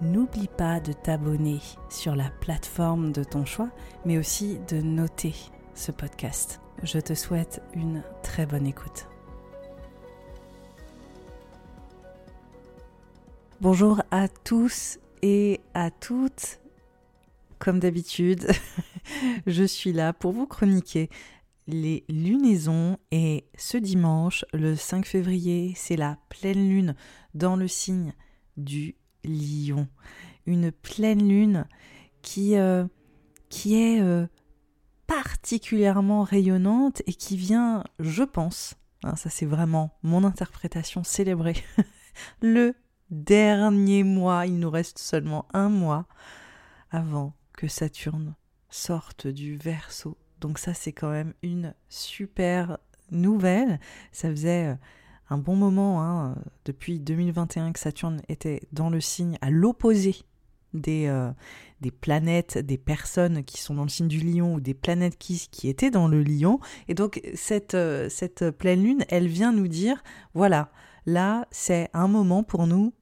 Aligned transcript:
n'oublie 0.00 0.48
pas 0.48 0.80
de 0.80 0.92
t'abonner 0.92 1.58
sur 1.88 2.16
la 2.16 2.30
plateforme 2.30 3.12
de 3.12 3.24
ton 3.24 3.44
choix, 3.44 3.70
mais 4.04 4.18
aussi 4.18 4.58
de 4.68 4.80
noter 4.80 5.34
ce 5.74 5.92
podcast. 5.92 6.60
Je 6.82 6.98
te 6.98 7.14
souhaite 7.14 7.62
une 7.74 8.02
très 8.22 8.46
bonne 8.46 8.66
écoute. 8.66 9.06
Bonjour 13.60 14.02
à 14.10 14.28
tous 14.28 14.98
et 15.20 15.60
à 15.74 15.90
toutes. 15.90 16.60
Comme 17.58 17.78
d'habitude, 17.78 18.46
je 19.46 19.64
suis 19.64 19.92
là 19.92 20.14
pour 20.14 20.32
vous 20.32 20.46
chroniquer 20.46 21.10
les 21.66 22.04
lunaisons 22.08 22.96
et 23.10 23.44
ce 23.56 23.76
dimanche, 23.76 24.44
le 24.52 24.76
5 24.76 25.04
février, 25.04 25.74
c'est 25.76 25.96
la 25.96 26.16
pleine 26.30 26.68
lune 26.68 26.94
dans 27.34 27.54
le 27.54 27.68
signe 27.68 28.14
du 28.56 28.96
lion. 29.24 29.88
Une 30.46 30.72
pleine 30.72 31.28
lune 31.28 31.66
qui, 32.22 32.56
euh, 32.56 32.84
qui 33.48 33.76
est 33.76 34.00
euh, 34.00 34.26
particulièrement 35.06 36.22
rayonnante 36.22 37.02
et 37.06 37.14
qui 37.14 37.36
vient, 37.36 37.84
je 37.98 38.22
pense, 38.22 38.74
hein, 39.04 39.16
ça 39.16 39.30
c'est 39.30 39.46
vraiment 39.46 39.96
mon 40.02 40.24
interprétation 40.24 41.04
célébrée, 41.04 41.56
le 42.42 42.74
dernier 43.10 44.04
mois, 44.04 44.46
il 44.46 44.58
nous 44.58 44.70
reste 44.70 44.98
seulement 44.98 45.46
un 45.52 45.68
mois 45.68 46.06
avant 46.90 47.34
que 47.56 47.68
Saturne 47.68 48.34
sorte 48.68 49.26
du 49.26 49.56
Verseau. 49.56 50.16
Donc 50.40 50.58
ça 50.58 50.74
c'est 50.74 50.92
quand 50.92 51.10
même 51.10 51.34
une 51.42 51.74
super 51.88 52.78
nouvelle. 53.10 53.80
Ça 54.12 54.30
faisait 54.30 54.68
euh, 54.68 54.74
un 55.30 55.38
bon 55.38 55.56
moment, 55.56 56.02
hein, 56.02 56.34
depuis 56.64 56.98
2021, 56.98 57.72
que 57.72 57.78
Saturne 57.78 58.20
était 58.28 58.62
dans 58.72 58.90
le 58.90 59.00
signe 59.00 59.38
à 59.40 59.50
l'opposé 59.50 60.16
des, 60.74 61.06
euh, 61.06 61.30
des 61.80 61.90
planètes, 61.90 62.58
des 62.58 62.78
personnes 62.78 63.44
qui 63.44 63.60
sont 63.60 63.74
dans 63.74 63.84
le 63.84 63.88
signe 63.88 64.08
du 64.08 64.20
lion 64.20 64.54
ou 64.54 64.60
des 64.60 64.74
planètes 64.74 65.18
qui, 65.18 65.48
étaient 65.64 65.90
dans 65.90 66.08
le 66.08 66.22
lion. 66.22 66.60
Et 66.88 66.94
donc 66.94 67.20
euh, 67.74 68.08
cette 68.08 68.50
pleine 68.50 68.82
lune, 68.82 69.04
elle 69.08 69.28
vient 69.28 69.52
nous 69.52 69.68
dire, 69.68 70.02
voilà, 70.34 70.70
là 71.06 71.46
c'est 71.50 71.88
un 71.92 72.08
moment 72.08 72.42
pour 72.42 72.66
nous 72.66 72.92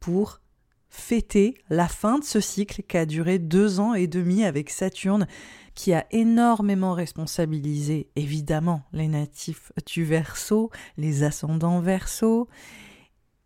pour 0.00 0.40
fêter 0.88 1.58
la 1.68 1.88
fin 1.88 2.18
de 2.18 2.24
ce 2.24 2.40
cycle 2.40 2.82
qui 2.82 2.96
a 2.96 3.06
duré 3.06 3.38
deux 3.38 3.80
ans 3.80 3.94
et 3.94 4.06
demi 4.06 4.44
avec 4.44 4.70
Saturne 4.70 5.26
qui 5.76 5.92
a 5.92 6.06
énormément 6.10 6.94
responsabilisé 6.94 8.10
évidemment 8.16 8.82
les 8.92 9.06
natifs 9.06 9.70
du 9.86 10.04
Verseau, 10.04 10.70
les 10.96 11.22
ascendants 11.22 11.80
Verseau, 11.80 12.48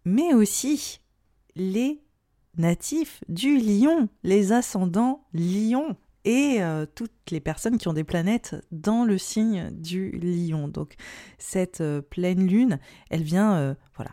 mais 0.07 0.33
aussi 0.33 1.01
les 1.57 2.03
natifs 2.57 3.23
du 3.29 3.59
Lion, 3.59 4.09
les 4.23 4.53
ascendants 4.53 5.27
Lion 5.35 5.97
et 6.25 6.63
euh, 6.63 6.87
toutes 6.95 7.31
les 7.31 7.41
personnes 7.41 7.79
qui 7.79 7.89
ont 7.89 7.93
des 7.93 8.05
planètes 8.05 8.55
dans 8.71 9.05
le 9.05 9.19
signe 9.19 9.71
du 9.73 10.13
Lion. 10.13 10.69
Donc 10.69 10.95
cette 11.39 11.81
euh, 11.81 12.01
pleine 12.01 12.47
lune, 12.47 12.79
elle 13.11 13.23
vient 13.23 13.55
euh, 13.55 13.75
voilà 13.97 14.13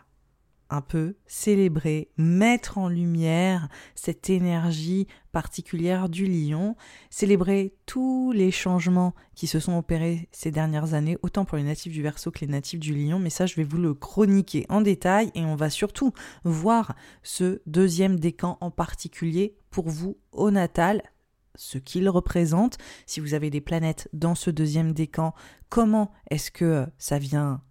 un 0.70 0.80
peu 0.80 1.16
célébrer, 1.26 2.10
mettre 2.16 2.78
en 2.78 2.88
lumière 2.88 3.68
cette 3.94 4.30
énergie 4.30 5.06
particulière 5.32 6.08
du 6.08 6.26
lion, 6.26 6.76
célébrer 7.10 7.74
tous 7.86 8.32
les 8.32 8.50
changements 8.50 9.14
qui 9.34 9.46
se 9.46 9.60
sont 9.60 9.78
opérés 9.78 10.28
ces 10.32 10.50
dernières 10.50 10.94
années, 10.94 11.18
autant 11.22 11.44
pour 11.44 11.56
les 11.56 11.64
natifs 11.64 11.92
du 11.92 12.02
Verseau 12.02 12.30
que 12.30 12.40
les 12.40 12.46
natifs 12.46 12.80
du 12.80 12.94
lion, 12.94 13.18
mais 13.18 13.30
ça 13.30 13.46
je 13.46 13.56
vais 13.56 13.64
vous 13.64 13.78
le 13.78 13.94
chroniquer 13.94 14.66
en 14.68 14.80
détail 14.80 15.30
et 15.34 15.44
on 15.44 15.56
va 15.56 15.70
surtout 15.70 16.12
voir 16.44 16.94
ce 17.22 17.60
deuxième 17.66 18.18
décan 18.18 18.58
en 18.60 18.70
particulier 18.70 19.56
pour 19.70 19.88
vous 19.88 20.18
au 20.32 20.50
natal, 20.50 21.02
ce 21.54 21.78
qu'il 21.78 22.08
représente, 22.08 22.78
si 23.06 23.20
vous 23.20 23.34
avez 23.34 23.50
des 23.50 23.60
planètes 23.60 24.08
dans 24.12 24.34
ce 24.34 24.50
deuxième 24.50 24.92
décan, 24.92 25.34
comment 25.68 26.12
est-ce 26.30 26.50
que 26.50 26.86
ça 26.98 27.18
vient 27.18 27.62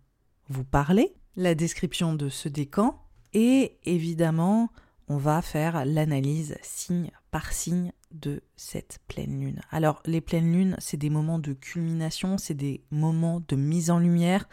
vous 0.49 0.63
parler? 0.63 1.15
La 1.37 1.55
description 1.55 2.13
de 2.13 2.27
ce 2.27 2.49
décan 2.49 2.99
et 3.33 3.77
évidemment 3.85 4.69
on 5.07 5.17
va 5.17 5.41
faire 5.41 5.85
l'analyse 5.85 6.57
signe 6.61 7.11
par 7.31 7.53
signe 7.53 7.93
de 8.11 8.41
cette 8.55 8.99
pleine 9.07 9.39
lune. 9.39 9.61
Alors 9.71 10.01
les 10.05 10.19
pleines 10.19 10.51
lunes, 10.51 10.75
c'est 10.79 10.97
des 10.97 11.09
moments 11.09 11.39
de 11.39 11.53
culmination, 11.53 12.37
c'est 12.37 12.55
des 12.55 12.83
moments 12.91 13.41
de 13.47 13.55
mise 13.55 13.89
en 13.89 13.99
lumière. 13.99 14.49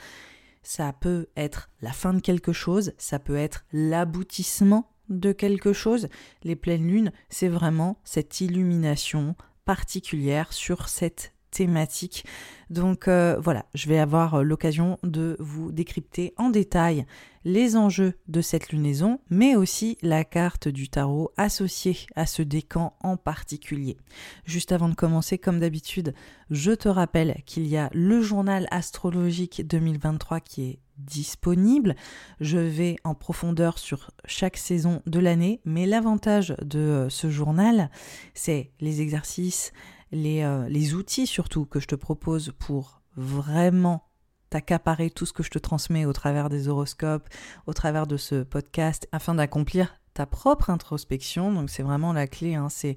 Ça 0.62 0.92
peut 0.92 1.26
être 1.36 1.70
la 1.80 1.92
fin 1.92 2.14
de 2.14 2.20
quelque 2.20 2.52
chose, 2.52 2.92
ça 2.98 3.18
peut 3.18 3.36
être 3.36 3.64
l'aboutissement 3.72 4.90
de 5.08 5.32
quelque 5.32 5.72
chose. 5.72 6.08
Les 6.42 6.56
pleines 6.56 6.86
lunes, 6.86 7.12
c'est 7.28 7.48
vraiment 7.48 7.98
cette 8.04 8.40
illumination 8.40 9.34
particulière 9.64 10.52
sur 10.52 10.88
cette 10.88 11.33
thématique. 11.54 12.26
Donc 12.70 13.08
euh, 13.08 13.38
voilà, 13.40 13.66
je 13.74 13.88
vais 13.88 13.98
avoir 13.98 14.34
euh, 14.34 14.42
l'occasion 14.42 14.98
de 15.02 15.36
vous 15.38 15.72
décrypter 15.72 16.34
en 16.36 16.50
détail 16.50 17.06
les 17.44 17.76
enjeux 17.76 18.14
de 18.26 18.40
cette 18.40 18.70
lunaison, 18.70 19.20
mais 19.30 19.54
aussi 19.54 19.98
la 20.02 20.24
carte 20.24 20.66
du 20.68 20.88
tarot 20.88 21.30
associée 21.36 21.98
à 22.16 22.26
ce 22.26 22.42
décan 22.42 22.94
en 23.00 23.16
particulier. 23.16 23.96
Juste 24.44 24.72
avant 24.72 24.88
de 24.88 24.94
commencer, 24.94 25.38
comme 25.38 25.60
d'habitude, 25.60 26.14
je 26.50 26.72
te 26.72 26.88
rappelle 26.88 27.42
qu'il 27.44 27.66
y 27.66 27.76
a 27.76 27.90
le 27.92 28.22
journal 28.22 28.66
astrologique 28.70 29.66
2023 29.66 30.40
qui 30.40 30.62
est 30.62 30.78
disponible. 30.98 31.96
Je 32.40 32.58
vais 32.58 32.96
en 33.04 33.14
profondeur 33.14 33.78
sur 33.78 34.10
chaque 34.24 34.56
saison 34.56 35.02
de 35.06 35.18
l'année, 35.18 35.60
mais 35.64 35.86
l'avantage 35.86 36.54
de 36.62 36.78
euh, 36.78 37.08
ce 37.08 37.30
journal, 37.30 37.90
c'est 38.34 38.72
les 38.80 39.00
exercices, 39.00 39.72
euh, 40.14 40.68
les, 40.68 40.94
outils 40.94 41.26
surtout 41.26 41.64
que 41.64 41.80
je 41.80 41.86
te 41.86 41.94
propose 41.94 42.52
pour 42.58 43.02
vraiment 43.16 44.04
t'accaparer 44.50 45.10
tout 45.10 45.26
ce 45.26 45.32
que 45.32 45.42
je 45.42 45.50
te 45.50 45.58
transmets 45.58 46.04
au 46.04 46.12
travers 46.12 46.48
des 46.48 46.68
horoscopes, 46.68 47.28
au 47.66 47.72
travers 47.72 48.06
de 48.06 48.16
ce 48.16 48.42
podcast, 48.42 49.08
afin 49.10 49.34
d'accomplir 49.34 49.96
ta 50.12 50.26
propre 50.26 50.70
introspection. 50.70 51.52
Donc 51.52 51.70
c'est 51.70 51.82
vraiment 51.82 52.12
la 52.12 52.28
clé, 52.28 52.54
hein, 52.54 52.68
c'est 52.68 52.96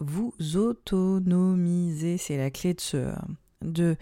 vous 0.00 0.32
autonomiser, 0.54 2.16
c'est 2.16 2.38
la 2.38 2.50
clé 2.50 2.72
de 2.72 2.80
ce, 2.80 3.12
de 3.62 3.96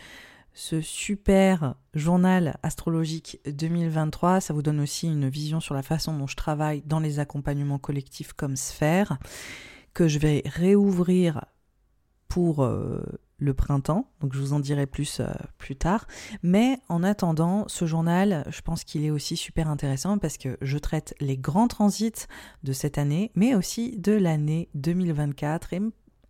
ce 0.57 0.81
super 0.81 1.75
journal 1.93 2.57
astrologique 2.63 3.39
2023. 3.47 4.41
Ça 4.41 4.55
vous 4.55 4.63
donne 4.63 4.81
aussi 4.81 5.07
une 5.07 5.29
vision 5.29 5.61
sur 5.61 5.75
la 5.75 5.83
façon 5.83 6.17
dont 6.17 6.27
je 6.27 6.35
travaille 6.35 6.83
dans 6.87 6.99
les 6.99 7.19
accompagnements 7.19 7.79
collectifs 7.79 8.33
comme 8.33 8.57
sphère, 8.57 9.19
que 9.93 10.09
je 10.09 10.19
vais 10.19 10.43
réouvrir 10.47 11.45
pour 12.29 12.65
euh, 12.65 13.03
le 13.37 13.53
printemps, 13.53 14.11
donc 14.21 14.33
je 14.33 14.39
vous 14.39 14.55
en 14.55 14.61
dirai 14.61 14.87
plus 14.87 15.21
euh, 15.21 15.27
plus 15.59 15.77
tard. 15.77 16.07
Mais 16.43 16.79
en 16.89 17.03
attendant, 17.03 17.69
ce 17.69 17.85
journal, 17.85 18.47
je 18.49 18.63
pense 18.63 18.83
qu'il 18.83 19.05
est 19.05 19.11
aussi 19.11 19.37
super 19.37 19.69
intéressant 19.69 20.17
parce 20.17 20.39
que 20.39 20.57
je 20.63 20.79
traite 20.79 21.15
les 21.21 21.37
grands 21.37 21.69
transits 21.69 22.27
de 22.63 22.73
cette 22.73 22.97
année, 22.97 23.31
mais 23.35 23.55
aussi 23.55 23.99
de 23.99 24.13
l'année 24.13 24.71
2024 24.75 25.75
et 25.75 25.83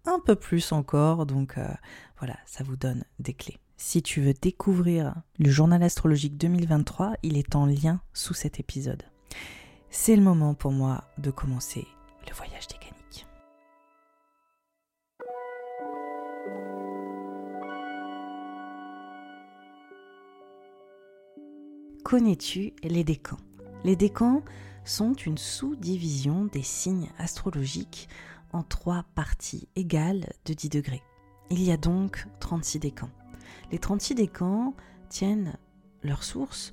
un 0.05 0.19
peu 0.19 0.35
plus 0.35 0.73
encore. 0.73 1.27
Donc 1.27 1.59
euh, 1.59 1.69
voilà, 2.19 2.37
ça 2.45 2.65
vous 2.65 2.77
donne 2.77 3.05
des 3.21 3.33
clés. 3.33 3.59
Si 3.79 4.03
tu 4.03 4.23
veux 4.23 4.33
découvrir 4.33 5.15
le 5.39 5.51
journal 5.51 5.83
astrologique 5.83 6.39
2023, 6.39 7.17
il 7.23 7.37
est 7.37 7.55
en 7.55 7.67
lien 7.67 8.01
sous 8.15 8.33
cet 8.33 8.59
épisode. 8.59 9.03
C'est 9.91 10.17
le 10.17 10.23
moment 10.23 10.55
pour 10.55 10.73
moi 10.73 11.05
de 11.19 11.31
commencer 11.31 11.87
le 12.27 12.35
voyage 12.35 12.69
décanique. 12.69 13.27
Connais-tu 22.03 22.73
les 22.83 23.05
décans? 23.05 23.37
Les 23.85 23.97
décans 23.97 24.43
sont 24.87 25.13
une 25.13 25.37
sous-division 25.37 26.47
des 26.47 26.63
signes 26.63 27.11
astrologiques 27.19 28.09
en 28.55 28.63
trois 28.63 29.05
parties 29.15 29.69
égales 29.77 30.33
de 30.47 30.55
10 30.55 30.71
degrés. 30.71 31.03
Il 31.51 31.63
y 31.63 31.71
a 31.73 31.77
donc 31.77 32.27
36 32.41 32.79
décans. 32.79 33.11
Les 33.71 33.79
36 33.79 34.15
décans 34.15 34.75
tiennent 35.09 35.57
leur 36.03 36.23
source 36.23 36.73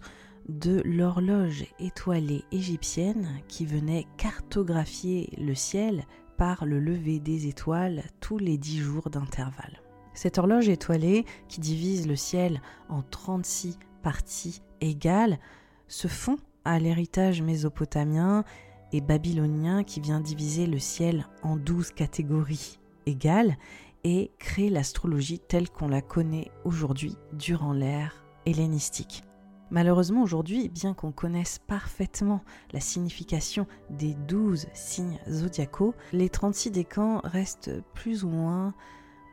de 0.50 0.81
l'horloge 0.85 1.65
étoilée 1.80 2.44
égyptienne 2.51 3.27
qui 3.47 3.65
venait 3.65 4.07
cartographier 4.18 5.33
le 5.38 5.56
ciel 5.56 6.06
par 6.38 6.65
le 6.65 6.80
lever 6.80 7.19
des 7.19 7.47
étoiles 7.47 8.03
tous 8.19 8.38
les 8.38 8.57
10 8.57 8.80
jours 8.80 9.09
d'intervalle. 9.09 9.81
Cette 10.13 10.38
horloge 10.38 10.69
étoilée 10.69 11.25
qui 11.47 11.59
divise 11.59 12.07
le 12.07 12.15
ciel 12.15 12.62
en 12.89 13.01
36 13.01 13.79
parties 14.01 14.62
égales 14.81 15.39
se 15.88 16.07
fond 16.07 16.38
à 16.65 16.79
l'héritage 16.79 17.41
mésopotamien 17.41 18.44
et 18.91 19.01
babylonien 19.01 19.83
qui 19.83 20.00
vient 20.00 20.19
diviser 20.19 20.68
le 20.68 20.79
ciel 20.79 21.27
en 21.41 21.57
12 21.57 21.91
catégories 21.91 22.79
égales 23.06 23.57
et 24.03 24.31
crée 24.39 24.69
l'astrologie 24.69 25.39
telle 25.39 25.69
qu'on 25.69 25.88
la 25.88 26.01
connaît 26.01 26.51
aujourd'hui 26.65 27.15
durant 27.33 27.73
l'ère 27.73 28.25
hellénistique. 28.45 29.23
Malheureusement 29.71 30.21
aujourd'hui, 30.21 30.69
bien 30.69 30.94
qu'on 30.94 31.11
connaisse 31.11 31.59
parfaitement 31.59 32.44
la 32.73 32.79
signification 32.79 33.65
des 33.89 34.13
12 34.13 34.67
signes 34.73 35.19
zodiacaux, 35.27 35.95
les 36.11 36.29
36 36.29 36.71
décans 36.71 37.21
restent 37.23 37.71
plus 37.95 38.23
ou 38.23 38.29
moins 38.29 38.75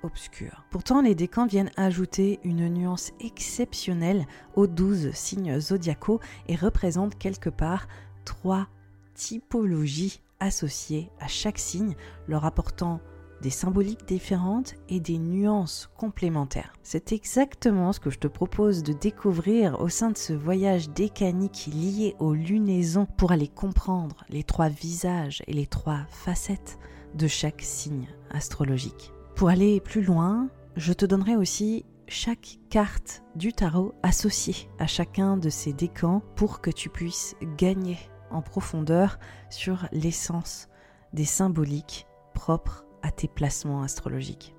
obscurs. 0.02 0.64
Pourtant, 0.70 1.02
les 1.02 1.14
décans 1.14 1.46
viennent 1.46 1.70
ajouter 1.76 2.40
une 2.42 2.68
nuance 2.68 3.12
exceptionnelle 3.20 4.26
aux 4.54 4.66
12 4.66 5.12
signes 5.12 5.60
zodiacaux 5.60 6.20
et 6.48 6.56
représentent 6.56 7.18
quelque 7.18 7.50
part 7.50 7.86
trois 8.24 8.68
typologies 9.14 10.22
associées 10.38 11.10
à 11.20 11.28
chaque 11.28 11.58
signe, 11.58 11.96
leur 12.26 12.46
apportant 12.46 13.00
des 13.42 13.50
symboliques 13.50 14.06
différentes 14.06 14.74
et 14.88 15.00
des 15.00 15.18
nuances 15.18 15.90
complémentaires. 15.96 16.72
C'est 16.82 17.12
exactement 17.12 17.92
ce 17.92 18.00
que 18.00 18.10
je 18.10 18.18
te 18.18 18.28
propose 18.28 18.82
de 18.82 18.92
découvrir 18.92 19.80
au 19.80 19.88
sein 19.88 20.10
de 20.10 20.18
ce 20.18 20.32
voyage 20.32 20.90
décanique 20.90 21.70
lié 21.72 22.16
aux 22.18 22.34
lunaisons 22.34 23.06
pour 23.06 23.32
aller 23.32 23.48
comprendre 23.48 24.24
les 24.28 24.44
trois 24.44 24.68
visages 24.68 25.42
et 25.46 25.52
les 25.52 25.66
trois 25.66 26.00
facettes 26.08 26.78
de 27.14 27.26
chaque 27.26 27.62
signe 27.62 28.08
astrologique. 28.30 29.12
Pour 29.34 29.48
aller 29.48 29.80
plus 29.80 30.02
loin, 30.02 30.48
je 30.76 30.92
te 30.92 31.06
donnerai 31.06 31.36
aussi 31.36 31.84
chaque 32.08 32.58
carte 32.70 33.22
du 33.36 33.52
tarot 33.52 33.94
associée 34.02 34.68
à 34.78 34.86
chacun 34.86 35.36
de 35.36 35.48
ces 35.48 35.72
décans 35.72 36.22
pour 36.36 36.60
que 36.60 36.70
tu 36.70 36.88
puisses 36.88 37.36
gagner 37.56 37.98
en 38.30 38.42
profondeur 38.42 39.18
sur 39.48 39.86
l'essence 39.92 40.68
des 41.12 41.24
symboliques 41.24 42.06
propres 42.34 42.84
à 43.02 43.10
tes 43.10 43.28
placements 43.28 43.82
astrologiques. 43.82 44.54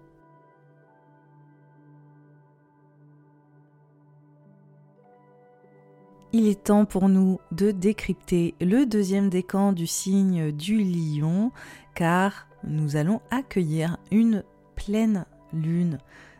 Il 6.33 6.47
est 6.47 6.63
temps 6.63 6.85
pour 6.85 7.09
nous 7.09 7.39
de 7.51 7.71
décrypter 7.71 8.55
le 8.61 8.85
deuxième 8.85 9.29
décan 9.29 9.73
du 9.73 9.85
signe 9.85 10.53
du 10.53 10.81
lion 10.81 11.51
car 11.93 12.47
nous 12.63 12.95
allons 12.95 13.19
accueillir 13.31 13.97
une 14.11 14.43
pleine 14.75 15.25
lune 15.51 15.97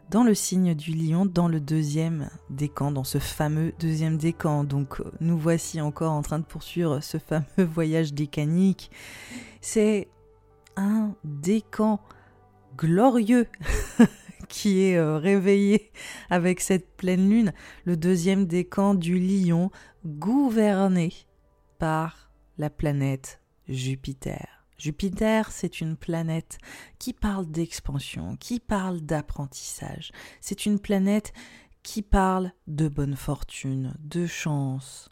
dans 0.09 0.24
le 0.24 0.33
signe 0.33 0.75
du 0.75 0.92
lion, 0.92 1.25
dans 1.25 1.47
le 1.47 1.59
deuxième 1.59 2.30
décan, 2.50 2.92
dans 2.92 3.04
ce 3.04 3.18
fameux 3.18 3.74
deuxième 3.80 4.18
décan. 4.18 4.63
Donc 4.63 5.01
nous 5.19 5.38
voici 5.38 5.81
encore 5.81 6.13
en 6.13 6.21
train 6.21 6.39
de 6.39 6.45
poursuivre 6.45 7.01
ce 7.01 7.18
fameux 7.18 7.45
voyage 7.57 8.13
décanique. 8.13 8.92
C'est 9.59 10.07
un 10.75 11.15
décan 11.23 12.00
glorieux 12.77 13.47
qui 14.50 14.81
est 14.83 14.97
euh, 14.97 15.18
réveillé 15.18 15.91
avec 16.29 16.59
cette 16.59 16.95
pleine 16.97 17.29
lune, 17.29 17.53
le 17.85 17.97
deuxième 17.97 18.45
décan 18.45 18.95
du 18.95 19.19
lion, 19.19 19.71
gouverné 20.06 21.13
par 21.79 22.31
la 22.57 22.69
planète 22.69 23.39
Jupiter. 23.68 24.65
Jupiter, 24.77 25.51
c'est 25.51 25.79
une 25.79 25.95
planète 25.95 26.57
qui 26.97 27.13
parle 27.13 27.45
d'expansion, 27.45 28.35
qui 28.38 28.59
parle 28.59 29.01
d'apprentissage. 29.01 30.12
C'est 30.41 30.65
une 30.65 30.79
planète 30.79 31.33
qui 31.83 32.01
parle 32.01 32.51
de 32.68 32.88
bonne 32.88 33.15
fortune, 33.15 33.95
de 34.00 34.25
chance, 34.25 35.09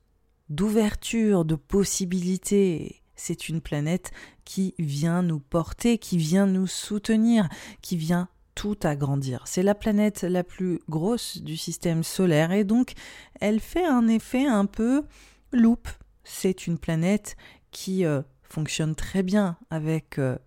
d'ouverture, 0.50 1.46
de 1.46 1.56
possibilités 1.56 2.99
c'est 3.20 3.50
une 3.50 3.62
planète 3.62 4.12
qui 4.46 4.74
vient 4.80 5.22
nous 5.22 5.40
porter, 5.40 5.98
qui 5.98 6.18
vient 6.18 6.48
nous 6.48 6.68
soutenir, 6.68 7.50
qui 7.82 7.98
vient 7.98 8.30
tout 8.56 8.78
agrandir. 8.84 9.44
C'est 9.46 9.64
la 9.64 9.76
planète 9.76 10.24
la 10.24 10.44
plus 10.44 10.82
grosse 10.90 11.38
du 11.42 11.56
système 11.56 12.04
solaire 12.04 12.52
et 12.52 12.64
donc 12.64 12.94
elle 13.40 13.60
fait 13.60 13.86
un 13.86 14.08
effet 14.08 14.46
un 14.46 14.66
peu 14.66 15.04
loupe. 15.52 15.88
C'est 16.24 16.68
une 16.68 16.78
planète 16.78 17.38
qui 17.72 18.06
euh, 18.06 18.22
fonctionne 18.44 18.96
très 18.96 19.24
bien 19.24 19.58
avec 19.70 20.20
euh, 20.20 20.38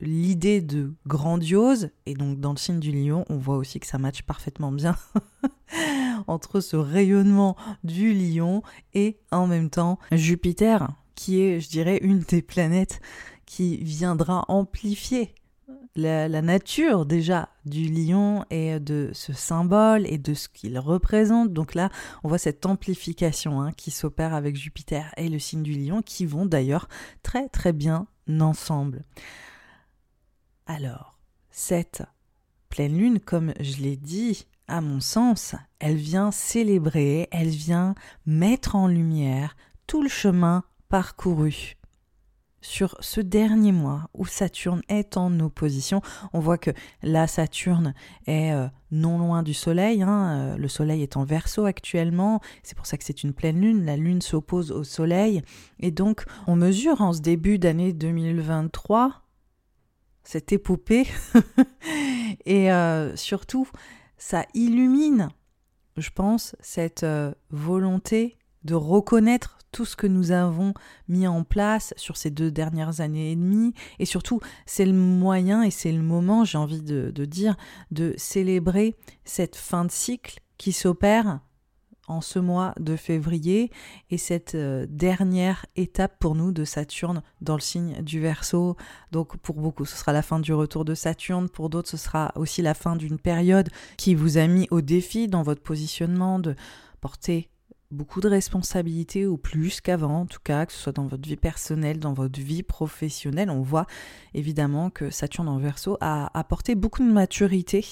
l'idée 0.00 0.60
de 0.60 0.92
grandiose 1.06 1.90
et 2.06 2.14
donc 2.14 2.40
dans 2.40 2.52
le 2.52 2.58
signe 2.58 2.80
du 2.80 2.90
lion, 2.90 3.24
on 3.28 3.36
voit 3.36 3.56
aussi 3.56 3.78
que 3.78 3.86
ça 3.86 3.98
matche 3.98 4.22
parfaitement 4.22 4.72
bien 4.72 4.96
entre 6.26 6.60
ce 6.60 6.76
rayonnement 6.76 7.56
du 7.84 8.12
lion 8.12 8.62
et 8.94 9.20
en 9.30 9.46
même 9.46 9.70
temps 9.70 9.98
Jupiter 10.10 10.88
qui 11.14 11.40
est, 11.40 11.60
je 11.60 11.68
dirais, 11.68 11.98
une 12.02 12.20
des 12.20 12.42
planètes 12.42 13.00
qui 13.46 13.76
viendra 13.78 14.44
amplifier 14.48 15.34
la, 15.94 16.42
nature 16.42 17.06
déjà 17.06 17.48
du 17.64 17.84
lion 17.84 18.44
et 18.50 18.80
de 18.80 19.10
ce 19.12 19.32
symbole 19.32 20.06
et 20.06 20.18
de 20.18 20.34
ce 20.34 20.48
qu'il 20.48 20.78
représente. 20.78 21.52
Donc 21.52 21.74
là, 21.74 21.90
on 22.24 22.28
voit 22.28 22.38
cette 22.38 22.66
amplification 22.66 23.60
hein, 23.60 23.72
qui 23.72 23.90
s'opère 23.90 24.34
avec 24.34 24.56
Jupiter 24.56 25.12
et 25.16 25.28
le 25.28 25.38
signe 25.38 25.62
du 25.62 25.74
lion 25.74 26.02
qui 26.02 26.26
vont 26.26 26.46
d'ailleurs 26.46 26.88
très 27.22 27.48
très 27.48 27.72
bien 27.72 28.06
ensemble. 28.40 29.04
Alors, 30.66 31.18
cette 31.50 32.02
pleine 32.68 32.96
lune, 32.96 33.20
comme 33.20 33.52
je 33.60 33.82
l'ai 33.82 33.96
dit, 33.96 34.46
à 34.68 34.80
mon 34.80 35.00
sens, 35.00 35.54
elle 35.80 35.96
vient 35.96 36.30
célébrer, 36.30 37.28
elle 37.30 37.50
vient 37.50 37.94
mettre 38.24 38.76
en 38.76 38.86
lumière 38.86 39.56
tout 39.86 40.02
le 40.02 40.08
chemin 40.08 40.64
parcouru 40.92 41.78
sur 42.60 42.98
ce 43.00 43.22
dernier 43.22 43.72
mois 43.72 44.10
où 44.12 44.26
Saturne 44.26 44.82
est 44.90 45.16
en 45.16 45.40
opposition. 45.40 46.02
On 46.34 46.38
voit 46.38 46.58
que 46.58 46.70
la 47.02 47.26
Saturne 47.26 47.94
est 48.26 48.52
euh, 48.52 48.68
non 48.90 49.16
loin 49.16 49.42
du 49.42 49.54
Soleil. 49.54 50.02
Hein, 50.02 50.36
euh, 50.36 50.56
le 50.58 50.68
Soleil 50.68 51.02
est 51.02 51.16
en 51.16 51.24
verso 51.24 51.64
actuellement. 51.64 52.42
C'est 52.62 52.76
pour 52.76 52.84
ça 52.84 52.98
que 52.98 53.04
c'est 53.04 53.22
une 53.22 53.32
pleine 53.32 53.58
lune. 53.58 53.86
La 53.86 53.96
lune 53.96 54.20
s'oppose 54.20 54.70
au 54.70 54.84
Soleil. 54.84 55.40
Et 55.80 55.92
donc, 55.92 56.26
on 56.46 56.56
mesure 56.56 57.00
en 57.00 57.14
ce 57.14 57.22
début 57.22 57.58
d'année 57.58 57.94
2023 57.94 59.22
cette 60.24 60.52
épopée. 60.52 61.06
Et 62.44 62.70
euh, 62.70 63.16
surtout, 63.16 63.66
ça 64.18 64.44
illumine, 64.52 65.30
je 65.96 66.10
pense, 66.10 66.54
cette 66.60 67.06
volonté 67.48 68.36
de 68.64 68.74
reconnaître 68.74 69.58
tout 69.72 69.84
ce 69.86 69.96
que 69.96 70.06
nous 70.06 70.30
avons 70.30 70.74
mis 71.08 71.26
en 71.26 71.42
place 71.42 71.94
sur 71.96 72.16
ces 72.16 72.30
deux 72.30 72.50
dernières 72.50 73.00
années 73.00 73.32
et 73.32 73.36
demie. 73.36 73.72
Et 73.98 74.04
surtout, 74.04 74.40
c'est 74.66 74.84
le 74.84 74.92
moyen 74.92 75.62
et 75.62 75.70
c'est 75.70 75.92
le 75.92 76.02
moment, 76.02 76.44
j'ai 76.44 76.58
envie 76.58 76.82
de, 76.82 77.10
dire, 77.24 77.56
de 77.90 78.14
célébrer 78.16 78.96
cette 79.24 79.56
fin 79.56 79.84
de 79.84 79.90
cycle 79.90 80.40
qui 80.58 80.72
s'opère 80.72 81.40
en 82.08 82.20
ce 82.20 82.38
mois 82.38 82.74
de 82.78 82.96
février 82.96 83.70
et 84.10 84.18
cette 84.18 84.56
euh, 84.56 84.86
dernière 84.88 85.64
étape 85.76 86.18
pour 86.18 86.34
nous 86.34 86.50
de 86.50 86.64
Saturne 86.64 87.22
dans 87.40 87.54
le 87.54 87.60
signe 87.60 88.02
du 88.02 88.20
Verseau. 88.20 88.76
Donc 89.12 89.36
pour 89.38 89.54
beaucoup 89.54 89.84
ce 89.84 89.96
sera 89.96 90.12
la 90.12 90.22
fin 90.22 90.40
du 90.40 90.52
retour 90.52 90.84
de 90.84 90.94
Saturne, 90.94 91.48
pour 91.48 91.70
d'autres 91.70 91.88
ce 91.88 91.96
sera 91.96 92.32
aussi 92.34 92.60
la 92.60 92.74
fin 92.74 92.96
d'une 92.96 93.18
période 93.18 93.70
qui 93.96 94.16
vous 94.16 94.36
a 94.36 94.48
mis 94.48 94.66
au 94.72 94.80
défi 94.80 95.28
dans 95.28 95.44
votre 95.44 95.62
positionnement 95.62 96.40
de 96.40 96.56
porter 97.00 97.51
beaucoup 97.92 98.20
de 98.20 98.28
responsabilités 98.28 99.26
ou 99.26 99.36
plus 99.36 99.80
qu'avant, 99.80 100.22
en 100.22 100.26
tout 100.26 100.40
cas, 100.42 100.66
que 100.66 100.72
ce 100.72 100.78
soit 100.78 100.92
dans 100.92 101.06
votre 101.06 101.28
vie 101.28 101.36
personnelle, 101.36 101.98
dans 102.00 102.14
votre 102.14 102.40
vie 102.40 102.62
professionnelle. 102.62 103.50
On 103.50 103.62
voit 103.62 103.86
évidemment 104.34 104.90
que 104.90 105.10
Saturne 105.10 105.48
en 105.48 105.58
verso 105.58 105.98
a 106.00 106.36
apporté 106.38 106.74
beaucoup 106.74 107.02
de 107.06 107.12
maturité 107.12 107.84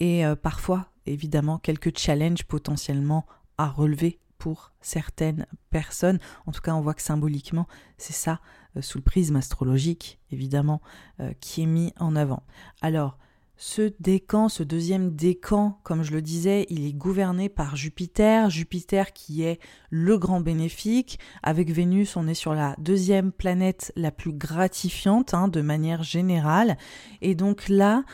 et 0.00 0.24
euh, 0.24 0.36
parfois, 0.36 0.90
évidemment, 1.06 1.58
quelques 1.58 1.96
challenges 1.98 2.44
potentiellement 2.44 3.26
à 3.58 3.68
relever 3.68 4.20
pour 4.38 4.72
certaines 4.80 5.46
personnes. 5.70 6.18
En 6.46 6.52
tout 6.52 6.60
cas, 6.60 6.74
on 6.74 6.80
voit 6.80 6.94
que 6.94 7.02
symboliquement, 7.02 7.66
c'est 7.98 8.12
ça, 8.12 8.40
euh, 8.76 8.82
sous 8.82 8.98
le 8.98 9.04
prisme 9.04 9.36
astrologique, 9.36 10.20
évidemment, 10.30 10.80
euh, 11.20 11.32
qui 11.40 11.62
est 11.62 11.66
mis 11.66 11.92
en 11.98 12.16
avant. 12.16 12.42
Alors, 12.80 13.18
ce 13.56 13.92
décan, 14.00 14.48
ce 14.48 14.62
deuxième 14.62 15.14
décan, 15.14 15.78
comme 15.82 16.02
je 16.02 16.12
le 16.12 16.20
disais, 16.20 16.66
il 16.68 16.86
est 16.86 16.92
gouverné 16.92 17.48
par 17.48 17.74
Jupiter, 17.74 18.50
Jupiter 18.50 19.12
qui 19.14 19.42
est 19.42 19.58
le 19.90 20.18
grand 20.18 20.40
bénéfique. 20.40 21.18
Avec 21.42 21.70
Vénus, 21.70 22.16
on 22.16 22.28
est 22.28 22.34
sur 22.34 22.54
la 22.54 22.74
deuxième 22.78 23.32
planète 23.32 23.92
la 23.96 24.10
plus 24.10 24.32
gratifiante 24.32 25.32
hein, 25.32 25.48
de 25.48 25.62
manière 25.62 26.02
générale. 26.02 26.76
Et 27.22 27.34
donc 27.34 27.68
là, 27.70 28.04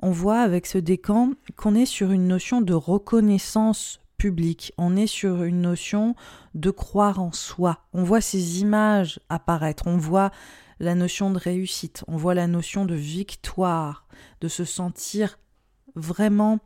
on 0.00 0.10
voit 0.10 0.40
avec 0.40 0.66
ce 0.66 0.78
décan 0.78 1.32
qu'on 1.56 1.74
est 1.74 1.86
sur 1.86 2.12
une 2.12 2.28
notion 2.28 2.60
de 2.60 2.74
reconnaissance 2.74 4.00
publique, 4.18 4.72
on 4.78 4.94
est 4.94 5.08
sur 5.08 5.42
une 5.42 5.62
notion 5.62 6.14
de 6.54 6.70
croire 6.70 7.20
en 7.20 7.32
soi. 7.32 7.80
On 7.92 8.04
voit 8.04 8.20
ces 8.20 8.60
images 8.60 9.18
apparaître, 9.28 9.88
on 9.88 9.96
voit 9.96 10.30
la 10.82 10.96
notion 10.96 11.30
de 11.30 11.38
réussite, 11.38 12.04
on 12.08 12.16
voit 12.16 12.34
la 12.34 12.48
notion 12.48 12.84
de 12.84 12.96
victoire, 12.96 14.08
de 14.40 14.48
se 14.48 14.64
sentir 14.64 15.38
vraiment 15.94 16.58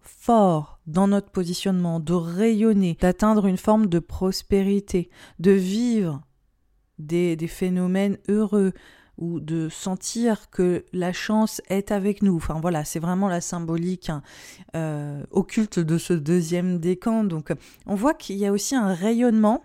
fort 0.00 0.80
dans 0.88 1.06
notre 1.06 1.30
positionnement, 1.30 2.00
de 2.00 2.12
rayonner, 2.12 2.98
d'atteindre 3.00 3.46
une 3.46 3.56
forme 3.56 3.86
de 3.86 4.00
prospérité, 4.00 5.08
de 5.38 5.52
vivre 5.52 6.20
des, 6.98 7.36
phénomènes 7.46 8.18
heureux 8.28 8.72
ou 9.18 9.38
de 9.38 9.68
sentir 9.68 10.50
que 10.50 10.84
la 10.92 11.12
chance 11.12 11.62
est 11.68 11.92
avec 11.92 12.22
nous. 12.22 12.34
Enfin 12.34 12.58
voilà, 12.60 12.84
c'est 12.84 12.98
vraiment 12.98 13.28
la 13.28 13.40
symbolique 13.40 14.10
hein, 14.10 14.22
euh, 14.74 15.22
occulte 15.30 15.78
de 15.78 15.96
ce 15.96 16.12
deuxième 16.12 16.80
décan. 16.80 17.22
Donc 17.22 17.52
on 17.86 17.94
voit 17.94 18.14
qu'il 18.14 18.36
y 18.36 18.46
a 18.46 18.52
aussi 18.52 18.74
un 18.74 18.92
rayonnement 18.92 19.62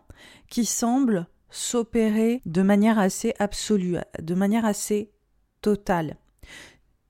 qui 0.48 0.66
semble 0.66 1.28
s'opérer 1.50 2.42
de 2.46 2.62
manière 2.62 3.00
assez 3.00 3.34
absolue, 3.40 3.98
de 4.22 4.36
manière 4.36 4.66
assez 4.66 5.12
totale. 5.62 6.18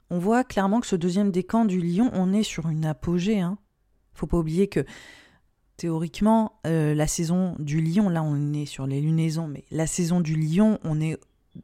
On 0.10 0.20
voit 0.20 0.44
clairement 0.44 0.82
que 0.82 0.88
ce 0.88 0.96
deuxième 0.96 1.32
décan 1.32 1.66
du 1.66 1.82
lion, 1.82 2.12
on 2.14 2.32
est 2.32 2.44
sur 2.44 2.70
une 2.70 2.86
apogée. 2.86 3.40
Hein. 3.40 3.58
Faut 4.14 4.28
pas 4.28 4.38
oublier 4.38 4.68
que 4.68 4.86
théoriquement, 5.78 6.60
euh, 6.66 6.94
la 6.94 7.08
saison 7.08 7.56
du 7.60 7.82
lion, 7.82 8.10
là 8.10 8.24
on 8.24 8.54
est 8.54 8.66
sur 8.66 8.88
les 8.88 9.02
lunaisons, 9.02 9.48
mais 9.48 9.66
la 9.72 9.88
saison 9.88 10.22
du 10.22 10.36
lion, 10.36 10.80
on 10.84 11.02
est 11.02 11.20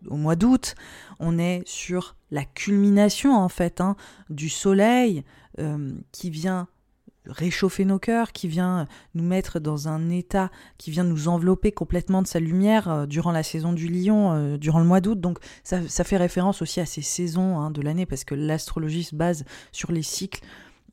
au 0.08 0.16
mois 0.16 0.36
d'août, 0.36 0.76
on 1.20 1.38
est 1.38 1.62
sur 1.66 2.16
la 2.32 2.46
culmination 2.46 3.36
en 3.36 3.50
fait 3.50 3.82
hein, 3.82 3.96
du 4.30 4.50
soleil 4.50 5.24
euh, 5.60 5.94
qui 6.12 6.30
vient 6.30 6.68
réchauffer 7.28 7.86
nos 7.86 8.00
cœurs, 8.00 8.32
qui 8.32 8.48
vient 8.48 8.88
nous 9.16 9.24
mettre 9.24 9.60
dans 9.60 9.88
un 9.88 10.10
état, 10.10 10.50
qui 10.78 10.92
vient 10.92 11.04
nous 11.04 11.28
envelopper 11.28 11.72
complètement 11.72 12.22
de 12.22 12.28
sa 12.28 12.40
lumière 12.40 12.90
euh, 12.90 13.06
durant 13.06 13.32
la 13.32 13.44
saison 13.44 13.74
du 13.74 13.88
lion, 13.88 14.34
euh, 14.34 14.58
durant 14.58 14.80
le 14.80 14.86
mois 14.86 15.02
d'août. 15.02 15.20
Donc 15.20 15.40
ça, 15.64 15.82
fait 16.04 16.18
référence 16.18 16.62
aussi 16.62 16.80
à 16.80 16.86
ces 16.86 17.02
saisons 17.02 17.60
hein, 17.60 17.72
de 17.72 17.82
l'année, 17.82 18.06
parce 18.06 18.24
que 18.24 18.36
l'astrologie 18.36 19.04
se 19.04 19.16
base 19.16 19.46
sur 19.72 19.92
les 19.92 20.04
cycles 20.04 20.42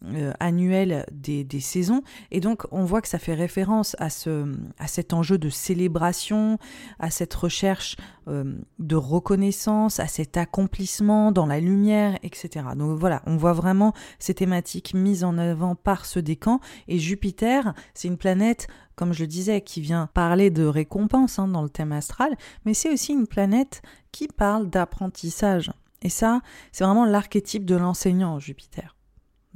euh, 0.05 0.33
annuel 0.39 1.05
des, 1.11 1.61
saisons. 1.61 2.03
Et 2.31 2.41
donc, 2.41 2.67
on 2.71 2.85
voit 2.85 3.03
que 3.03 3.09
ça 3.09 3.19
fait 3.19 3.35
référence 3.35 3.97
à, 3.99 4.11
ce, 4.11 4.55
à 4.79 4.87
cet 4.87 5.13
enjeu 5.13 5.39
de 5.39 5.49
célébration, 5.49 6.59
à 7.01 7.11
cette 7.11 7.35
recherche 7.35 7.97
euh, 8.29 8.55
de 8.79 8.97
reconnaissance, 8.97 9.99
à 9.99 10.07
cet 10.07 10.37
accomplissement 10.37 11.33
dans 11.33 11.47
la 11.47 11.59
lumière, 11.59 12.17
etc. 12.23 12.67
Donc 12.77 12.99
voilà, 12.99 13.23
on 13.27 13.37
voit 13.37 13.53
vraiment 13.53 13.93
ces 14.19 14.35
thématiques 14.35 14.95
mises 14.95 15.25
en 15.25 15.37
avant 15.37 15.75
par 15.75 16.07
ce 16.07 16.21
décan. 16.21 16.61
Et 16.87 16.99
Jupiter, 16.99 17.75
c'est 17.95 18.09
une 18.09 18.19
planète 18.19 18.69
comme 18.95 19.13
je 19.13 19.23
le 19.23 19.29
disais, 19.29 19.61
qui 19.61 19.81
vient 19.81 20.09
parler 20.13 20.51
de 20.51 20.65
récompense 20.65 21.39
hein, 21.39 21.47
dans 21.47 21.63
le 21.63 21.69
thème 21.69 21.93
astral, 21.93 22.37
mais 22.65 22.75
c'est 22.75 22.93
aussi 22.93 23.13
une 23.13 23.29
planète 23.29 23.81
qui 24.11 24.27
parle 24.27 24.69
d'apprentissage. 24.69 25.71
Et 26.03 26.09
ça, 26.09 26.41
c'est 26.73 26.83
vraiment 26.83 27.05
l'archétype 27.05 27.65
de 27.65 27.77
l'enseignant, 27.77 28.41
Jupiter. 28.41 28.98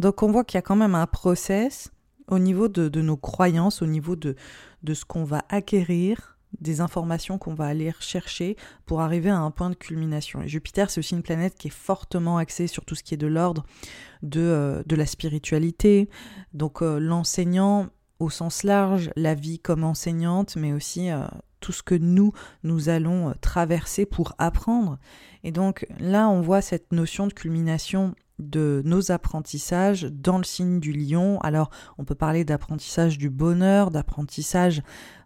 Donc 0.03 0.25
on 0.25 0.33
voit 0.33 0.43
qu'il 0.43 0.57
y 0.57 0.59
a 0.59 0.63
quand 0.63 0.75
même 0.75 0.97
un 0.97 1.07
process 1.07 1.93
au 2.27 2.41
niveau 2.41 2.67
de, 2.67 3.01
nos 3.01 3.17
croyances, 3.17 3.83
au 3.83 3.87
niveau 3.87 4.17
de, 4.17 4.35
ce 4.93 5.05
qu'on 5.05 5.23
va 5.23 5.45
acquérir, 5.49 6.39
des 6.61 6.81
informations 6.81 7.39
qu'on 7.39 7.55
va 7.55 7.67
aller 7.67 7.95
chercher 8.01 8.57
pour 8.85 9.01
arriver 9.01 9.31
à 9.31 9.39
un 9.39 9.53
point 9.53 9.71
de 9.71 9.77
culmination. 9.77 10.43
Et 10.43 10.49
Jupiter, 10.49 10.91
c'est 10.91 10.99
aussi 10.99 11.15
une 11.15 11.23
planète 11.23 11.55
qui 11.55 11.69
est 11.69 11.71
fortement 11.71 12.37
axée 12.37 12.67
sur 12.67 12.85
tout 12.85 12.97
ce 12.97 13.05
qui 13.05 13.15
est 13.15 13.17
de 13.17 13.29
l'ordre 13.29 13.65
de, 14.23 14.41
euh, 14.41 14.83
la 14.91 15.07
spiritualité. 15.07 16.11
Donc 16.53 16.83
euh, 16.83 16.99
l'enseignant 16.99 17.87
au 18.19 18.29
sens 18.29 18.65
large, 18.65 19.11
la 19.15 19.35
vie 19.35 19.61
comme 19.61 19.85
enseignante, 19.85 20.57
mais 20.57 20.73
aussi 20.73 21.11
euh, 21.11 21.27
tout 21.61 21.73
ce 21.73 21.85
que 21.85 21.95
nous, 21.95 22.33
nous 22.65 22.89
allons 22.89 23.35
traverser 23.41 24.05
pour 24.05 24.35
apprendre. 24.39 24.99
Et 25.45 25.53
donc 25.53 25.87
là, 26.01 26.29
on 26.29 26.41
voit 26.41 26.61
cette 26.61 26.93
notion 26.93 27.29
de 27.29 27.33
culmination 27.33 28.15
de 28.39 28.83
nos 28.85 29.13
apprentissages 29.13 30.05
dans 30.05 30.39
le 30.39 30.45
signe 30.45 30.81
du 30.81 30.93
lion. 30.93 31.41
Alors, 31.41 31.71
on 31.99 32.05
peut 32.05 32.15
parler 32.15 32.45
d'apprentissage 32.45 33.19
du 33.19 33.31
bonheur, 33.31 33.91
d'apprentissage 33.91 34.83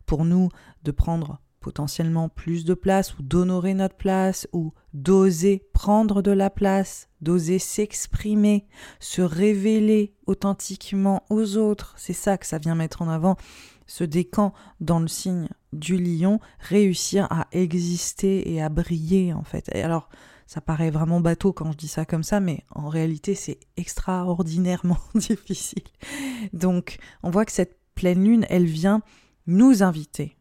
pour 0.06 0.25
nous 0.25 0.48
de 0.82 0.90
prendre 0.90 1.40
potentiellement 1.60 2.28
plus 2.28 2.64
de 2.64 2.75
place 2.75 3.18
ou 3.18 3.22
d'honorer 3.25 3.75
notre 3.75 3.96
place 3.96 4.46
ou 4.52 4.72
d'oser 4.94 5.66
prendre 5.72 6.22
de 6.22 6.30
la 6.30 6.48
place, 6.48 7.08
d'oser 7.20 7.58
s'exprimer, 7.58 8.68
se 9.00 9.20
révéler 9.20 10.14
authentiquement 10.26 11.25
aux 11.28 11.56
autres. 11.56 11.94
C'est 11.96 12.12
ça 12.12 12.38
que 12.38 12.46
ça 12.46 12.58
vient 12.58 12.76
mettre 12.76 13.02
en 13.02 13.08
avant 13.08 13.36
ce 13.88 14.04
décan 14.04 14.52
dans 14.80 15.00
le 15.00 15.08
signe 15.08 15.48
du 15.72 15.96
lion, 15.96 16.38
réussir 16.60 17.26
à 17.30 17.48
exister 17.50 18.52
et 18.52 18.62
à 18.62 18.68
briller 18.68 19.32
en 19.32 19.42
fait. 19.42 19.68
Et 19.75 19.82
alors, 19.82 20.08
ça 20.47 20.61
paraît 20.61 20.91
vraiment 20.91 21.21
bateau 21.21 21.53
quand 21.53 21.73
je 21.73 21.76
dis 21.76 21.88
ça 21.88 22.05
comme 22.05 22.23
ça, 22.23 22.41
mais 22.41 22.65
en 22.71 22.88
réalité 22.88 23.35
c'est 23.35 23.59
extraordinairement 23.76 24.99
difficile. 25.15 25.83
Donc 26.53 26.99
on 27.23 27.31
voit 27.31 27.45
que 27.45 27.53
cette 27.53 27.79
pleine 27.95 28.25
lune, 28.25 28.47
elle 28.49 28.67
vient 28.67 29.03
nous 29.47 29.83
inviter 29.83 30.37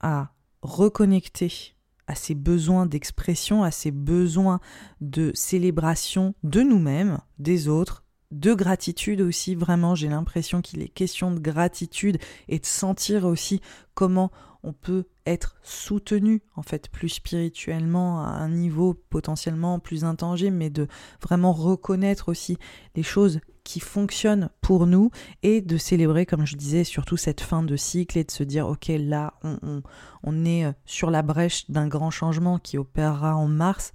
à 0.00 0.32
reconnecter 0.62 1.74
à 2.06 2.14
ses 2.14 2.34
besoins 2.34 2.86
d'expression, 2.86 3.62
à 3.62 3.70
ses 3.70 3.90
besoins 3.90 4.60
de 5.00 5.30
célébration 5.34 6.34
de 6.42 6.60
nous-mêmes, 6.60 7.18
des 7.38 7.68
autres, 7.68 8.04
de 8.30 8.52
gratitude 8.52 9.20
aussi, 9.20 9.54
vraiment 9.54 9.94
j'ai 9.94 10.08
l'impression 10.08 10.60
qu'il 10.60 10.82
est 10.82 10.88
question 10.88 11.30
de 11.30 11.38
gratitude 11.38 12.18
et 12.48 12.58
de 12.58 12.66
sentir 12.66 13.24
aussi 13.24 13.60
comment 13.94 14.30
on 14.64 14.72
peut 14.72 15.04
être 15.26 15.56
soutenu 15.62 16.42
en 16.56 16.62
fait 16.62 16.88
plus 16.88 17.08
spirituellement 17.08 18.24
à 18.24 18.28
un 18.28 18.48
niveau 18.48 18.94
potentiellement 18.94 19.78
plus 19.78 20.04
intangible 20.04 20.56
mais 20.56 20.70
de 20.70 20.88
vraiment 21.22 21.52
reconnaître 21.52 22.28
aussi 22.28 22.58
les 22.96 23.02
choses 23.02 23.40
qui 23.62 23.80
fonctionnent 23.80 24.50
pour 24.60 24.86
nous 24.86 25.10
et 25.42 25.60
de 25.60 25.76
célébrer 25.76 26.26
comme 26.26 26.46
je 26.46 26.56
disais 26.56 26.84
surtout 26.84 27.16
cette 27.16 27.40
fin 27.40 27.62
de 27.62 27.76
cycle 27.76 28.18
et 28.18 28.24
de 28.24 28.30
se 28.30 28.42
dire 28.42 28.66
ok 28.66 28.88
là 28.88 29.34
on, 29.42 29.82
on 30.22 30.44
est 30.44 30.66
sur 30.84 31.10
la 31.10 31.22
brèche 31.22 31.70
d'un 31.70 31.88
grand 31.88 32.10
changement 32.10 32.58
qui 32.58 32.78
opérera 32.78 33.36
en 33.36 33.48
mars. 33.48 33.92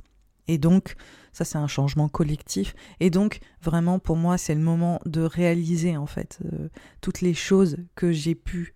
Et 0.48 0.58
donc 0.58 0.96
ça 1.32 1.46
c'est 1.46 1.60
un 1.60 1.68
changement 1.68 2.10
collectif. 2.10 2.76
Et 3.00 3.12
donc 3.12 3.40
vraiment 3.62 4.00
pour 4.00 4.16
moi 4.16 4.40
c'est 4.40 4.56
le 4.56 4.62
moment 4.62 5.00
de 5.06 5.22
réaliser 5.22 5.96
en 5.96 6.08
fait 6.08 6.40
euh, 6.46 6.70
toutes 7.02 7.22
les 7.22 7.36
choses 7.36 7.78
que 7.96 8.12
j'ai 8.12 8.36
pu 8.36 8.76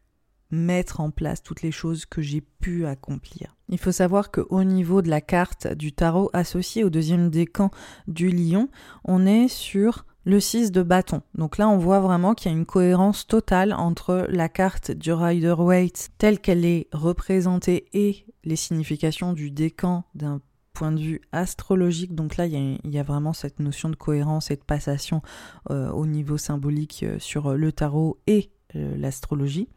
mettre 0.53 1.01
en 1.01 1.12
place 1.12 1.43
toutes 1.43 1.62
les 1.62 1.72
choses 1.72 2.05
que 2.05 2.22
j'ai 2.22 2.41
pu 2.41 2.86
accomplir. 2.86 3.55
Il 3.69 3.79
faut 3.79 3.91
savoir 3.91 4.31
qu'au 4.31 4.63
niveau 4.63 5.01
de 5.01 5.10
la 5.10 5.22
carte 5.22 5.67
du 5.74 5.91
tarot 5.91 6.29
associée 6.33 6.83
au 6.83 6.89
deuxième 6.89 7.29
décan 7.29 7.72
du 8.07 8.29
lion, 8.29 8.69
on 9.03 9.25
est 9.25 9.48
sur 9.48 10.05
le 10.25 10.39
6 10.39 10.72
de 10.72 10.83
bâton. 10.83 11.22
Donc 11.36 11.57
là, 11.57 11.67
on 11.67 11.77
voit 11.77 12.00
vraiment 12.00 12.33
qu'il 12.33 12.51
y 12.51 12.55
a 12.55 12.57
une 12.57 12.65
cohérence 12.65 13.27
totale 13.27 13.74
entre 13.74 14.25
la 14.29 14.48
carte 14.48 14.91
du 14.91 15.12
Rider-Waite 15.12 16.12
telle 16.17 16.39
qu'elle 16.39 16.65
est 16.65 16.88
représentée 16.93 17.88
et 17.93 18.25
les 18.43 18.55
significations 18.55 19.33
du 19.33 19.51
décan 19.51 20.05
d'un 20.15 20.39
point 20.74 20.91
de 20.91 21.00
vue 21.00 21.22
astrologique. 21.31 22.15
Donc 22.15 22.38
là, 22.38 22.45
il 22.45 22.79
y, 22.86 23.00
a, 23.00 23.03
vraiment 23.03 23.33
cette 23.33 23.60
notion 23.60 23.89
de 23.89 23.95
cohérence 23.95 24.51
et 24.51 24.55
de 24.55 24.63
passation 24.63 25.22
euh, 25.69 25.89
au 25.91 26.05
niveau 26.05 26.38
symbolique 26.38 27.03
euh, 27.03 27.19
sur 27.19 27.53
le 27.53 27.72
tarot 27.72 28.19
et 28.27 28.50
euh, 28.75 28.98
l'astrologie. 28.98 29.67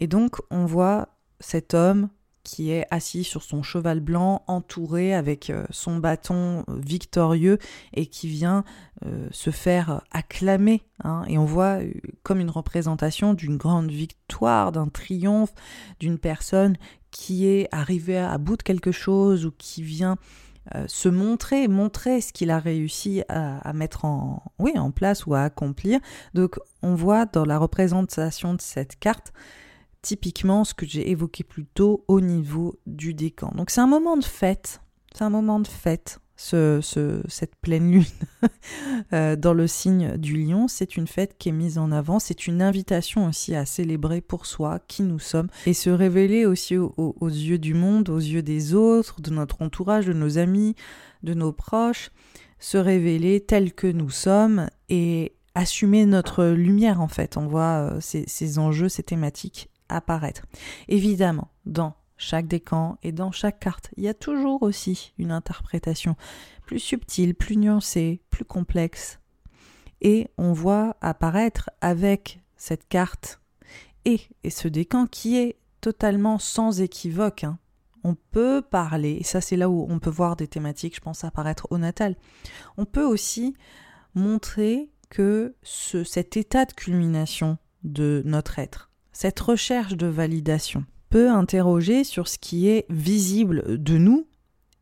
Et 0.00 0.06
donc 0.06 0.36
on 0.50 0.64
voit 0.66 1.08
cet 1.40 1.74
homme 1.74 2.08
qui 2.48 2.70
est 2.70 2.86
assis 2.90 3.24
sur 3.24 3.42
son 3.42 3.62
cheval 3.62 4.00
blanc, 4.00 4.42
entouré 4.46 5.12
avec 5.12 5.50
euh, 5.50 5.66
son 5.68 5.98
bâton 5.98 6.64
euh, 6.66 6.80
victorieux 6.82 7.58
et 7.92 8.06
qui 8.06 8.26
vient 8.26 8.64
euh, 9.04 9.28
se 9.30 9.50
faire 9.50 10.00
acclamer. 10.12 10.82
Hein. 11.04 11.24
et 11.28 11.36
on 11.36 11.44
voit 11.44 11.78
comme 12.22 12.40
une 12.40 12.50
représentation 12.50 13.34
d'une 13.34 13.58
grande 13.58 13.90
victoire, 13.90 14.72
d'un 14.72 14.88
triomphe, 14.88 15.52
d'une 16.00 16.18
personne 16.18 16.76
qui 17.10 17.46
est 17.46 17.68
arrivée 17.70 18.18
à 18.18 18.38
bout 18.38 18.56
de 18.56 18.62
quelque 18.62 18.92
chose 18.92 19.44
ou 19.44 19.52
qui 19.56 19.82
vient 19.82 20.16
se 20.86 21.08
montrer, 21.08 21.66
montrer 21.66 22.20
ce 22.20 22.30
qu'il 22.30 22.50
a 22.50 22.58
réussi 22.58 23.22
à, 23.30 23.72
mettre 23.72 24.04
en, 24.04 24.42
oui, 24.58 24.72
en 24.76 24.90
place 24.90 25.24
ou 25.24 25.34
à 25.34 25.44
accomplir. 25.44 25.98
Donc 26.34 26.58
on 26.82 26.94
voit 26.94 27.24
dans 27.24 27.46
la 27.46 27.56
représentation 27.56 28.52
de 28.52 28.60
cette 28.60 28.98
carte 28.98 29.32
typiquement 30.02 30.64
ce 30.64 30.74
que 30.74 30.86
j'ai 30.86 31.10
évoqué 31.10 31.44
plus 31.44 31.66
tôt 31.66 32.04
au 32.08 32.20
niveau 32.20 32.78
du 32.86 33.14
décan. 33.14 33.52
Donc 33.54 33.70
c'est 33.70 33.80
un 33.80 33.86
moment 33.86 34.16
de 34.16 34.24
fête, 34.24 34.80
c'est 35.14 35.24
un 35.24 35.30
moment 35.30 35.60
de 35.60 35.66
fête, 35.66 36.20
ce, 36.38 37.20
cette 37.28 37.56
pleine 37.56 37.90
lune 37.90 38.04
euh, 39.12 39.34
dans 39.34 39.54
le 39.54 39.66
signe 39.66 40.16
du 40.16 40.36
lion, 40.36 40.68
c'est 40.68 40.96
une 40.96 41.08
fête 41.08 41.36
qui 41.36 41.48
est 41.48 41.52
mise 41.52 41.78
en 41.78 41.90
avant, 41.90 42.20
c'est 42.20 42.46
une 42.46 42.62
invitation 42.62 43.26
aussi 43.26 43.56
à 43.56 43.66
célébrer 43.66 44.20
pour 44.20 44.46
soi 44.46 44.78
qui 44.86 45.02
nous 45.02 45.18
sommes 45.18 45.48
et 45.66 45.74
se 45.74 45.90
révéler 45.90 46.46
aussi 46.46 46.76
aux 46.76 47.28
yeux 47.28 47.58
du 47.58 47.74
monde, 47.74 48.08
aux 48.08 48.18
yeux 48.18 48.42
des 48.42 48.74
autres, 48.74 49.20
de 49.20 49.30
notre 49.30 49.62
entourage, 49.62 50.06
de 50.06 50.12
nos 50.12 50.38
amis, 50.38 50.76
de 51.24 51.34
nos 51.34 51.52
proches, 51.52 52.10
se 52.60 52.78
révéler 52.78 53.40
tel 53.40 53.72
que 53.72 53.88
nous 53.88 54.10
sommes 54.10 54.68
et 54.88 55.32
assumer 55.56 56.06
notre 56.06 56.44
lumière 56.44 57.00
en 57.00 57.08
fait. 57.08 57.36
On 57.36 57.48
voit 57.48 57.90
euh, 57.94 58.00
ces 58.00 58.58
enjeux, 58.60 58.88
ces 58.88 59.02
thématiques 59.02 59.70
apparaître. 59.88 60.42
Évidemment, 60.88 61.48
dans 61.66 61.94
chaque 62.16 62.46
décan 62.46 62.98
et 63.02 63.12
dans 63.12 63.32
chaque 63.32 63.60
carte, 63.60 63.90
il 63.96 64.04
y 64.04 64.08
a 64.08 64.14
toujours 64.14 64.62
aussi 64.62 65.12
une 65.18 65.30
interprétation 65.30 66.16
plus 66.66 66.80
subtile, 66.80 67.34
plus 67.34 67.56
nuancée, 67.56 68.20
plus 68.30 68.44
complexe. 68.44 69.20
Et 70.00 70.28
on 70.36 70.52
voit 70.52 70.96
apparaître 71.00 71.70
avec 71.80 72.40
cette 72.56 72.88
carte 72.88 73.40
et, 74.04 74.20
ce 74.48 74.68
décan 74.68 75.06
qui 75.06 75.36
est 75.36 75.58
totalement 75.80 76.38
sans 76.38 76.80
équivoque. 76.80 77.44
Hein. 77.44 77.58
On 78.04 78.14
peut 78.14 78.62
parler, 78.62 79.18
et 79.20 79.24
ça 79.24 79.40
c'est 79.40 79.56
là 79.56 79.68
où 79.68 79.86
on 79.88 79.98
peut 79.98 80.10
voir 80.10 80.36
des 80.36 80.48
thématiques, 80.48 80.96
je 80.96 81.00
pense, 81.00 81.24
apparaître 81.24 81.66
au 81.70 81.78
natal. 81.78 82.16
On 82.76 82.84
peut 82.84 83.04
aussi 83.04 83.54
montrer 84.14 84.90
que 85.10 85.54
ce, 85.62 86.04
cet 86.04 86.36
état 86.36 86.64
de 86.64 86.72
culmination 86.72 87.58
de 87.82 88.22
notre 88.24 88.58
être, 88.58 88.87
cette 89.18 89.40
recherche 89.40 89.96
de 89.96 90.06
validation, 90.06 90.84
peut 91.10 91.28
interroger 91.28 92.04
sur 92.04 92.28
ce 92.28 92.38
qui 92.38 92.68
est 92.68 92.86
visible 92.88 93.82
de 93.82 93.98
nous 93.98 94.28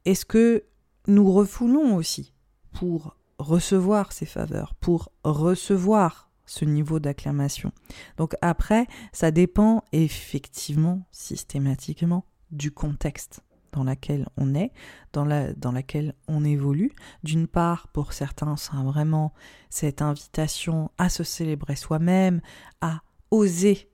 et 0.04 0.14
ce 0.14 0.26
que 0.26 0.64
nous 1.08 1.32
refoulons 1.32 1.96
aussi 1.96 2.34
pour 2.70 3.16
recevoir 3.38 4.12
ces 4.12 4.26
faveurs, 4.26 4.74
pour 4.74 5.10
recevoir 5.24 6.30
ce 6.44 6.66
niveau 6.66 7.00
d'acclamation. 7.00 7.72
Donc 8.18 8.34
après, 8.42 8.86
ça 9.10 9.30
dépend 9.30 9.82
effectivement, 9.92 11.06
systématiquement, 11.12 12.26
du 12.50 12.70
contexte 12.70 13.40
dans 13.72 13.84
lequel 13.84 14.28
on 14.36 14.54
est, 14.54 14.70
dans, 15.14 15.24
la, 15.24 15.54
dans 15.54 15.72
laquelle 15.72 16.14
on 16.28 16.44
évolue. 16.44 16.92
D'une 17.24 17.46
part, 17.46 17.88
pour 17.88 18.12
certains, 18.12 18.56
c'est 18.56 18.76
vraiment 18.76 19.32
cette 19.70 20.02
invitation 20.02 20.90
à 20.98 21.08
se 21.08 21.24
célébrer 21.24 21.74
soi-même, 21.74 22.42
à 22.82 23.00
oser 23.30 23.88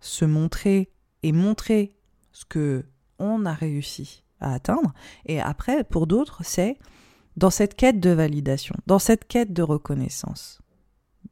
se 0.00 0.24
montrer 0.24 0.90
et 1.22 1.32
montrer 1.32 1.96
ce 2.32 2.44
que 2.44 2.84
on 3.18 3.44
a 3.44 3.52
réussi 3.52 4.24
à 4.40 4.54
atteindre. 4.54 4.92
Et 5.26 5.40
après, 5.40 5.84
pour 5.84 6.06
d'autres, 6.06 6.40
c'est 6.42 6.78
dans 7.36 7.50
cette 7.50 7.74
quête 7.74 8.00
de 8.00 8.10
validation, 8.10 8.74
dans 8.86 8.98
cette 8.98 9.26
quête 9.26 9.52
de 9.52 9.62
reconnaissance, 9.62 10.60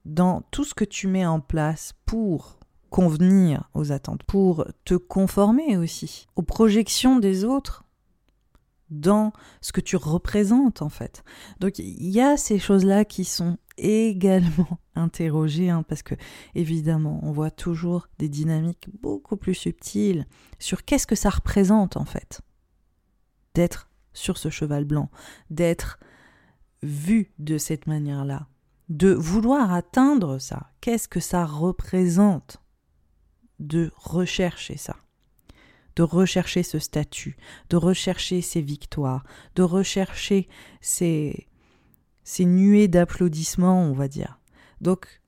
dans 0.05 0.43
tout 0.51 0.65
ce 0.65 0.75
que 0.75 0.85
tu 0.85 1.07
mets 1.09 1.27
en 1.27 1.41
place 1.41 1.95
pour 2.07 2.59
convenir 2.91 3.69
aux 3.75 3.93
attentes, 3.93 4.23
pour 4.23 4.67
te 4.85 4.95
conformer 4.95 5.77
aussi 5.77 6.27
aux 6.37 6.43
projections 6.43 7.19
des 7.19 7.45
autres, 7.45 7.85
dans 8.91 9.33
ce 9.61 9.73
que 9.73 9.81
tu 9.81 9.97
représentes 9.97 10.83
en 10.83 10.89
fait. 10.89 11.23
Donc 11.61 11.79
il 11.79 12.09
y 12.09 12.21
a 12.21 12.37
ces 12.37 12.59
choses-là 12.59 13.05
qui 13.05 13.25
sont 13.25 13.59
également 13.77 14.79
interrogées, 14.95 15.71
hein, 15.71 15.85
parce 15.87 16.03
que 16.03 16.15
évidemment 16.55 17.21
on 17.23 17.33
voit 17.33 17.51
toujours 17.51 18.09
des 18.19 18.29
dynamiques 18.29 18.89
beaucoup 19.01 19.37
plus 19.37 19.55
subtiles 19.55 20.27
sur 20.59 20.85
qu'est-ce 20.85 21.07
que 21.07 21.15
ça 21.15 21.31
représente 21.31 21.97
en 21.97 22.05
fait 22.05 22.41
d'être 23.55 23.91
sur 24.13 24.39
ce 24.39 24.51
cheval 24.51 24.85
blanc, 24.85 25.11
d'être 25.51 25.99
vu 26.83 27.33
de 27.39 27.59
cette 27.59 27.87
manière-là, 27.87 28.47
de 28.89 29.13
vouloir 29.13 29.73
atteindre 29.73 30.39
ça, 30.39 30.71
qu'est-ce 30.81 31.09
que 31.09 31.21
ça 31.21 31.45
représente 31.45 32.63
de 33.59 33.91
rechercher 33.97 34.77
ça? 34.77 34.97
De 35.99 36.03
rechercher 36.05 36.63
ce 36.63 36.79
statut, 36.79 37.37
de 37.71 37.77
rechercher 37.77 38.41
ces 38.41 38.61
victoires, 38.61 39.25
de 39.57 39.65
rechercher 39.65 40.49
ces, 40.81 41.49
ces 42.23 42.45
nuées 42.45 42.87
d'applaudissements, 42.87 43.83
on 43.83 43.95
va 43.95 44.07
dire. 44.07 44.39
Donc, 44.81 45.21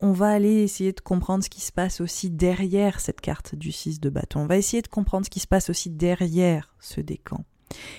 on 0.00 0.12
va 0.12 0.30
aller 0.30 0.62
essayer 0.62 0.94
de 0.94 1.00
comprendre 1.00 1.44
ce 1.44 1.50
qui 1.50 1.60
se 1.60 1.72
passe 1.72 2.00
aussi 2.00 2.30
derrière 2.30 3.00
cette 3.00 3.20
carte 3.20 3.54
du 3.54 3.70
6 3.70 4.00
de 4.00 4.08
bâton. 4.08 4.40
On 4.40 4.46
va 4.46 4.56
essayer 4.56 4.80
de 4.80 4.88
comprendre 4.88 5.26
ce 5.26 5.30
qui 5.30 5.40
se 5.40 5.46
passe 5.46 5.68
aussi 5.68 5.90
derrière 5.90 6.74
ce 6.80 7.02
décan. 7.02 7.44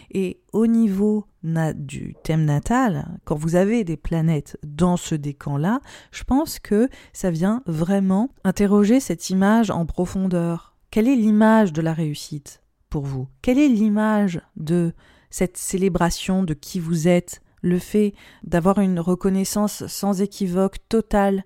Et 0.10 0.42
au 0.52 0.66
niveau 0.66 1.28
du 1.44 2.16
thème 2.24 2.46
natal, 2.46 3.20
quand 3.24 3.36
vous 3.36 3.56
avez 3.56 3.84
des 3.84 3.98
planètes 3.98 4.58
dans 4.64 4.98
ce 4.98 5.14
décan-là, 5.14 5.80
je 6.12 6.24
pense 6.24 6.58
que 6.58 6.90
ça 7.14 7.30
vient 7.30 7.62
vraiment 7.68 8.30
interroger 8.44 9.00
cette 9.00 9.30
image 9.30 9.70
en 9.70 9.86
profondeur, 9.86 10.69
quelle 10.92 11.08
est 11.08 11.16
l'image 11.16 11.72
de 11.72 11.82
la 11.82 11.94
réussite 11.94 12.64
pour 12.90 13.04
vous? 13.04 13.28
Quelle 13.42 13.60
est 13.60 13.68
l'image 13.68 14.42
de 14.56 14.94
cette 15.30 15.58
célébration 15.58 16.44
de 16.44 16.54
qui 16.54 16.80
vous 16.80 17.08
êtes? 17.08 17.42
Le 17.62 17.78
fait 17.78 18.14
d'avoir 18.44 18.80
une 18.80 19.00
reconnaissance 19.00 19.86
sans 19.88 20.22
équivoque 20.22 20.78
totale 20.88 21.44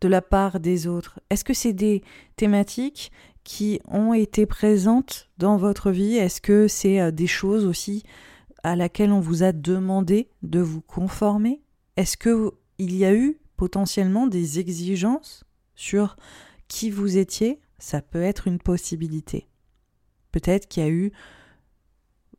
de 0.00 0.08
la 0.08 0.20
part 0.20 0.58
des 0.58 0.88
autres. 0.88 1.20
Est-ce 1.30 1.44
que 1.44 1.54
c'est 1.54 1.72
des 1.72 2.02
thématiques 2.36 3.12
qui 3.44 3.80
ont 3.86 4.12
été 4.12 4.44
présentes 4.44 5.30
dans 5.38 5.56
votre 5.56 5.90
vie? 5.90 6.16
Est-ce 6.16 6.40
que 6.40 6.66
c'est 6.68 7.00
euh, 7.00 7.10
des 7.12 7.28
choses 7.28 7.64
aussi 7.64 8.02
à 8.64 8.76
laquelle 8.76 9.12
on 9.12 9.20
vous 9.20 9.42
a 9.42 9.52
demandé 9.52 10.28
de 10.42 10.60
vous 10.60 10.80
conformer? 10.80 11.62
Est-ce 11.96 12.16
que 12.16 12.50
il 12.78 12.96
y 12.96 13.04
a 13.04 13.14
eu 13.14 13.38
potentiellement 13.56 14.26
des 14.26 14.58
exigences 14.58 15.44
sur 15.76 16.16
qui 16.66 16.90
vous 16.90 17.16
étiez? 17.16 17.61
Ça 17.82 18.00
peut 18.00 18.22
être 18.22 18.46
une 18.46 18.58
possibilité. 18.58 19.48
Peut-être 20.30 20.68
qu'il 20.68 20.84
y 20.84 20.86
a 20.86 20.90
eu 20.90 21.12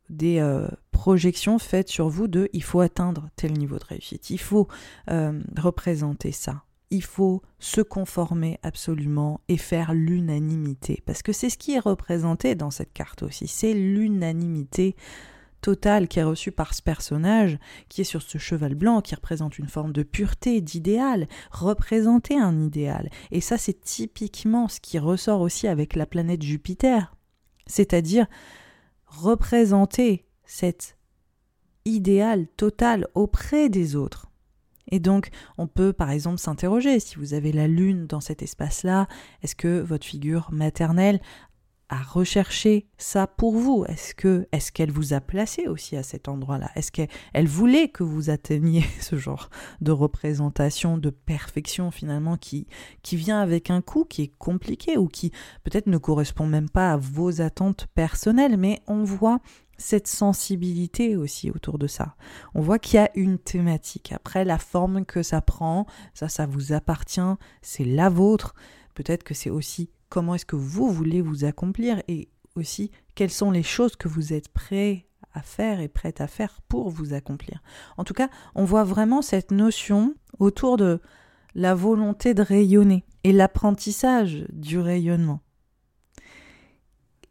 des 0.08 0.38
euh, 0.38 0.68
projections 0.90 1.58
faites 1.58 1.88
sur 1.88 2.08
vous 2.08 2.28
de 2.28 2.48
il 2.52 2.62
faut 2.62 2.80
atteindre 2.80 3.28
tel 3.36 3.52
niveau 3.52 3.78
de 3.78 3.84
réussite, 3.84 4.30
il 4.30 4.40
faut 4.40 4.68
euh, 5.10 5.40
représenter 5.56 6.32
ça, 6.32 6.64
il 6.90 7.02
faut 7.02 7.42
se 7.58 7.82
conformer 7.82 8.58
absolument 8.62 9.40
et 9.48 9.56
faire 9.56 9.92
l'unanimité, 9.92 11.02
parce 11.06 11.22
que 11.22 11.32
c'est 11.32 11.50
ce 11.50 11.58
qui 11.58 11.72
est 11.72 11.78
représenté 11.80 12.54
dans 12.54 12.70
cette 12.70 12.92
carte 12.92 13.22
aussi, 13.22 13.46
c'est 13.46 13.74
l'unanimité 13.74 14.96
Qui 15.64 16.18
est 16.18 16.24
reçu 16.24 16.52
par 16.52 16.74
ce 16.74 16.82
personnage, 16.82 17.58
qui 17.88 18.02
est 18.02 18.04
sur 18.04 18.20
ce 18.20 18.36
cheval 18.36 18.74
blanc, 18.74 19.00
qui 19.00 19.14
représente 19.14 19.58
une 19.58 19.68
forme 19.68 19.92
de 19.92 20.02
pureté, 20.02 20.60
d'idéal, 20.60 21.26
représenter 21.50 22.38
un 22.38 22.60
idéal. 22.60 23.08
Et 23.30 23.40
ça, 23.40 23.56
c'est 23.56 23.80
typiquement 23.80 24.68
ce 24.68 24.78
qui 24.78 24.98
ressort 24.98 25.40
aussi 25.40 25.66
avec 25.66 25.96
la 25.96 26.04
planète 26.04 26.42
Jupiter, 26.42 27.16
c'est-à-dire 27.66 28.26
représenter 29.06 30.26
cet 30.44 30.98
idéal 31.86 32.46
total 32.58 33.06
auprès 33.14 33.70
des 33.70 33.96
autres. 33.96 34.30
Et 34.90 35.00
donc, 35.00 35.30
on 35.56 35.66
peut 35.66 35.94
par 35.94 36.10
exemple 36.10 36.38
s'interroger, 36.38 37.00
si 37.00 37.16
vous 37.16 37.32
avez 37.32 37.52
la 37.52 37.68
Lune 37.68 38.06
dans 38.06 38.20
cet 38.20 38.42
espace-là, 38.42 39.08
est-ce 39.42 39.56
que 39.56 39.80
votre 39.80 40.04
figure 40.04 40.50
maternelle 40.52 41.20
à 41.88 42.02
rechercher 42.02 42.86
ça 42.98 43.26
pour 43.26 43.56
vous 43.56 43.84
Est-ce 43.88 44.14
que 44.14 44.48
est-ce 44.52 44.72
qu'elle 44.72 44.90
vous 44.90 45.12
a 45.12 45.20
placé 45.20 45.66
aussi 45.66 45.96
à 45.96 46.02
cet 46.02 46.28
endroit-là? 46.28 46.70
Est-ce 46.76 46.90
qu'elle 46.90 47.46
voulait 47.46 47.88
que 47.88 48.02
vous 48.02 48.30
atteigniez 48.30 48.84
ce 49.00 49.16
genre 49.16 49.50
de 49.80 49.92
représentation 49.92 50.98
de 50.98 51.10
perfection 51.10 51.90
finalement 51.90 52.36
qui 52.36 52.66
qui 53.02 53.16
vient 53.16 53.40
avec 53.40 53.70
un 53.70 53.82
coût 53.82 54.04
qui 54.04 54.22
est 54.22 54.32
compliqué 54.38 54.96
ou 54.96 55.08
qui 55.08 55.30
peut-être 55.62 55.86
ne 55.86 55.98
correspond 55.98 56.46
même 56.46 56.70
pas 56.70 56.92
à 56.92 56.96
vos 56.96 57.40
attentes 57.40 57.86
personnelles? 57.94 58.56
Mais 58.56 58.80
on 58.86 59.04
voit 59.04 59.40
cette 59.76 60.06
sensibilité 60.06 61.16
aussi 61.16 61.50
autour 61.50 61.78
de 61.78 61.86
ça. 61.86 62.14
On 62.54 62.60
voit 62.60 62.78
qu'il 62.78 62.96
y 62.96 63.02
a 63.02 63.10
une 63.14 63.38
thématique. 63.38 64.12
Après, 64.12 64.44
la 64.44 64.58
forme 64.58 65.04
que 65.04 65.22
ça 65.22 65.40
prend, 65.40 65.86
ça, 66.14 66.28
ça 66.28 66.46
vous 66.46 66.72
appartient, 66.72 67.20
c'est 67.62 67.84
la 67.84 68.08
vôtre. 68.08 68.54
Peut-être 68.94 69.24
que 69.24 69.34
c'est 69.34 69.50
aussi 69.50 69.90
comment 70.14 70.36
est-ce 70.36 70.46
que 70.46 70.54
vous 70.54 70.92
voulez 70.92 71.20
vous 71.20 71.44
accomplir 71.44 72.00
et 72.06 72.28
aussi 72.54 72.92
quelles 73.16 73.32
sont 73.32 73.50
les 73.50 73.64
choses 73.64 73.96
que 73.96 74.06
vous 74.06 74.32
êtes 74.32 74.48
prêt 74.48 75.08
à 75.32 75.42
faire 75.42 75.80
et 75.80 75.88
prête 75.88 76.20
à 76.20 76.28
faire 76.28 76.60
pour 76.68 76.88
vous 76.88 77.14
accomplir. 77.14 77.60
En 77.96 78.04
tout 78.04 78.14
cas, 78.14 78.28
on 78.54 78.64
voit 78.64 78.84
vraiment 78.84 79.22
cette 79.22 79.50
notion 79.50 80.14
autour 80.38 80.76
de 80.76 81.00
la 81.56 81.74
volonté 81.74 82.32
de 82.32 82.42
rayonner 82.42 83.04
et 83.24 83.32
l'apprentissage 83.32 84.46
du 84.52 84.78
rayonnement. 84.78 85.40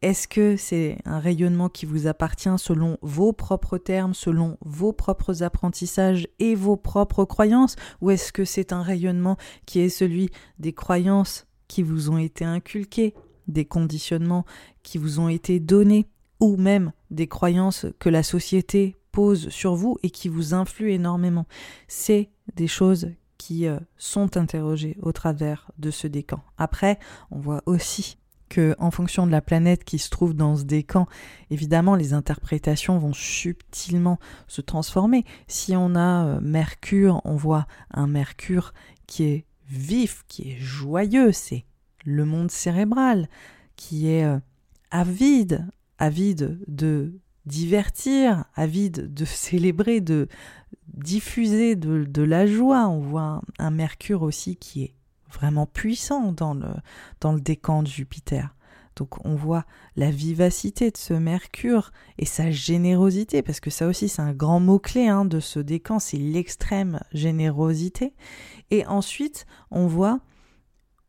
Est-ce 0.01 0.27
que 0.27 0.57
c'est 0.57 0.97
un 1.05 1.19
rayonnement 1.19 1.69
qui 1.69 1.85
vous 1.85 2.07
appartient 2.07 2.49
selon 2.57 2.97
vos 3.01 3.31
propres 3.31 3.77
termes, 3.77 4.13
selon 4.13 4.57
vos 4.59 4.91
propres 4.91 5.41
apprentissages 5.41 6.27
et 6.39 6.53
vos 6.53 6.75
propres 6.75 7.23
croyances 7.23 7.77
Ou 8.01 8.11
est-ce 8.11 8.33
que 8.33 8.43
c'est 8.43 8.73
un 8.73 8.81
rayonnement 8.81 9.37
qui 9.65 9.79
est 9.79 9.87
celui 9.87 10.31
des 10.59 10.73
croyances 10.73 11.47
qui 11.73 11.81
vous 11.81 12.11
ont 12.11 12.19
été 12.19 12.45
inculqués, 12.45 13.15
des 13.47 13.65
conditionnements 13.65 14.45
qui 14.83 14.99
vous 14.99 15.19
ont 15.19 15.27
été 15.27 15.59
donnés, 15.59 16.05
ou 16.39 16.55
même 16.55 16.91
des 17.09 17.25
croyances 17.25 17.87
que 17.97 18.09
la 18.09 18.21
société 18.21 18.95
pose 19.11 19.49
sur 19.49 19.73
vous 19.73 19.97
et 20.03 20.11
qui 20.11 20.29
vous 20.29 20.53
influent 20.53 20.93
énormément. 20.93 21.47
C'est 21.87 22.29
des 22.55 22.67
choses 22.67 23.09
qui 23.39 23.65
euh, 23.65 23.79
sont 23.97 24.37
interrogées 24.37 24.97
au 25.01 25.13
travers 25.13 25.71
de 25.79 25.89
ce 25.89 26.05
décan. 26.05 26.43
Après, 26.59 26.99
on 27.31 27.39
voit 27.39 27.63
aussi 27.65 28.19
que 28.49 28.75
en 28.77 28.91
fonction 28.91 29.25
de 29.25 29.31
la 29.31 29.41
planète 29.41 29.83
qui 29.83 29.97
se 29.97 30.11
trouve 30.11 30.35
dans 30.35 30.55
ce 30.57 30.65
décan, 30.65 31.07
évidemment 31.49 31.95
les 31.95 32.13
interprétations 32.13 32.99
vont 32.99 33.13
subtilement 33.13 34.19
se 34.47 34.61
transformer. 34.61 35.25
Si 35.47 35.75
on 35.75 35.95
a 35.95 36.27
euh, 36.27 36.39
Mercure, 36.39 37.19
on 37.25 37.35
voit 37.35 37.65
un 37.89 38.05
Mercure 38.05 38.75
qui 39.07 39.23
est 39.23 39.45
vif, 39.73 40.23
qui 40.27 40.51
est 40.51 40.57
joyeux, 40.59 41.31
c'est 41.31 41.65
le 42.05 42.25
monde 42.25 42.51
cérébral, 42.51 43.29
qui 43.75 44.09
est 44.09 44.25
euh, 44.25 44.39
avide, 44.91 45.67
avide 45.97 46.59
de 46.67 47.13
divertir, 47.45 48.45
avide 48.55 49.13
de 49.13 49.25
célébrer, 49.25 50.01
de 50.01 50.27
diffuser 50.87 51.75
de, 51.75 52.21
la 52.21 52.45
joie. 52.45 52.87
On 52.87 52.99
voit 52.99 53.41
un, 53.59 53.71
Mercure 53.71 54.21
aussi 54.21 54.55
qui 54.55 54.83
est 54.83 54.93
vraiment 55.31 55.65
puissant 55.65 56.31
dans 56.31 56.53
le, 56.53 56.69
dans 57.19 57.33
le 57.33 57.41
décan 57.41 57.83
de 57.83 57.87
Jupiter. 57.87 58.55
Donc 58.95 59.25
on 59.25 59.35
voit 59.35 59.65
la 59.95 60.11
vivacité 60.11 60.91
de 60.91 60.97
ce 60.97 61.13
Mercure 61.13 61.91
et 62.17 62.25
sa 62.25 62.51
générosité, 62.51 63.41
parce 63.41 63.59
que 63.59 63.69
ça 63.69 63.87
aussi 63.87 64.09
c'est 64.09 64.21
un 64.21 64.33
grand 64.33 64.59
mot-clé 64.59 65.07
hein, 65.07 65.25
de 65.25 65.39
ce 65.39 65.59
décan, 65.59 65.99
c'est 65.99 66.17
l'extrême 66.17 66.99
générosité. 67.13 68.13
Et 68.71 68.85
ensuite 68.85 69.45
on 69.71 69.87
voit 69.87 70.19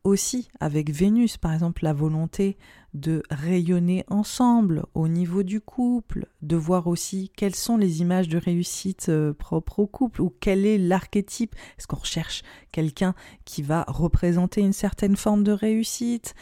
aussi 0.05 0.49
avec 0.59 0.91
Vénus, 0.91 1.37
par 1.37 1.51
exemple, 1.51 1.83
la 1.83 1.91
volonté 1.91 2.57
de 2.93 3.23
rayonner 3.29 4.05
ensemble 4.07 4.85
au 4.93 5.07
niveau 5.09 5.43
du 5.43 5.59
couple, 5.59 6.27
de 6.41 6.55
voir 6.55 6.87
aussi 6.87 7.31
quelles 7.35 7.55
sont 7.55 7.75
les 7.75 8.01
images 8.01 8.29
de 8.29 8.37
réussite 8.37 9.07
euh, 9.09 9.33
propres 9.33 9.79
au 9.79 9.87
couple, 9.87 10.21
ou 10.21 10.33
quel 10.39 10.65
est 10.65 10.77
l'archétype. 10.77 11.55
Est-ce 11.77 11.87
qu'on 11.87 11.97
recherche 11.97 12.43
quelqu'un 12.71 13.15
qui 13.43 13.63
va 13.63 13.83
représenter 13.87 14.61
une 14.61 14.73
certaine 14.73 15.17
forme 15.17 15.43
de 15.43 15.51
réussite? 15.51 16.35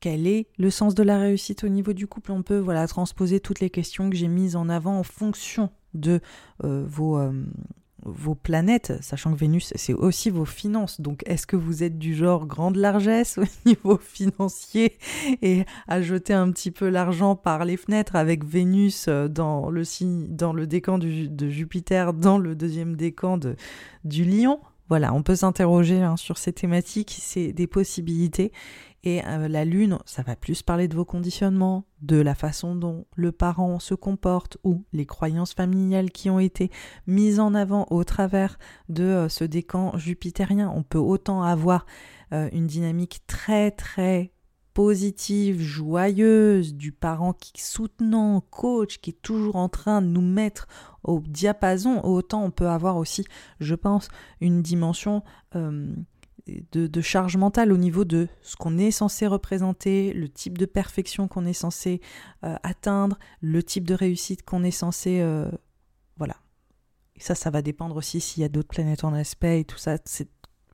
Quel 0.00 0.26
est 0.26 0.46
le 0.58 0.70
sens 0.70 0.94
de 0.94 1.02
la 1.02 1.18
réussite 1.18 1.64
au 1.64 1.68
niveau 1.68 1.92
du 1.92 2.06
couple 2.06 2.32
On 2.32 2.42
peut 2.42 2.58
voilà 2.58 2.86
transposer 2.86 3.40
toutes 3.40 3.60
les 3.60 3.70
questions 3.70 4.10
que 4.10 4.16
j'ai 4.16 4.28
mises 4.28 4.56
en 4.56 4.68
avant 4.68 4.98
en 4.98 5.02
fonction 5.02 5.70
de 5.94 6.20
euh, 6.64 6.84
vos, 6.86 7.18
euh, 7.18 7.32
vos 8.04 8.34
planètes, 8.34 8.92
sachant 9.00 9.32
que 9.32 9.38
Vénus, 9.38 9.72
c'est 9.74 9.94
aussi 9.94 10.30
vos 10.30 10.44
finances. 10.44 11.00
Donc, 11.00 11.22
est-ce 11.26 11.46
que 11.46 11.56
vous 11.56 11.82
êtes 11.82 11.98
du 11.98 12.14
genre 12.14 12.46
grande 12.46 12.76
largesse 12.76 13.38
au 13.38 13.44
niveau 13.66 13.98
financier 13.98 14.98
et 15.42 15.64
à 15.86 16.00
jeter 16.00 16.34
un 16.34 16.50
petit 16.50 16.70
peu 16.70 16.88
l'argent 16.88 17.36
par 17.36 17.64
les 17.64 17.76
fenêtres 17.76 18.16
avec 18.16 18.44
Vénus 18.44 19.06
euh, 19.08 19.28
dans 19.28 19.70
le, 19.70 20.66
décan 20.66 20.98
de 20.98 21.48
Jupiter, 21.48 22.12
dans 22.12 22.38
le 22.38 22.54
deuxième 22.54 22.96
décan 22.96 23.38
du 24.04 24.24
lion? 24.24 24.60
Voilà, 24.88 25.12
on 25.12 25.22
peut 25.22 25.36
s'interroger 25.36 26.02
hein, 26.02 26.16
sur 26.16 26.38
ces 26.38 26.52
thématiques, 26.52 27.16
c'est 27.20 27.52
des 27.52 27.66
possibilités. 27.66 28.52
Et 29.04 29.24
euh, 29.26 29.46
la 29.48 29.64
lune, 29.64 29.98
ça 30.06 30.22
va 30.22 30.34
plus 30.34 30.62
parler 30.62 30.88
de 30.88 30.96
vos 30.96 31.04
conditionnements, 31.04 31.84
de 32.02 32.16
la 32.16 32.34
façon 32.34 32.74
dont 32.74 33.06
le 33.14 33.30
parent 33.30 33.78
se 33.78 33.94
comporte 33.94 34.58
ou 34.64 34.84
les 34.92 35.06
croyances 35.06 35.54
familiales 35.54 36.10
qui 36.10 36.30
ont 36.30 36.40
été 36.40 36.70
mises 37.06 37.38
en 37.38 37.54
avant 37.54 37.86
au 37.90 38.02
travers 38.02 38.58
de 38.88 39.04
euh, 39.04 39.28
ce 39.28 39.44
décan 39.44 39.96
jupitérien. 39.98 40.72
On 40.74 40.82
peut 40.82 40.98
autant 40.98 41.42
avoir 41.42 41.86
euh, 42.32 42.48
une 42.52 42.66
dynamique 42.66 43.20
très 43.26 43.70
très 43.70 44.32
positive, 44.78 45.60
joyeuse, 45.60 46.72
du 46.72 46.92
parent 46.92 47.32
qui 47.32 47.60
soutenant, 47.60 48.40
coach, 48.40 48.98
qui 48.98 49.10
est 49.10 49.22
toujours 49.22 49.56
en 49.56 49.68
train 49.68 50.00
de 50.00 50.06
nous 50.06 50.22
mettre 50.22 50.68
au 51.02 51.18
diapason, 51.18 52.00
autant 52.04 52.44
on 52.44 52.52
peut 52.52 52.68
avoir 52.68 52.96
aussi, 52.96 53.24
je 53.58 53.74
pense, 53.74 54.06
une 54.40 54.62
dimension 54.62 55.24
euh, 55.56 55.92
de, 56.70 57.00
charge 57.00 57.36
mentale 57.36 57.72
au 57.72 57.76
niveau 57.76 58.04
de 58.04 58.28
ce 58.40 58.54
qu'on 58.54 58.78
est 58.78 58.92
censé 58.92 59.26
représenter, 59.26 60.12
le 60.12 60.28
type 60.28 60.56
de 60.56 60.64
perfection 60.64 61.26
qu'on 61.26 61.44
est 61.44 61.52
censé 61.52 62.00
euh, 62.44 62.54
atteindre, 62.62 63.18
le 63.40 63.64
type 63.64 63.84
de 63.84 63.94
réussite 63.94 64.44
qu'on 64.44 64.62
est 64.62 64.70
censé... 64.70 65.18
Euh, 65.20 65.50
voilà. 66.18 66.36
Ça, 67.16 67.34
ça 67.34 67.50
va 67.50 67.62
dépendre 67.62 67.96
aussi 67.96 68.20
s'il 68.20 68.42
y 68.42 68.46
a 68.46 68.48
d'autres 68.48 68.68
planètes 68.68 69.02
en 69.02 69.12
aspect 69.12 69.58
et 69.58 69.64
tout 69.64 69.76
ça. 69.76 69.96
C'est 70.04 70.28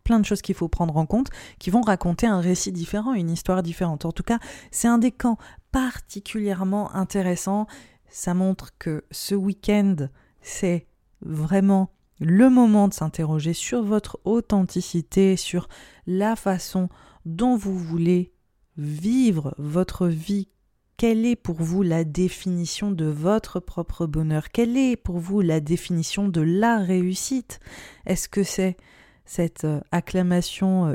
plein 0.05 0.21
de 0.21 0.25
choses 0.25 0.43
qu'il 0.43 0.55
faut 0.55 0.69
prendre 0.69 0.97
en 0.97 1.07
compte 1.07 1.31
qui 1.59 1.71
vont 1.71 1.81
raconter 1.81 2.27
un 2.27 2.41
récit 2.41 2.73
différent, 2.73 3.15
une 3.15 3.31
histoire 3.31 3.63
différente. 3.63 4.05
En 4.05 4.13
tout 4.13 4.23
cas, 4.23 4.39
c'est 4.71 4.89
un 4.89 4.99
des 4.99 5.11
camps 5.11 5.39
particulièrement 5.73 6.95
intéressant. 6.95 7.67
Ça 8.09 8.35
montre 8.35 8.71
que 8.79 9.05
ce 9.11 9.35
week-end, 9.35 9.97
c'est 10.41 10.87
vraiment 11.23 11.91
le 12.21 12.49
moment 12.49 12.87
de 12.87 12.95
s'interroger 12.95 13.55
sur 13.55 13.83
votre 13.83 14.21
authenticité, 14.25 15.37
sur 15.37 15.69
la 16.07 16.37
façon 16.37 16.89
dont 17.25 17.57
vous 17.57 17.77
voulez 17.77 18.33
vivre 18.77 19.55
votre 19.59 20.07
vie. 20.07 20.49
Quelle 20.97 21.27
est 21.27 21.37
pour 21.37 21.57
vous 21.57 21.83
la 21.83 22.05
définition 22.05 22.93
de 22.93 23.07
votre 23.07 23.59
propre 23.59 24.07
bonheur? 24.07 24.51
Quelle 24.51 24.77
est 24.77 24.97
pour 24.97 25.19
vous 25.19 25.41
la 25.41 25.59
définition 25.59 26.29
de 26.29 26.41
la 26.41 26.79
réussite? 26.79 27.59
Est-ce 28.07 28.29
que 28.29 28.45
c'est 28.45 28.77
cette 29.25 29.65
euh, 29.65 29.81
acclamation 29.93 30.89
euh, 30.89 30.95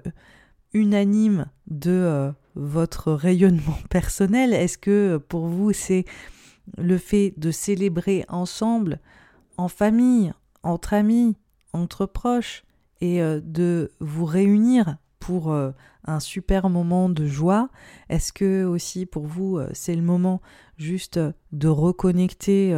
unanime 0.73 1.47
de 1.67 1.91
euh, 1.91 2.31
votre 2.55 3.11
rayonnement 3.13 3.77
personnel. 3.89 4.53
Est-ce 4.53 4.77
que 4.77 5.17
pour 5.17 5.47
vous 5.47 5.73
c'est 5.73 6.05
le 6.77 6.97
fait 6.97 7.33
de 7.37 7.51
célébrer 7.51 8.25
ensemble, 8.29 8.99
en 9.57 9.67
famille, 9.67 10.31
entre 10.63 10.93
amis, 10.93 11.35
entre 11.73 12.05
proches, 12.05 12.63
et 13.01 13.21
de 13.21 13.93
vous 14.01 14.25
réunir 14.25 14.97
pour 15.19 15.55
un 15.55 16.19
super 16.19 16.69
moment 16.69 17.07
de 17.09 17.25
joie? 17.25 17.69
Est-ce 18.09 18.33
que 18.33 18.65
aussi 18.65 19.05
pour 19.05 19.25
vous 19.25 19.57
c'est 19.71 19.95
le 19.95 20.01
moment 20.01 20.41
juste 20.77 21.17
de 21.53 21.67
reconnecter 21.69 22.77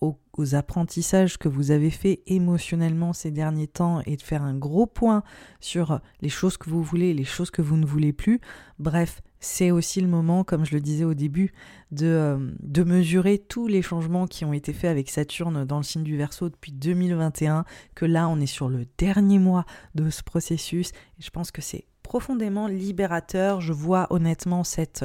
aux, 0.00 0.54
apprentissages 0.54 1.38
que 1.38 1.48
vous 1.48 1.70
avez 1.70 1.90
fait 1.90 2.22
émotionnellement 2.26 3.12
ces 3.12 3.30
derniers 3.30 3.68
temps 3.68 4.00
et 4.04 4.16
de 4.16 4.22
faire 4.22 4.42
un 4.42 4.54
gros 4.54 4.86
point 4.86 5.22
sur 5.60 6.00
les 6.20 6.28
choses 6.28 6.56
que 6.56 6.68
vous 6.68 6.82
voulez 6.82 7.14
les 7.14 7.24
choses 7.24 7.50
que 7.50 7.62
vous 7.62 7.76
ne 7.76 7.86
voulez 7.86 8.12
plus. 8.12 8.40
Bref, 8.78 9.22
c'est 9.38 9.70
aussi 9.70 10.00
le 10.00 10.08
moment, 10.08 10.42
comme 10.42 10.64
je 10.64 10.74
le 10.74 10.80
disais 10.80 11.04
au 11.04 11.14
début, 11.14 11.52
de, 11.92 12.06
euh, 12.06 12.84
mesurer 12.84 13.38
tous 13.38 13.68
les 13.68 13.82
changements 13.82 14.26
qui 14.26 14.44
ont 14.44 14.52
été 14.52 14.72
faits 14.72 14.90
avec 14.90 15.08
Saturne 15.08 15.64
dans 15.64 15.76
le 15.76 15.82
signe 15.82 16.02
du 16.02 16.16
Verseau 16.16 16.48
depuis 16.48 16.72
2021, 16.72 17.64
que 17.94 18.04
là 18.04 18.28
on 18.28 18.40
est 18.40 18.46
sur 18.46 18.68
le 18.68 18.86
dernier 18.98 19.38
mois 19.38 19.64
de 19.94 20.10
ce 20.10 20.22
processus 20.22 20.90
et 20.90 21.22
je 21.22 21.30
pense 21.30 21.50
que 21.50 21.62
c'est 21.62 21.86
profondément 22.02 22.66
libérateur. 22.66 23.60
Je 23.60 23.72
vois 23.72 24.06
honnêtement 24.10 24.64
cette, 24.64 25.04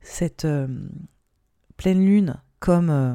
cette 0.00 0.44
euh, 0.44 0.66
pleine 1.76 2.04
lune 2.04 2.36
comme 2.60 2.90
euh, 2.90 3.14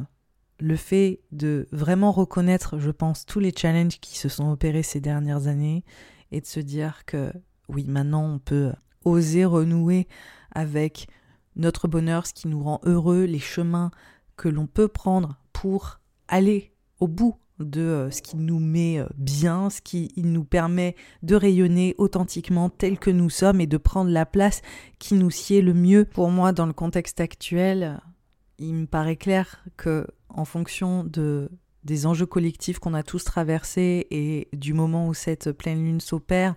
le 0.61 0.75
fait 0.75 1.19
de 1.31 1.67
vraiment 1.71 2.11
reconnaître, 2.11 2.77
je 2.77 2.91
pense, 2.91 3.25
tous 3.25 3.39
les 3.39 3.51
challenges 3.55 3.99
qui 3.99 4.17
se 4.17 4.29
sont 4.29 4.51
opérés 4.51 4.83
ces 4.83 5.01
dernières 5.01 5.47
années 5.47 5.83
et 6.31 6.39
de 6.39 6.45
se 6.45 6.59
dire 6.59 7.03
que 7.05 7.33
oui, 7.67 7.85
maintenant 7.87 8.25
on 8.25 8.39
peut 8.39 8.71
oser 9.03 9.43
renouer 9.43 10.07
avec 10.51 11.07
notre 11.55 11.87
bonheur, 11.87 12.27
ce 12.27 12.33
qui 12.33 12.47
nous 12.47 12.61
rend 12.63 12.79
heureux, 12.83 13.23
les 13.23 13.39
chemins 13.39 13.91
que 14.37 14.49
l'on 14.49 14.67
peut 14.67 14.87
prendre 14.87 15.37
pour 15.51 15.99
aller 16.27 16.71
au 16.99 17.07
bout 17.07 17.35
de 17.59 17.81
euh, 17.81 18.11
ce 18.11 18.21
qui 18.21 18.37
nous 18.37 18.59
met 18.59 18.99
euh, 18.99 19.07
bien, 19.17 19.69
ce 19.69 19.81
qui 19.81 20.11
nous 20.17 20.43
permet 20.43 20.95
de 21.23 21.35
rayonner 21.35 21.95
authentiquement 21.97 22.69
tel 22.69 22.97
que 22.99 23.09
nous 23.09 23.29
sommes 23.29 23.61
et 23.61 23.67
de 23.67 23.77
prendre 23.77 24.11
la 24.11 24.25
place 24.25 24.61
qui 24.99 25.15
nous 25.15 25.31
sied 25.31 25.61
le 25.61 25.73
mieux. 25.73 26.05
Pour 26.05 26.29
moi, 26.29 26.53
dans 26.53 26.65
le 26.65 26.73
contexte 26.73 27.19
actuel, 27.19 27.99
il 28.57 28.73
me 28.73 28.85
paraît 28.85 29.15
clair 29.15 29.63
que 29.77 30.07
en 30.35 30.45
fonction 30.45 31.03
de 31.03 31.49
des 31.83 32.05
enjeux 32.05 32.27
collectifs 32.27 32.79
qu'on 32.79 32.93
a 32.93 33.01
tous 33.01 33.23
traversés 33.23 34.05
et 34.11 34.49
du 34.53 34.73
moment 34.73 35.07
où 35.07 35.13
cette 35.15 35.51
pleine 35.51 35.83
lune 35.83 35.99
s'opère, 35.99 36.55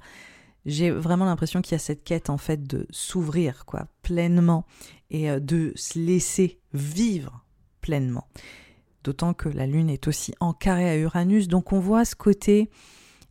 j'ai 0.66 0.90
vraiment 0.90 1.24
l'impression 1.24 1.62
qu'il 1.62 1.72
y 1.72 1.76
a 1.76 1.78
cette 1.78 2.04
quête 2.04 2.30
en 2.30 2.38
fait 2.38 2.62
de 2.62 2.86
s'ouvrir 2.90 3.64
quoi 3.64 3.86
pleinement 4.02 4.66
et 5.10 5.30
euh, 5.30 5.40
de 5.40 5.72
se 5.76 5.98
laisser 5.98 6.60
vivre 6.72 7.44
pleinement. 7.80 8.28
D'autant 9.02 9.34
que 9.34 9.48
la 9.48 9.66
lune 9.66 9.90
est 9.90 10.08
aussi 10.08 10.34
en 10.40 10.54
carré 10.54 10.88
à 10.88 10.96
Uranus, 10.96 11.48
donc 11.48 11.72
on 11.72 11.80
voit 11.80 12.04
ce 12.04 12.16
côté 12.16 12.70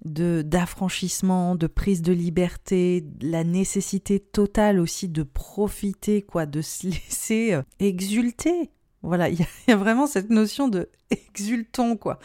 de 0.05 0.43
d'affranchissement, 0.45 1.55
de 1.55 1.65
prise 1.65 2.01
de 2.01 2.13
liberté, 2.13 3.05
la 3.21 3.43
nécessité 3.43 4.19
totale 4.19 4.79
aussi 4.79 5.07
de 5.09 5.23
profiter, 5.23 6.21
quoi, 6.21 6.45
de 6.45 6.61
se 6.61 6.87
laisser 6.87 7.53
euh, 7.53 7.63
exulter. 7.79 8.71
Voilà, 9.03 9.29
il 9.29 9.45
y, 9.67 9.71
a 9.71 9.75
vraiment 9.75 10.07
cette 10.07 10.29
notion 10.29 10.67
de 10.67 10.89
exultons, 11.09 11.97
quoi. 11.97 12.19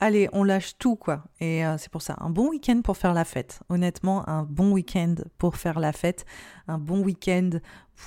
allez, 0.00 0.28
on 0.32 0.44
lâche 0.44 0.76
tout, 0.78 0.96
quoi. 0.96 1.24
Et 1.40 1.64
euh, 1.64 1.78
c'est 1.78 1.90
pour 1.90 2.02
ça, 2.02 2.16
un 2.18 2.30
bon 2.30 2.48
week-end 2.50 2.82
pour 2.82 2.96
faire 2.96 3.14
la 3.14 3.24
fête. 3.24 3.60
Honnêtement, 3.68 4.28
un 4.28 4.42
bon 4.42 4.72
week-end 4.72 5.14
pour 5.38 5.56
faire 5.56 5.78
la 5.78 5.92
fête, 5.92 6.26
un 6.68 6.78
bon 6.78 7.02
week-end 7.02 7.50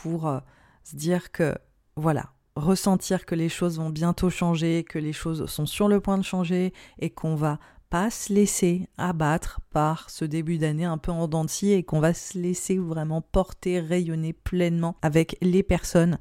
pour 0.01 0.27
euh, 0.27 0.39
se 0.83 0.95
dire 0.95 1.31
que, 1.31 1.55
voilà, 1.95 2.33
ressentir 2.55 3.25
que 3.25 3.35
les 3.35 3.49
choses 3.49 3.77
vont 3.77 3.89
bientôt 3.89 4.29
changer, 4.29 4.83
que 4.83 4.99
les 4.99 5.13
choses 5.13 5.45
sont 5.45 5.65
sur 5.65 5.87
le 5.87 6.01
point 6.01 6.17
de 6.17 6.23
changer 6.23 6.73
et 6.99 7.09
qu'on 7.09 7.35
va 7.35 7.59
pas 7.89 8.09
se 8.09 8.33
laisser 8.33 8.89
abattre 8.97 9.61
par 9.71 10.09
ce 10.09 10.25
début 10.25 10.57
d'année 10.57 10.83
un 10.83 10.97
peu 10.97 11.11
en 11.11 11.29
dentier 11.29 11.77
et 11.77 11.83
qu'on 11.83 12.01
va 12.01 12.13
se 12.13 12.37
laisser 12.37 12.77
vraiment 12.77 13.21
porter, 13.21 13.79
rayonner 13.79 14.33
pleinement 14.33 14.97
avec 15.01 15.37
les 15.41 15.63
personnes 15.63 16.19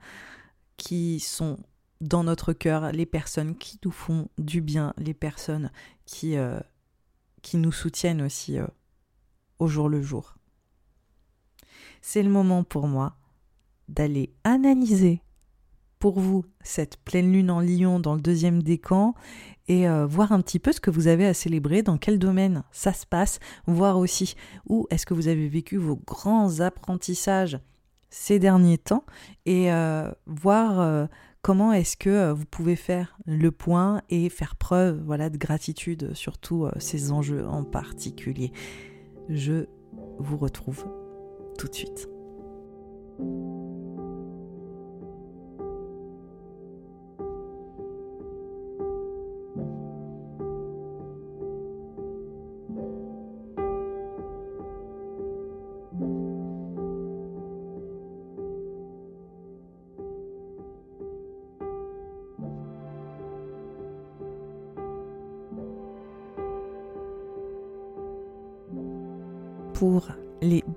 qui 0.76 1.20
sont 1.20 1.58
dans 2.00 2.24
notre 2.24 2.52
cœur, 2.52 2.92
les 2.92 3.06
personnes 3.06 3.56
qui 3.56 3.78
nous 3.84 3.90
font 3.90 4.28
du 4.38 4.60
bien, 4.60 4.92
les 4.98 5.14
personnes 5.14 5.70
qui, 6.04 6.36
euh, 6.36 6.60
nous 7.54 7.72
soutiennent 7.72 8.22
aussi 8.22 8.58
euh, 8.58 8.66
au 9.58 9.68
jour 9.68 9.88
le 9.88 10.02
jour. 10.02 10.36
C'est 12.02 12.22
le 12.22 12.28
moment 12.28 12.64
pour 12.64 12.88
moi 12.88 13.16
d'aller 13.88 14.34
analyser 14.44 15.22
pour 15.98 16.20
vous 16.20 16.44
cette 16.62 16.98
pleine 16.98 17.32
lune 17.32 17.50
en 17.50 17.60
lion 17.60 18.00
dans 18.00 18.14
le 18.14 18.20
deuxième 18.20 18.62
décan 18.62 19.14
et 19.68 19.88
euh, 19.88 20.06
voir 20.06 20.32
un 20.32 20.40
petit 20.40 20.58
peu 20.58 20.72
ce 20.72 20.80
que 20.80 20.90
vous 20.90 21.06
avez 21.06 21.26
à 21.26 21.34
célébrer, 21.34 21.82
dans 21.82 21.98
quel 21.98 22.18
domaine 22.18 22.64
ça 22.70 22.92
se 22.92 23.06
passe, 23.06 23.38
voir 23.66 23.98
aussi 23.98 24.34
où 24.68 24.86
est-ce 24.90 25.06
que 25.06 25.14
vous 25.14 25.28
avez 25.28 25.48
vécu 25.48 25.76
vos 25.76 25.96
grands 25.96 26.60
apprentissages 26.60 27.58
ces 28.10 28.38
derniers 28.38 28.78
temps 28.78 29.04
et 29.44 29.72
euh, 29.72 30.10
voir 30.26 30.80
euh, 30.80 31.06
comment 31.42 31.72
est-ce 31.72 31.96
que 31.96 32.32
vous 32.32 32.44
pouvez 32.44 32.76
faire 32.76 33.18
le 33.26 33.50
point 33.50 34.02
et 34.10 34.28
faire 34.28 34.56
preuve 34.56 35.02
voilà 35.04 35.30
de 35.30 35.38
gratitude 35.38 36.14
sur 36.14 36.38
tous 36.38 36.68
ces 36.78 37.12
enjeux 37.12 37.46
en 37.46 37.64
particulier. 37.64 38.52
Je 39.28 39.66
vous 40.18 40.36
retrouve 40.36 40.84
tout 41.58 41.68
de 41.68 41.74
suite. 41.74 42.08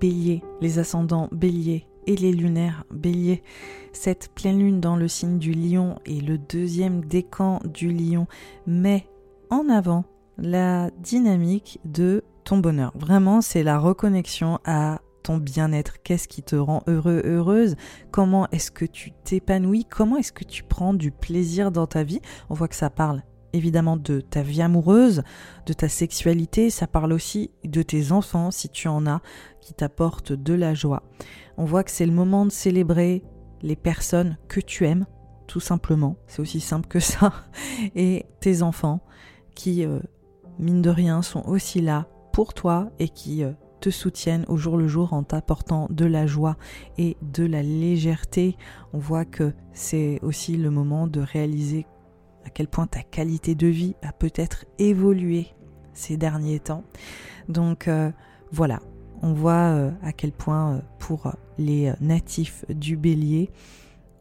Les 0.02 0.08
béliers, 0.08 0.42
les 0.60 0.78
ascendants 0.78 1.28
béliers 1.32 1.86
et 2.06 2.16
les 2.16 2.32
lunaires 2.32 2.84
béliers. 2.90 3.42
Cette 3.92 4.32
pleine 4.34 4.58
lune 4.58 4.80
dans 4.80 4.96
le 4.96 5.08
signe 5.08 5.38
du 5.38 5.52
lion 5.52 5.98
et 6.06 6.20
le 6.20 6.38
deuxième 6.38 7.04
décan 7.04 7.60
du 7.64 7.92
lion 7.92 8.26
met 8.66 9.06
en 9.50 9.68
avant 9.68 10.04
la 10.38 10.90
dynamique 11.02 11.80
de 11.84 12.24
ton 12.44 12.58
bonheur. 12.58 12.92
Vraiment, 12.94 13.40
c'est 13.40 13.62
la 13.62 13.78
reconnexion 13.78 14.58
à 14.64 15.00
ton 15.22 15.36
bien-être, 15.36 16.02
qu'est-ce 16.02 16.28
qui 16.28 16.42
te 16.42 16.56
rend 16.56 16.82
heureux, 16.86 17.20
heureuse, 17.26 17.76
comment 18.10 18.48
est-ce 18.52 18.70
que 18.70 18.86
tu 18.86 19.12
t'épanouis, 19.12 19.84
comment 19.84 20.16
est-ce 20.16 20.32
que 20.32 20.44
tu 20.44 20.62
prends 20.62 20.94
du 20.94 21.10
plaisir 21.10 21.70
dans 21.70 21.86
ta 21.86 22.04
vie? 22.04 22.20
On 22.48 22.54
voit 22.54 22.68
que 22.68 22.74
ça 22.74 22.88
parle 22.88 23.22
évidemment 23.52 23.96
de 23.96 24.20
ta 24.20 24.42
vie 24.42 24.62
amoureuse, 24.62 25.22
de 25.66 25.72
ta 25.72 25.88
sexualité, 25.88 26.70
ça 26.70 26.86
parle 26.86 27.12
aussi 27.12 27.50
de 27.64 27.82
tes 27.82 28.12
enfants 28.12 28.50
si 28.50 28.68
tu 28.68 28.88
en 28.88 29.06
as, 29.06 29.20
qui 29.60 29.74
t'apportent 29.74 30.32
de 30.32 30.54
la 30.54 30.74
joie. 30.74 31.02
On 31.56 31.64
voit 31.64 31.84
que 31.84 31.90
c'est 31.90 32.06
le 32.06 32.12
moment 32.12 32.46
de 32.46 32.50
célébrer 32.50 33.22
les 33.62 33.76
personnes 33.76 34.38
que 34.48 34.60
tu 34.60 34.86
aimes, 34.86 35.06
tout 35.46 35.60
simplement, 35.60 36.16
c'est 36.26 36.40
aussi 36.40 36.60
simple 36.60 36.88
que 36.88 37.00
ça, 37.00 37.32
et 37.94 38.26
tes 38.40 38.62
enfants 38.62 39.00
qui, 39.54 39.84
euh, 39.84 39.98
mine 40.58 40.82
de 40.82 40.90
rien, 40.90 41.22
sont 41.22 41.42
aussi 41.46 41.80
là 41.80 42.06
pour 42.32 42.54
toi 42.54 42.90
et 42.98 43.08
qui 43.08 43.42
euh, 43.42 43.52
te 43.80 43.90
soutiennent 43.90 44.44
au 44.48 44.56
jour 44.56 44.76
le 44.76 44.86
jour 44.86 45.12
en 45.12 45.22
t'apportant 45.22 45.88
de 45.90 46.04
la 46.04 46.26
joie 46.26 46.56
et 46.98 47.16
de 47.22 47.44
la 47.44 47.62
légèreté. 47.62 48.56
On 48.92 48.98
voit 48.98 49.24
que 49.24 49.52
c'est 49.72 50.20
aussi 50.22 50.56
le 50.56 50.70
moment 50.70 51.06
de 51.06 51.20
réaliser 51.20 51.86
à 52.44 52.50
quel 52.50 52.68
point 52.68 52.86
ta 52.86 53.02
qualité 53.02 53.54
de 53.54 53.66
vie 53.66 53.94
a 54.02 54.12
peut-être 54.12 54.64
évolué 54.78 55.48
ces 55.92 56.16
derniers 56.16 56.60
temps. 56.60 56.84
Donc 57.48 57.88
euh, 57.88 58.10
voilà, 58.52 58.80
on 59.22 59.32
voit 59.32 59.74
euh, 59.74 59.90
à 60.02 60.12
quel 60.12 60.32
point 60.32 60.74
euh, 60.74 60.80
pour 60.98 61.32
les 61.58 61.92
natifs 62.00 62.64
du 62.68 62.96
bélier, 62.96 63.50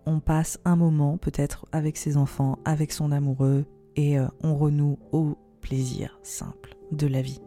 on 0.05 0.19
passe 0.19 0.59
un 0.65 0.75
moment 0.75 1.17
peut-être 1.17 1.65
avec 1.71 1.97
ses 1.97 2.17
enfants, 2.17 2.59
avec 2.65 2.91
son 2.91 3.11
amoureux, 3.11 3.65
et 3.95 4.17
on 4.43 4.55
renoue 4.55 4.97
au 5.11 5.35
plaisir 5.59 6.19
simple 6.23 6.77
de 6.91 7.05
la 7.05 7.21
vie. 7.21 7.41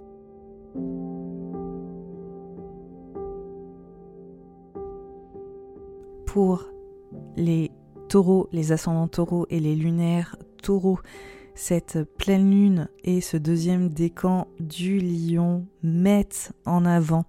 Pour 6.26 6.66
les 7.36 7.70
taureaux, 8.08 8.48
les 8.52 8.72
ascendants 8.72 9.08
taureaux 9.08 9.46
et 9.48 9.60
les 9.60 9.74
lunaires 9.74 10.36
taureaux, 10.62 10.98
cette 11.54 12.02
pleine 12.16 12.50
lune 12.50 12.88
et 13.04 13.20
ce 13.20 13.36
deuxième 13.36 13.90
décan 13.90 14.48
du 14.58 15.00
lion 15.00 15.66
mettent 15.82 16.52
en 16.64 16.84
avant 16.84 17.26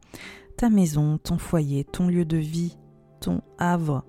ta 0.55 0.69
maison, 0.69 1.17
ton 1.17 1.37
foyer, 1.37 1.83
ton 1.83 2.07
lieu 2.07 2.23
de 2.23 2.37
vie, 2.37 2.77
ton 3.19 3.41
havre 3.57 4.05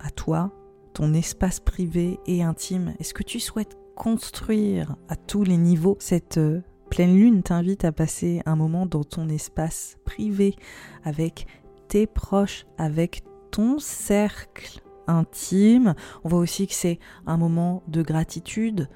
à 0.00 0.10
toi, 0.10 0.52
ton 0.92 1.14
espace 1.14 1.60
privé 1.60 2.18
et 2.26 2.42
intime. 2.42 2.94
Est-ce 3.00 3.14
que 3.14 3.22
tu 3.22 3.40
souhaites 3.40 3.78
construire 3.94 4.96
à 5.08 5.16
tous 5.16 5.44
les 5.44 5.56
niveaux 5.56 5.96
cette 6.00 6.38
euh, 6.38 6.60
pleine 6.90 7.16
lune 7.16 7.42
t'invite 7.42 7.84
à 7.84 7.92
passer 7.92 8.42
un 8.44 8.56
moment 8.56 8.86
dans 8.86 9.04
ton 9.04 9.28
espace 9.28 9.96
privé 10.04 10.56
avec 11.04 11.46
tes 11.88 12.06
proches, 12.06 12.66
avec 12.76 13.22
ton 13.50 13.78
cercle 13.78 14.83
intime. 15.06 15.94
On 16.24 16.28
voit 16.28 16.38
aussi 16.38 16.66
que 16.66 16.74
c'est 16.74 16.98
un 17.26 17.36
moment 17.36 17.82
de 17.88 18.02
gratitude 18.02 18.88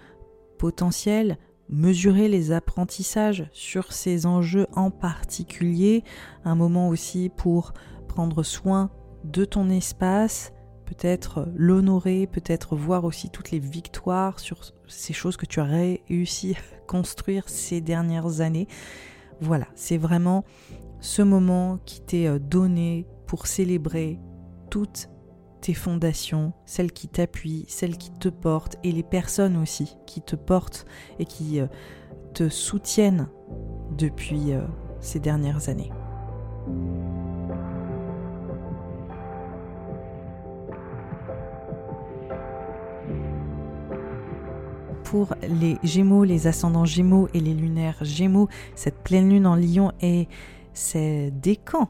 potentielle, 0.59 1.39
mesurer 1.69 2.29
les 2.29 2.53
apprentissages 2.53 3.49
sur 3.53 3.93
ces 3.93 4.27
enjeux 4.27 4.67
en 4.75 4.91
particulier, 4.91 6.05
un 6.45 6.55
moment 6.55 6.89
aussi 6.89 7.31
pour 7.37 7.73
prendre 8.09 8.43
soin 8.43 8.91
de 9.25 9.45
ton 9.45 9.69
espace, 9.69 10.53
peut-être 10.87 11.49
l'honorer, 11.55 12.27
peut-être 12.27 12.75
voir 12.75 13.05
aussi 13.05 13.31
toutes 13.31 13.51
les 13.51 13.59
victoires 13.59 14.41
sur 14.41 14.61
ces 14.87 15.13
choses 15.13 15.37
que 15.37 15.47
tu 15.47 15.61
as 15.61 15.65
réussi 15.65 16.55
à 16.55 16.87
construire 16.87 17.49
ces 17.49 17.81
dernières 17.81 18.41
années. 18.41 18.69
Voilà, 19.41 19.67
c'est 19.75 19.99
vraiment 19.99 20.45
ce 21.01 21.23
moment 21.23 21.79
qui 21.85 22.01
t'est 22.01 22.27
euh, 22.27 22.39
donné 22.39 23.07
pour 23.27 23.47
célébrer 23.47 24.19
toutes 24.71 25.09
tes 25.61 25.75
fondations, 25.75 26.53
celles 26.67 26.93
qui 26.93 27.09
t'appuient, 27.09 27.65
celles 27.69 27.97
qui 27.97 28.11
te 28.11 28.29
portent 28.29 28.77
et 28.85 28.93
les 28.93 29.03
personnes 29.03 29.57
aussi 29.57 29.97
qui 30.07 30.21
te 30.21 30.37
portent 30.37 30.87
et 31.19 31.25
qui 31.25 31.61
euh, 31.61 31.67
te 32.35 32.49
soutiennent 32.49 33.29
depuis 33.97 34.53
euh, 34.53 34.63
ces 35.01 35.21
dernières 35.21 35.69
années. 35.69 35.91
Pour 45.05 45.35
les 45.43 45.79
Gémeaux, 45.83 46.25
les 46.25 46.47
ascendants 46.47 46.85
Gémeaux 46.85 47.29
et 47.33 47.41
les 47.41 47.55
lunaires 47.55 47.97
Gémeaux, 48.03 48.49
cette 48.75 49.03
pleine 49.03 49.31
lune 49.31 49.47
en 49.47 49.57
Lion 49.57 49.93
est 50.03 50.29
c'est 50.75 51.33
décan, 51.33 51.89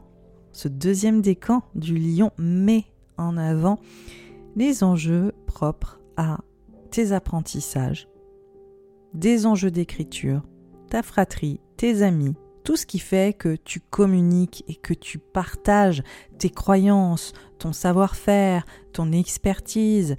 ce 0.51 0.67
deuxième 0.67 1.21
décan 1.21 1.61
du 1.75 1.97
Lion 1.97 2.31
met 2.37 2.85
en 3.19 3.37
avant 3.37 3.79
les 4.55 4.83
enjeux 4.83 5.33
propres 5.45 5.99
à 6.17 6.39
tes 6.91 7.11
apprentissages, 7.11 8.07
des 9.13 9.45
enjeux 9.45 9.71
d'écriture, 9.71 10.41
ta 10.89 11.03
fratrie, 11.03 11.59
tes 11.77 12.01
amis, 12.01 12.35
tout 12.63 12.75
ce 12.75 12.85
qui 12.85 12.99
fait 12.99 13.35
que 13.35 13.55
tu 13.55 13.79
communiques 13.79 14.63
et 14.67 14.75
que 14.75 14.93
tu 14.93 15.17
partages 15.17 16.03
tes 16.37 16.49
croyances, 16.49 17.33
ton 17.57 17.73
savoir-faire, 17.73 18.65
ton 18.93 19.11
expertise 19.11 20.15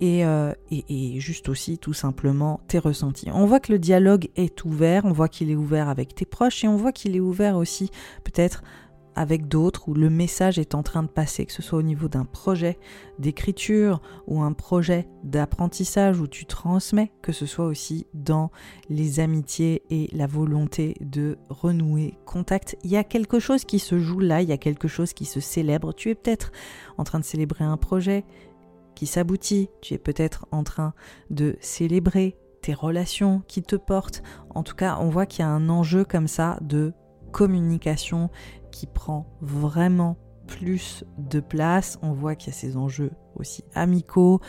et, 0.00 0.24
euh, 0.24 0.52
et, 0.70 0.84
et, 0.88 1.20
juste 1.20 1.48
aussi 1.48 1.78
tout 1.78 1.92
simplement 1.92 2.60
tes 2.68 2.78
ressentis. 2.78 3.28
On 3.32 3.44
voit 3.44 3.60
que 3.60 3.72
le 3.72 3.78
dialogue 3.78 4.28
est 4.36 4.64
ouvert, 4.64 5.04
on 5.04 5.12
voit 5.12 5.28
qu'il 5.28 5.50
est 5.50 5.56
ouvert 5.56 5.88
avec 5.88 6.14
tes 6.14 6.24
proches 6.24 6.64
et 6.64 6.68
on 6.68 6.76
voit 6.76 6.92
qu'il 6.92 7.16
est 7.16 7.20
ouvert 7.20 7.56
aussi 7.56 7.90
peut-être 8.24 8.62
avec 9.14 9.48
d'autres 9.48 9.88
où 9.88 9.94
le 9.94 10.10
message 10.10 10.58
est 10.58 10.74
en 10.74 10.82
train 10.82 11.02
de 11.02 11.08
passer, 11.08 11.46
que 11.46 11.52
ce 11.52 11.62
soit 11.62 11.78
au 11.78 11.82
niveau 11.82 12.08
d'un 12.08 12.24
projet 12.24 12.78
d'écriture 13.18 14.00
ou 14.26 14.42
un 14.42 14.52
projet 14.52 15.08
d'apprentissage 15.24 16.20
où 16.20 16.26
tu 16.26 16.46
transmets, 16.46 17.12
que 17.22 17.32
ce 17.32 17.46
soit 17.46 17.66
aussi 17.66 18.06
dans 18.14 18.50
les 18.88 19.20
amitiés 19.20 19.82
et 19.90 20.08
la 20.12 20.26
volonté 20.26 20.96
de 21.00 21.38
renouer 21.48 22.18
contact. 22.24 22.76
Il 22.84 22.90
y 22.90 22.96
a 22.96 23.04
quelque 23.04 23.38
chose 23.38 23.64
qui 23.64 23.78
se 23.78 23.98
joue 23.98 24.20
là, 24.20 24.42
il 24.42 24.48
y 24.48 24.52
a 24.52 24.58
quelque 24.58 24.88
chose 24.88 25.12
qui 25.12 25.24
se 25.24 25.40
célèbre. 25.40 25.92
Tu 25.92 26.10
es 26.10 26.14
peut-être 26.14 26.52
en 26.98 27.04
train 27.04 27.18
de 27.18 27.24
célébrer 27.24 27.64
un 27.64 27.76
projet, 27.76 28.24
qui 29.00 29.06
s'aboutit, 29.06 29.70
tu 29.80 29.94
es 29.94 29.98
peut-être 29.98 30.44
en 30.50 30.62
train 30.62 30.92
de 31.30 31.56
célébrer 31.60 32.36
tes 32.60 32.74
relations 32.74 33.42
qui 33.48 33.62
te 33.62 33.76
portent. 33.76 34.22
En 34.50 34.62
tout 34.62 34.74
cas, 34.74 34.98
on 35.00 35.08
voit 35.08 35.24
qu'il 35.24 35.40
y 35.40 35.48
a 35.48 35.48
un 35.48 35.70
enjeu 35.70 36.04
comme 36.04 36.28
ça 36.28 36.58
de 36.60 36.92
communication 37.32 38.28
qui 38.70 38.86
prend 38.86 39.26
vraiment 39.40 40.16
plus 40.50 41.04
de 41.16 41.40
place. 41.40 41.98
On 42.02 42.12
voit 42.12 42.34
qu'il 42.34 42.52
y 42.52 42.56
a 42.56 42.58
ces 42.58 42.76
enjeux 42.76 43.12
aussi 43.36 43.64
amicaux. 43.74 44.40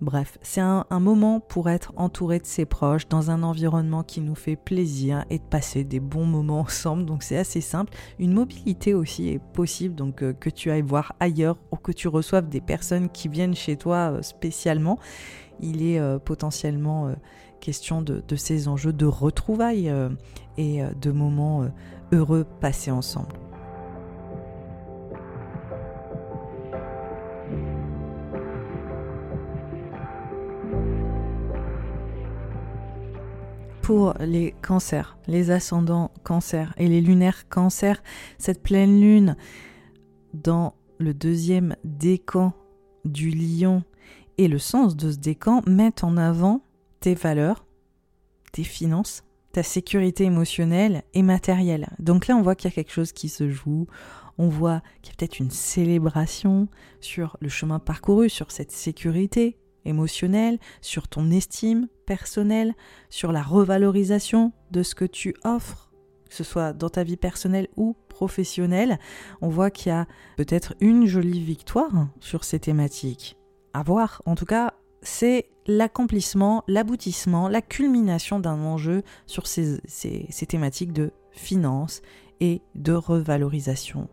Bref, 0.00 0.38
c'est 0.42 0.60
un, 0.60 0.84
moment 1.00 1.40
pour 1.40 1.68
être 1.68 1.92
entouré 1.96 2.38
de 2.38 2.46
ses 2.46 2.64
proches 2.64 3.08
dans 3.08 3.30
un 3.32 3.42
environnement 3.42 4.04
qui 4.04 4.20
nous 4.20 4.36
fait 4.36 4.54
plaisir 4.54 5.24
et 5.28 5.38
de 5.38 5.44
passer 5.44 5.82
des 5.82 5.98
bons 5.98 6.24
moments 6.24 6.60
ensemble. 6.60 7.04
Donc 7.04 7.24
c'est 7.24 7.36
assez 7.36 7.60
simple. 7.60 7.92
Une 8.20 8.32
mobilité 8.32 8.94
aussi 8.94 9.28
est 9.30 9.40
possible, 9.40 9.96
donc 9.96 10.22
euh, 10.22 10.32
que 10.32 10.50
tu 10.50 10.70
ailles 10.70 10.82
voir 10.82 11.14
ailleurs 11.18 11.56
ou 11.72 11.76
que 11.76 11.92
tu 11.92 12.06
reçoives 12.06 12.48
des 12.48 12.60
personnes 12.60 13.08
qui 13.08 13.28
viennent 13.28 13.56
chez 13.56 13.76
toi 13.76 14.12
euh, 14.12 14.22
spécialement. 14.22 14.98
Il 15.60 15.82
est 15.82 15.98
euh, 15.98 16.20
potentiellement 16.20 17.12
question 17.60 18.00
de, 18.00 18.22
de, 18.26 18.36
ces 18.36 18.68
enjeux 18.68 18.92
de 18.92 19.06
retrouvailles 19.06 19.92
et 20.56 20.80
de 21.00 21.10
moments 21.10 21.68
heureux 22.12 22.46
passés 22.60 22.92
ensemble. 22.92 23.34
Pour 33.88 34.12
les 34.20 34.54
cancers, 34.60 35.16
les 35.28 35.50
ascendants 35.50 36.10
cancers 36.22 36.74
et 36.76 36.88
les 36.88 37.00
lunaires 37.00 37.48
cancers, 37.48 38.02
cette 38.36 38.62
pleine 38.62 39.00
lune 39.00 39.34
dans 40.34 40.74
le 40.98 41.14
deuxième 41.14 41.74
décan 41.84 42.52
du 43.06 43.30
lion 43.30 43.82
et 44.36 44.46
le 44.46 44.58
sens 44.58 44.94
de 44.94 45.10
ce 45.10 45.16
décan 45.16 45.62
mettent 45.66 46.04
en 46.04 46.18
avant 46.18 46.60
tes 47.00 47.14
valeurs, 47.14 47.64
tes 48.52 48.62
finances, 48.62 49.24
ta 49.52 49.62
sécurité 49.62 50.24
émotionnelle 50.24 51.02
et 51.14 51.22
matérielle. 51.22 51.88
Donc 51.98 52.26
là, 52.26 52.36
on 52.36 52.42
voit 52.42 52.56
qu'il 52.56 52.70
y 52.70 52.72
a 52.72 52.74
quelque 52.74 52.92
chose 52.92 53.12
qui 53.12 53.30
se 53.30 53.48
joue. 53.48 53.86
On 54.36 54.50
voit 54.50 54.82
qu'il 55.00 55.14
y 55.14 55.14
a 55.14 55.16
peut-être 55.16 55.38
une 55.38 55.50
célébration 55.50 56.68
sur 57.00 57.38
le 57.40 57.48
chemin 57.48 57.78
parcouru, 57.78 58.28
sur 58.28 58.50
cette 58.50 58.70
sécurité, 58.70 59.56
émotionnel, 59.88 60.58
sur 60.80 61.08
ton 61.08 61.30
estime 61.30 61.88
personnelle, 62.06 62.74
sur 63.10 63.32
la 63.32 63.42
revalorisation 63.42 64.52
de 64.70 64.82
ce 64.82 64.94
que 64.94 65.04
tu 65.04 65.34
offres, 65.44 65.90
que 66.28 66.34
ce 66.34 66.44
soit 66.44 66.72
dans 66.72 66.90
ta 66.90 67.02
vie 67.02 67.16
personnelle 67.16 67.68
ou 67.76 67.96
professionnelle. 68.08 68.98
On 69.40 69.48
voit 69.48 69.70
qu'il 69.70 69.90
y 69.90 69.94
a 69.94 70.06
peut-être 70.36 70.74
une 70.80 71.06
jolie 71.06 71.42
victoire 71.42 72.08
sur 72.20 72.44
ces 72.44 72.60
thématiques. 72.60 73.36
À 73.72 73.82
voir. 73.82 74.22
En 74.26 74.34
tout 74.34 74.46
cas, 74.46 74.74
c'est 75.02 75.48
l'accomplissement, 75.66 76.64
l'aboutissement, 76.66 77.48
la 77.48 77.62
culmination 77.62 78.40
d'un 78.40 78.62
enjeu 78.64 79.02
sur 79.26 79.46
ces, 79.46 79.80
ces 79.86 80.46
thématiques 80.46 80.92
de 80.92 81.12
finance 81.30 82.02
et 82.40 82.62
de 82.74 82.92
revalorisation 82.92 84.08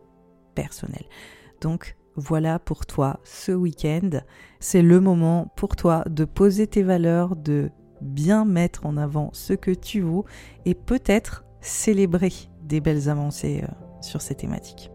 personnelle. 0.54 1.06
Donc, 1.60 1.96
voilà 2.16 2.58
pour 2.58 2.86
toi 2.86 3.20
ce 3.24 3.52
week-end. 3.52 4.10
C'est 4.58 4.82
le 4.82 5.00
moment 5.00 5.52
pour 5.56 5.76
toi 5.76 6.02
de 6.08 6.24
poser 6.24 6.66
tes 6.66 6.82
valeurs, 6.82 7.36
de 7.36 7.70
bien 8.00 8.44
mettre 8.44 8.86
en 8.86 8.96
avant 8.96 9.30
ce 9.32 9.52
que 9.52 9.70
tu 9.70 10.00
vaux 10.00 10.24
et 10.64 10.74
peut-être 10.74 11.44
célébrer 11.60 12.32
des 12.62 12.80
belles 12.80 13.08
avancées 13.08 13.62
euh, 13.62 13.72
sur 14.00 14.20
ces 14.20 14.34
thématiques. 14.34 14.90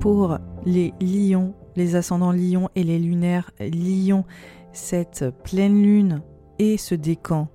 Pour 0.00 0.38
les 0.64 0.94
lions, 1.00 1.54
les 1.74 1.96
ascendants 1.96 2.32
lions 2.32 2.68
et 2.76 2.84
les 2.84 2.98
lunaires 2.98 3.50
lions, 3.58 4.24
cette 4.72 5.24
pleine 5.42 5.82
lune 5.82 6.22
et 6.58 6.76
ce 6.76 6.94
décan 6.94 7.48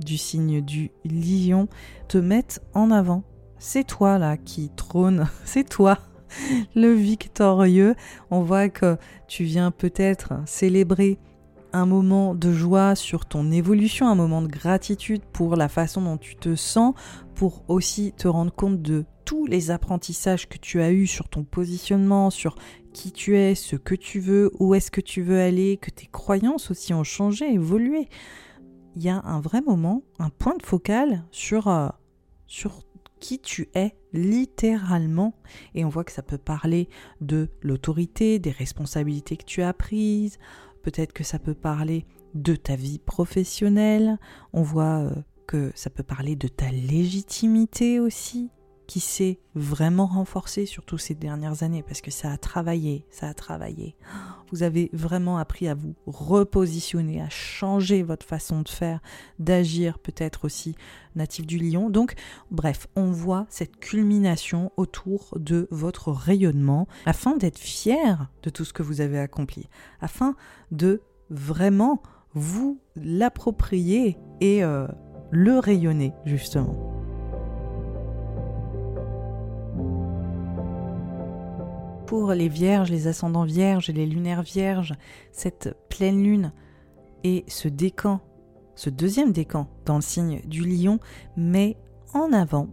du 0.00 0.16
signe 0.16 0.60
du 0.60 0.90
lion 1.04 1.68
te 2.08 2.18
mettent 2.18 2.60
en 2.74 2.90
avant. 2.90 3.22
C'est 3.58 3.84
toi 3.84 4.18
là 4.18 4.36
qui 4.36 4.70
trône, 4.74 5.28
c'est 5.44 5.68
toi 5.68 5.98
le 6.74 6.92
victorieux. 6.92 7.94
On 8.30 8.42
voit 8.42 8.68
que 8.68 8.96
tu 9.28 9.44
viens 9.44 9.70
peut-être 9.70 10.32
célébrer 10.46 11.18
un 11.72 11.86
moment 11.86 12.34
de 12.34 12.52
joie 12.52 12.94
sur 12.94 13.26
ton 13.26 13.50
évolution, 13.50 14.08
un 14.08 14.14
moment 14.14 14.42
de 14.42 14.46
gratitude 14.46 15.22
pour 15.32 15.56
la 15.56 15.68
façon 15.68 16.02
dont 16.02 16.16
tu 16.16 16.36
te 16.36 16.54
sens, 16.54 16.94
pour 17.34 17.64
aussi 17.68 18.12
te 18.16 18.28
rendre 18.28 18.52
compte 18.52 18.80
de 18.80 19.04
tous 19.24 19.46
les 19.46 19.70
apprentissages 19.70 20.48
que 20.48 20.58
tu 20.58 20.80
as 20.80 20.92
eus 20.92 21.06
sur 21.06 21.28
ton 21.28 21.42
positionnement, 21.42 22.30
sur 22.30 22.54
qui 22.94 23.12
tu 23.12 23.36
es, 23.36 23.54
ce 23.54 23.76
que 23.76 23.94
tu 23.94 24.20
veux, 24.20 24.50
où 24.58 24.74
est-ce 24.74 24.90
que 24.90 25.02
tu 25.02 25.20
veux 25.20 25.40
aller, 25.40 25.76
que 25.76 25.90
tes 25.90 26.06
croyances 26.06 26.70
aussi 26.70 26.94
ont 26.94 27.04
changé, 27.04 27.52
évolué. 27.52 28.08
Il 28.96 29.02
y 29.02 29.10
a 29.10 29.20
un 29.24 29.40
vrai 29.40 29.60
moment, 29.60 30.02
un 30.18 30.30
point 30.30 30.56
de 30.56 30.64
focal 30.64 31.24
sur, 31.30 31.68
euh, 31.68 31.88
sur 32.46 32.84
qui 33.20 33.40
tu 33.40 33.68
es 33.74 33.94
littéralement. 34.12 35.34
Et 35.74 35.84
on 35.84 35.88
voit 35.88 36.04
que 36.04 36.12
ça 36.12 36.22
peut 36.22 36.38
parler 36.38 36.88
de 37.20 37.48
l'autorité, 37.60 38.38
des 38.38 38.52
responsabilités 38.52 39.36
que 39.36 39.44
tu 39.44 39.62
as 39.62 39.74
prises, 39.74 40.38
peut-être 40.82 41.12
que 41.12 41.24
ça 41.24 41.38
peut 41.38 41.54
parler 41.54 42.06
de 42.34 42.54
ta 42.54 42.76
vie 42.76 42.98
professionnelle, 42.98 44.18
on 44.52 44.62
voit 44.62 45.00
euh, 45.00 45.14
que 45.46 45.72
ça 45.74 45.90
peut 45.90 46.02
parler 46.02 46.36
de 46.36 46.48
ta 46.48 46.70
légitimité 46.70 47.98
aussi, 48.00 48.50
qui 48.86 49.00
s'est 49.00 49.38
vraiment 49.54 50.06
renforcé 50.06 50.66
surtout 50.66 50.98
ces 50.98 51.14
dernières 51.14 51.62
années 51.62 51.82
parce 51.82 52.00
que 52.00 52.10
ça 52.10 52.30
a 52.30 52.36
travaillé, 52.36 53.06
ça 53.10 53.28
a 53.28 53.34
travaillé. 53.34 53.96
Vous 54.50 54.62
avez 54.62 54.90
vraiment 54.92 55.38
appris 55.38 55.68
à 55.68 55.74
vous 55.74 55.94
repositionner, 56.06 57.20
à 57.20 57.28
changer 57.28 58.02
votre 58.02 58.26
façon 58.26 58.62
de 58.62 58.68
faire, 58.68 59.00
d'agir 59.38 59.98
peut-être 59.98 60.44
aussi 60.44 60.74
natif 61.16 61.46
du 61.46 61.58
lion. 61.58 61.90
Donc 61.90 62.14
bref, 62.50 62.86
on 62.96 63.10
voit 63.10 63.46
cette 63.48 63.76
culmination 63.78 64.72
autour 64.76 65.34
de 65.36 65.66
votre 65.70 66.12
rayonnement 66.12 66.86
afin 67.06 67.36
d'être 67.36 67.58
fier 67.58 68.28
de 68.42 68.50
tout 68.50 68.64
ce 68.64 68.72
que 68.72 68.82
vous 68.82 69.00
avez 69.00 69.18
accompli, 69.18 69.68
afin 70.00 70.36
de 70.70 71.02
vraiment 71.30 72.02
vous 72.34 72.80
l'approprier 72.96 74.18
et 74.40 74.64
euh, 74.64 74.86
le 75.30 75.58
rayonner 75.58 76.12
justement. 76.24 76.93
Pour 82.06 82.32
les 82.32 82.48
vierges, 82.48 82.90
les 82.90 83.06
ascendants 83.06 83.44
vierges 83.44 83.88
et 83.90 83.92
les 83.92 84.06
lunaires 84.06 84.42
vierges, 84.42 84.94
cette 85.32 85.76
pleine 85.88 86.22
lune 86.22 86.52
et 87.22 87.44
ce 87.48 87.68
décan, 87.68 88.20
ce 88.74 88.90
deuxième 88.90 89.32
décan 89.32 89.68
dans 89.84 89.96
le 89.96 90.02
signe 90.02 90.42
du 90.46 90.64
lion, 90.64 90.98
met 91.36 91.76
en 92.12 92.32
avant 92.32 92.68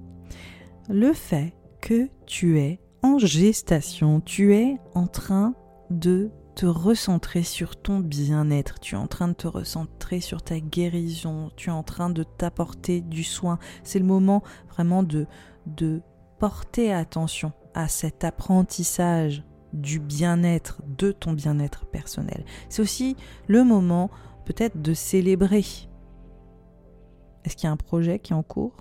le 0.89 1.13
fait 1.13 1.53
que 1.81 2.09
tu 2.25 2.59
es 2.59 2.79
en 3.01 3.17
gestation, 3.17 4.21
tu 4.21 4.53
es 4.53 4.77
en 4.93 5.07
train 5.07 5.53
de 5.89 6.29
te 6.55 6.65
recentrer 6.65 7.43
sur 7.43 7.81
ton 7.81 7.99
bien-être, 7.99 8.79
tu 8.79 8.95
es 8.95 8.97
en 8.97 9.07
train 9.07 9.29
de 9.29 9.33
te 9.33 9.47
recentrer 9.47 10.19
sur 10.19 10.43
ta 10.43 10.59
guérison, 10.59 11.51
tu 11.55 11.69
es 11.69 11.73
en 11.73 11.83
train 11.83 12.09
de 12.09 12.23
t'apporter 12.23 13.01
du 13.01 13.23
soin. 13.23 13.57
C'est 13.83 13.99
le 13.99 14.05
moment 14.05 14.43
vraiment 14.69 15.01
de, 15.01 15.25
de 15.65 16.01
porter 16.39 16.93
attention 16.93 17.53
à 17.73 17.87
cet 17.87 18.23
apprentissage 18.23 19.43
du 19.73 19.99
bien-être, 19.99 20.81
de 20.97 21.11
ton 21.11 21.33
bien-être 21.33 21.85
personnel. 21.85 22.45
C'est 22.69 22.81
aussi 22.81 23.15
le 23.47 23.63
moment 23.63 24.09
peut-être 24.45 24.81
de 24.81 24.93
célébrer. 24.93 25.65
Est-ce 27.43 27.55
qu'il 27.55 27.65
y 27.65 27.67
a 27.67 27.71
un 27.71 27.77
projet 27.77 28.19
qui 28.19 28.33
est 28.33 28.35
en 28.35 28.43
cours? 28.43 28.75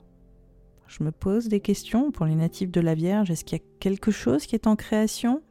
Je 0.86 1.05
me 1.05 1.12
pose 1.12 1.49
des 1.49 1.61
questions 1.61 2.11
pour 2.11 2.26
les 2.26 2.34
natifs 2.34 2.72
de 2.72 2.80
la 2.80 2.95
Vierge. 2.95 3.30
Est-ce 3.30 3.45
qu'il 3.45 3.59
y 3.59 3.61
a 3.61 3.64
quelque 3.78 4.11
chose 4.11 4.47
qui 4.47 4.57
est 4.57 4.66
en 4.66 4.74
création? 4.74 5.43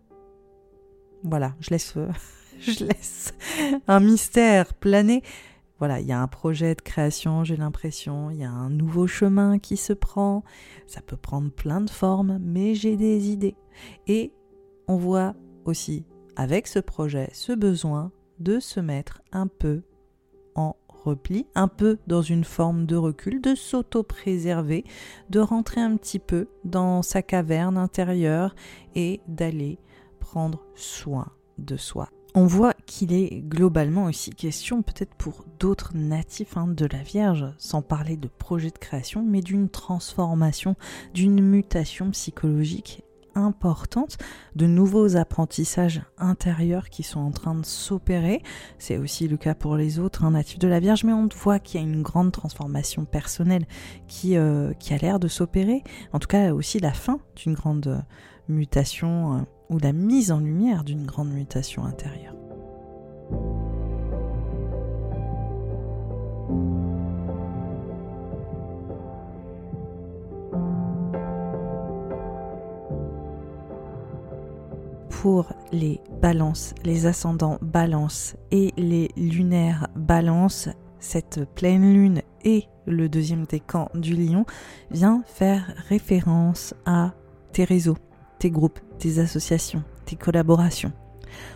Voilà, 1.23 1.55
je 1.61 1.69
laisse, 1.69 1.95
je 2.59 2.83
laisse 2.83 3.33
un 3.87 3.99
mystère 4.01 4.73
planer 4.73 5.23
voilà, 5.79 6.01
il 6.01 6.07
y 6.07 6.11
a 6.11 6.21
un 6.21 6.27
projet 6.27 6.75
de 6.75 6.81
création, 6.81 7.43
j'ai 7.43 7.55
l'impression, 7.55 8.29
il 8.29 8.37
y 8.37 8.43
a 8.43 8.51
un 8.51 8.69
nouveau 8.69 9.07
chemin 9.07 9.59
qui 9.59 9.77
se 9.77 9.93
prend, 9.93 10.43
ça 10.87 11.01
peut 11.01 11.17
prendre 11.17 11.49
plein 11.49 11.81
de 11.81 11.89
formes, 11.89 12.37
mais 12.41 12.75
j'ai 12.75 12.97
des 12.97 13.29
idées. 13.29 13.55
Et 14.05 14.33
on 14.87 14.97
voit 14.97 15.35
aussi 15.63 16.05
avec 16.35 16.67
ce 16.67 16.79
projet 16.79 17.29
ce 17.33 17.53
besoin 17.53 18.11
de 18.39 18.59
se 18.59 18.79
mettre 18.79 19.21
un 19.31 19.47
peu 19.47 19.81
en 20.55 20.75
repli, 20.87 21.47
un 21.55 21.69
peu 21.69 21.97
dans 22.07 22.21
une 22.21 22.43
forme 22.43 22.85
de 22.85 22.97
recul, 22.97 23.41
de 23.41 23.55
s'auto-préserver, 23.55 24.83
de 25.29 25.39
rentrer 25.39 25.79
un 25.79 25.95
petit 25.95 26.19
peu 26.19 26.47
dans 26.65 27.01
sa 27.01 27.21
caverne 27.21 27.77
intérieure 27.77 28.53
et 28.95 29.21
d'aller 29.27 29.79
prendre 30.19 30.65
soin 30.75 31.31
de 31.57 31.77
soi. 31.77 32.09
On 32.35 32.45
voit 32.45 32.73
qu'il 32.85 33.13
est 33.13 33.41
globalement 33.41 34.05
aussi 34.05 34.31
question, 34.31 34.81
peut-être 34.81 35.15
pour 35.15 35.45
d'autres 35.59 35.91
natifs 35.95 36.57
hein, 36.57 36.67
de 36.67 36.85
la 36.85 36.99
Vierge, 36.99 37.45
sans 37.57 37.81
parler 37.81 38.17
de 38.17 38.27
projet 38.27 38.69
de 38.69 38.77
création, 38.77 39.23
mais 39.25 39.41
d'une 39.41 39.69
transformation, 39.69 40.75
d'une 41.13 41.41
mutation 41.41 42.11
psychologique 42.11 43.03
importante, 43.35 44.17
de 44.55 44.65
nouveaux 44.65 45.15
apprentissages 45.15 46.01
intérieurs 46.17 46.89
qui 46.89 47.03
sont 47.03 47.19
en 47.19 47.31
train 47.31 47.55
de 47.55 47.65
s'opérer. 47.65 48.41
C'est 48.77 48.97
aussi 48.97 49.27
le 49.27 49.37
cas 49.37 49.55
pour 49.55 49.75
les 49.75 49.99
autres 49.99 50.23
hein, 50.23 50.31
natifs 50.31 50.59
de 50.59 50.67
la 50.67 50.79
Vierge, 50.79 51.03
mais 51.03 51.13
on 51.13 51.29
voit 51.35 51.59
qu'il 51.59 51.79
y 51.79 51.83
a 51.83 51.87
une 51.87 52.01
grande 52.01 52.31
transformation 52.31 53.05
personnelle 53.05 53.65
qui, 54.07 54.35
euh, 54.37 54.73
qui 54.73 54.93
a 54.93 54.97
l'air 54.97 55.19
de 55.19 55.27
s'opérer. 55.27 55.83
En 56.13 56.19
tout 56.19 56.27
cas, 56.27 56.53
aussi 56.53 56.79
la 56.79 56.93
fin 56.93 57.19
d'une 57.35 57.53
grande 57.53 58.03
mutation 58.49 59.35
euh, 59.35 59.41
ou 59.69 59.79
la 59.79 59.93
mise 59.93 60.31
en 60.31 60.39
lumière 60.39 60.83
d'une 60.83 61.05
grande 61.05 61.31
mutation 61.31 61.85
intérieure. 61.85 62.35
pour 75.21 75.51
les 75.73 75.99
balances, 76.21 76.73
les 76.85 77.05
ascendants 77.05 77.57
balance 77.61 78.37
et 78.51 78.73
les 78.77 79.09
lunaires 79.17 79.89
balance, 79.93 80.69
cette 80.99 81.43
pleine 81.55 81.93
lune 81.93 82.21
et 82.45 82.63
le 82.85 83.09
deuxième 83.09 83.43
décan 83.43 83.89
du 83.95 84.15
lion 84.15 84.45
vient 84.91 85.21
faire 85.25 85.73
référence 85.89 86.73
à 86.85 87.11
tes 87.51 87.65
réseaux, 87.65 87.97
tes 88.39 88.49
groupes, 88.49 88.79
tes 88.97 89.19
associations, 89.19 89.83
tes 90.05 90.15
collaborations. 90.15 90.91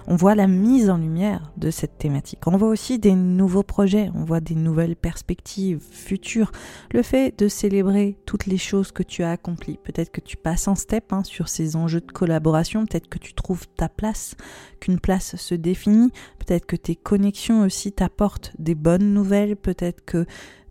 On 0.08 0.16
voit 0.16 0.36
la 0.36 0.48
mise 0.48 0.90
en 0.90 0.98
lumière 0.98 1.52
de 1.58 1.72
cette 1.72 1.98
thématique. 1.98 2.46
On 2.46 2.58
voit 2.58 2.68
aussi 2.68 3.00
des 3.00 3.16
nouveaux 3.16 3.64
projets, 3.64 4.10
on 4.14 4.24
voit 4.24 4.40
des 4.40 4.56
nouvelles 4.56 4.96
perspectives 4.96 5.80
futures. 5.80 6.52
Le 6.92 7.02
fait 7.02 7.38
de 7.38 7.48
célébrer 7.48 8.18
toutes 8.26 8.46
les 8.46 8.58
choses 8.58 8.92
que 8.92 9.04
tu 9.04 9.24
as 9.24 9.32
accomplies. 9.32 9.80
Peut-être 9.84 10.12
que 10.12 10.22
tu 10.22 10.38
passes 10.38 10.68
en 10.68 10.76
step 10.76 11.12
hein, 11.14 11.24
sur 11.24 11.48
ces 11.48 11.76
enjeux 11.76 12.02
de 12.02 12.12
collaboration, 12.12 12.86
peut-être 12.86 13.10
que 13.10 13.20
tu 13.20 13.34
trouves 13.34 13.68
ta 13.68 13.90
place, 13.90 14.36
qu'une 14.80 15.00
place 15.00 15.36
se 15.36 15.56
définit, 15.56 16.12
peut-être 16.40 16.66
que 16.66 16.76
tes 16.76 16.96
connexions 16.96 17.62
aussi 17.62 17.92
t'apportent 17.92 18.52
des 18.60 18.76
bonnes 18.76 19.14
nouvelles, 19.14 19.56
peut-être 19.56 20.04
que 20.06 20.26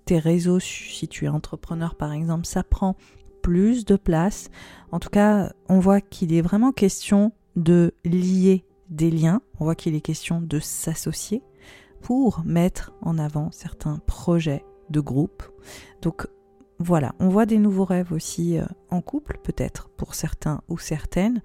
tes 0.04 0.18
réseaux, 0.18 0.60
si 0.60 1.08
tu 1.08 1.24
es 1.24 1.28
entrepreneur 1.28 1.94
par 1.94 2.12
exemple, 2.12 2.46
ça 2.46 2.64
plus 3.42 3.84
de 3.84 3.96
place. 3.96 4.48
En 4.90 4.98
tout 4.98 5.10
cas, 5.10 5.52
on 5.68 5.78
voit 5.78 6.00
qu'il 6.00 6.32
est 6.32 6.40
vraiment 6.40 6.72
question 6.72 7.32
de 7.56 7.92
lier 8.04 8.64
des 8.88 9.10
liens, 9.10 9.40
on 9.58 9.64
voit 9.64 9.74
qu'il 9.74 9.94
est 9.94 10.00
question 10.00 10.40
de 10.40 10.58
s'associer 10.58 11.42
pour 12.00 12.42
mettre 12.44 12.92
en 13.00 13.18
avant 13.18 13.50
certains 13.50 13.98
projets 14.06 14.64
de 14.90 15.00
groupe. 15.00 15.42
Donc 16.02 16.26
voilà, 16.78 17.14
on 17.20 17.28
voit 17.28 17.46
des 17.46 17.58
nouveaux 17.58 17.84
rêves 17.84 18.12
aussi 18.12 18.58
euh, 18.58 18.64
en 18.90 19.00
couple, 19.00 19.38
peut-être 19.42 19.88
pour 19.90 20.14
certains 20.14 20.62
ou 20.68 20.78
certaines. 20.78 21.40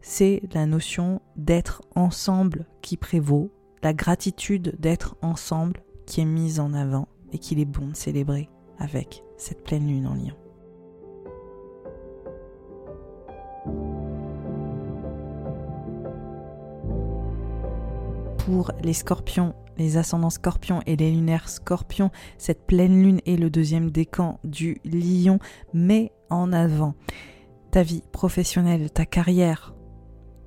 C'est 0.00 0.42
la 0.54 0.66
notion 0.66 1.20
d'être 1.36 1.82
ensemble 1.94 2.66
qui 2.80 2.96
prévaut, 2.96 3.50
la 3.82 3.92
gratitude 3.92 4.74
d'être 4.78 5.16
ensemble 5.20 5.82
qui 6.06 6.22
est 6.22 6.26
mise 6.26 6.58
en 6.58 6.72
avant 6.72 7.06
et 7.32 7.38
qu'il 7.38 7.60
est 7.60 7.66
bon 7.66 7.88
de 7.88 7.96
célébrer 7.96 8.48
avec 8.78 9.22
cette 9.36 9.62
pleine 9.62 9.86
lune 9.86 10.06
en 10.06 10.14
lien. 10.14 10.39
Pour 18.44 18.72
les 18.82 18.92
scorpions, 18.92 19.54
les 19.76 19.96
ascendants 19.96 20.30
scorpions 20.30 20.80
et 20.86 20.96
les 20.96 21.10
lunaires 21.10 21.48
scorpions, 21.48 22.10
cette 22.38 22.66
pleine 22.66 23.02
lune 23.02 23.20
est 23.26 23.36
le 23.36 23.50
deuxième 23.50 23.90
décan 23.90 24.40
du 24.44 24.80
lion, 24.84 25.38
met 25.74 26.12
en 26.30 26.52
avant 26.52 26.94
ta 27.70 27.82
vie 27.82 28.02
professionnelle, 28.12 28.90
ta 28.90 29.06
carrière, 29.06 29.74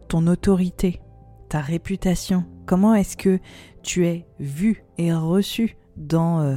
ton 0.08 0.28
autorité, 0.28 1.02
ta 1.50 1.62
réputation. 1.62 2.46
Comment 2.66 2.96
est-ce 2.96 3.18
que 3.18 3.40
tu 3.82 4.08
es 4.08 4.28
vu 4.40 4.84
et 4.98 5.14
reçu 5.14 5.78
dans 5.98 6.40
euh, 6.40 6.56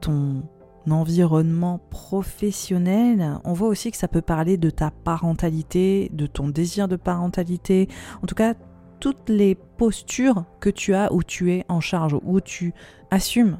ton 0.00 0.42
environnement 0.88 1.80
professionnel? 1.90 3.38
On 3.44 3.52
voit 3.52 3.68
aussi 3.68 3.90
que 3.90 3.96
ça 3.96 4.08
peut 4.08 4.22
parler 4.22 4.56
de 4.56 4.70
ta 4.70 4.90
parentalité, 4.90 6.10
de 6.12 6.26
ton 6.26 6.48
désir 6.48 6.88
de 6.88 6.96
parentalité. 6.96 7.88
En 8.22 8.26
tout 8.26 8.34
cas, 8.34 8.54
toutes 9.04 9.28
les 9.28 9.54
postures 9.54 10.46
que 10.60 10.70
tu 10.70 10.94
as 10.94 11.12
où 11.12 11.22
tu 11.22 11.52
es 11.52 11.66
en 11.68 11.80
charge, 11.80 12.16
où 12.22 12.40
tu 12.40 12.72
assumes 13.10 13.58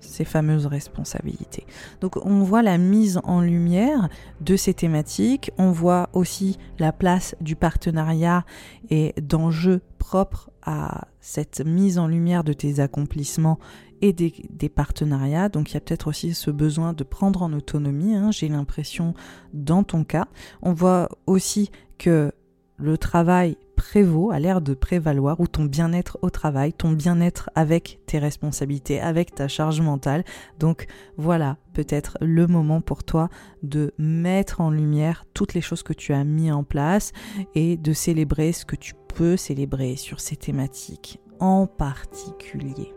ces 0.00 0.24
fameuses 0.24 0.64
responsabilités. 0.64 1.66
Donc 2.00 2.16
on 2.24 2.42
voit 2.42 2.62
la 2.62 2.78
mise 2.78 3.20
en 3.24 3.42
lumière 3.42 4.08
de 4.40 4.56
ces 4.56 4.72
thématiques, 4.72 5.50
on 5.58 5.72
voit 5.72 6.08
aussi 6.14 6.56
la 6.78 6.90
place 6.90 7.36
du 7.42 7.54
partenariat 7.54 8.46
et 8.88 9.12
d'enjeux 9.20 9.82
propres 9.98 10.48
à 10.62 11.08
cette 11.20 11.60
mise 11.60 11.98
en 11.98 12.06
lumière 12.06 12.42
de 12.42 12.54
tes 12.54 12.80
accomplissements 12.80 13.58
et 14.00 14.14
des, 14.14 14.70
partenariats. 14.70 15.50
Donc 15.50 15.70
il 15.70 15.74
y 15.74 15.76
a 15.76 15.80
peut-être 15.80 16.06
aussi 16.06 16.32
ce 16.32 16.50
besoin 16.50 16.94
de 16.94 17.04
prendre 17.04 17.42
en 17.42 17.52
autonomie, 17.52 18.14
hein, 18.14 18.30
j'ai 18.30 18.48
l'impression 18.48 19.12
dans 19.52 19.82
ton 19.82 20.04
cas. 20.04 20.28
On 20.62 20.72
voit 20.72 21.10
aussi 21.26 21.70
que 21.98 22.32
le 22.78 22.96
travail 22.96 23.58
prévaut, 23.88 24.30
a 24.30 24.38
l'air 24.38 24.60
de 24.60 24.74
prévaloir, 24.74 25.40
ou 25.40 25.46
ton 25.46 25.64
bien-être 25.64 26.18
au 26.20 26.28
travail, 26.28 26.74
ton 26.74 26.92
bien-être 26.92 27.48
avec 27.54 28.00
tes 28.04 28.18
responsabilités, 28.18 29.00
avec 29.00 29.34
ta 29.34 29.48
charge 29.48 29.80
mentale. 29.80 30.24
Donc 30.58 30.86
voilà, 31.16 31.56
peut-être 31.72 32.18
le 32.20 32.46
moment 32.46 32.82
pour 32.82 33.02
toi 33.02 33.30
de 33.62 33.94
mettre 33.96 34.60
en 34.60 34.70
lumière 34.70 35.24
toutes 35.32 35.54
les 35.54 35.62
choses 35.62 35.82
que 35.82 35.94
tu 35.94 36.12
as 36.12 36.22
mis 36.22 36.52
en 36.52 36.64
place 36.64 37.12
et 37.54 37.78
de 37.78 37.94
célébrer 37.94 38.52
ce 38.52 38.66
que 38.66 38.76
tu 38.76 38.92
peux 39.14 39.38
célébrer 39.38 39.96
sur 39.96 40.20
ces 40.20 40.36
thématiques 40.36 41.18
en 41.40 41.66
particulier. 41.66 42.92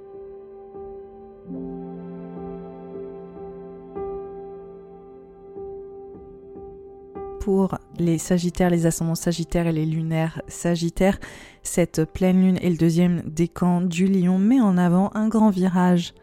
Pour 7.41 7.79
les 7.97 8.19
Sagittaires, 8.19 8.69
les 8.69 8.85
ascendants 8.85 9.15
Sagittaires 9.15 9.65
et 9.65 9.71
les 9.71 9.85
lunaires 9.85 10.41
Sagittaires. 10.47 11.19
Cette 11.63 12.05
pleine 12.05 12.39
lune 12.39 12.59
et 12.61 12.69
le 12.69 12.77
deuxième 12.77 13.23
décan 13.25 13.81
du 13.81 14.05
lion 14.05 14.37
met 14.37 14.61
en 14.61 14.77
avant 14.77 15.09
un 15.15 15.27
grand 15.27 15.49
virage, 15.49 16.13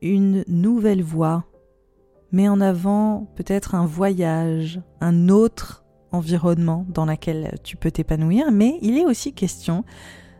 une 0.00 0.44
nouvelle 0.48 1.02
voie, 1.02 1.44
met 2.32 2.48
en 2.48 2.60
avant 2.60 3.30
peut-être 3.36 3.74
un 3.74 3.84
voyage, 3.84 4.80
un 5.02 5.28
autre 5.28 5.84
environnement 6.10 6.86
dans 6.88 7.04
lequel 7.04 7.58
tu 7.62 7.76
peux 7.76 7.90
t'épanouir, 7.90 8.50
mais 8.50 8.78
il 8.80 8.96
est 8.96 9.04
aussi 9.04 9.34
question 9.34 9.84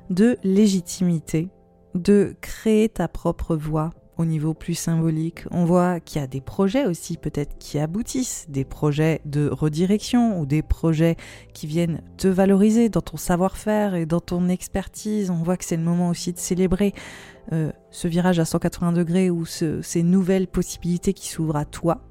de 0.08 0.38
légitimité, 0.42 1.50
de 1.94 2.34
créer 2.40 2.88
ta 2.88 3.06
propre 3.06 3.54
voie, 3.54 3.92
au 4.20 4.26
niveau 4.26 4.52
plus 4.52 4.74
symbolique. 4.74 5.44
On 5.50 5.64
voit 5.64 5.98
qu'il 5.98 6.20
y 6.20 6.24
a 6.24 6.26
des 6.26 6.42
projets 6.42 6.84
aussi 6.84 7.16
peut-être 7.16 7.56
qui 7.58 7.78
aboutissent, 7.78 8.46
des 8.50 8.64
projets 8.64 9.22
de 9.24 9.48
redirection 9.48 10.38
ou 10.38 10.44
des 10.44 10.60
projets 10.60 11.16
qui 11.54 11.66
viennent 11.66 12.02
te 12.18 12.28
valoriser 12.28 12.90
dans 12.90 13.00
ton 13.00 13.16
savoir-faire 13.16 13.94
et 13.94 14.04
dans 14.04 14.20
ton 14.20 14.48
expertise. 14.48 15.30
On 15.30 15.42
voit 15.42 15.56
que 15.56 15.64
c'est 15.64 15.78
le 15.78 15.82
moment 15.82 16.10
aussi 16.10 16.34
de 16.34 16.38
célébrer 16.38 16.92
euh, 17.52 17.72
ce 17.90 18.08
virage 18.08 18.38
à 18.38 18.44
180 18.44 18.92
degrés 18.92 19.30
ou 19.30 19.46
ces 19.46 20.02
nouvelles 20.02 20.46
possibilités 20.48 21.14
qui 21.14 21.28
s'ouvrent 21.28 21.56
à 21.56 21.64
toi. 21.64 22.02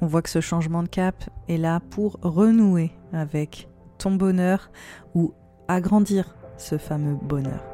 On 0.00 0.06
voit 0.06 0.22
que 0.22 0.30
ce 0.30 0.40
changement 0.40 0.84
de 0.84 0.88
cap 0.88 1.16
est 1.48 1.58
là 1.58 1.80
pour 1.90 2.18
renouer 2.22 2.92
avec 3.12 3.68
ton 3.98 4.12
bonheur 4.12 4.70
ou 5.16 5.34
agrandir 5.66 6.36
ce 6.56 6.78
fameux 6.78 7.18
bonheur. 7.20 7.69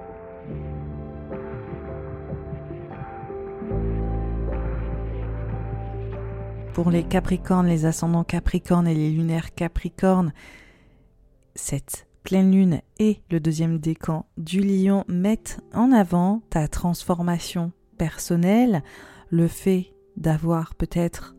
Pour 6.76 6.90
les 6.90 7.04
Capricornes, 7.04 7.68
les 7.68 7.86
ascendants 7.86 8.22
Capricornes 8.22 8.86
et 8.86 8.94
les 8.94 9.10
lunaires 9.10 9.54
Capricornes, 9.54 10.34
cette 11.54 12.06
pleine 12.22 12.52
lune 12.52 12.82
et 12.98 13.22
le 13.30 13.40
deuxième 13.40 13.78
décan 13.78 14.26
du 14.36 14.60
lion 14.60 15.02
mettent 15.08 15.58
en 15.72 15.90
avant 15.90 16.42
ta 16.50 16.68
transformation 16.68 17.72
personnelle, 17.96 18.82
le 19.30 19.48
fait 19.48 19.94
d'avoir 20.18 20.74
peut-être 20.74 21.34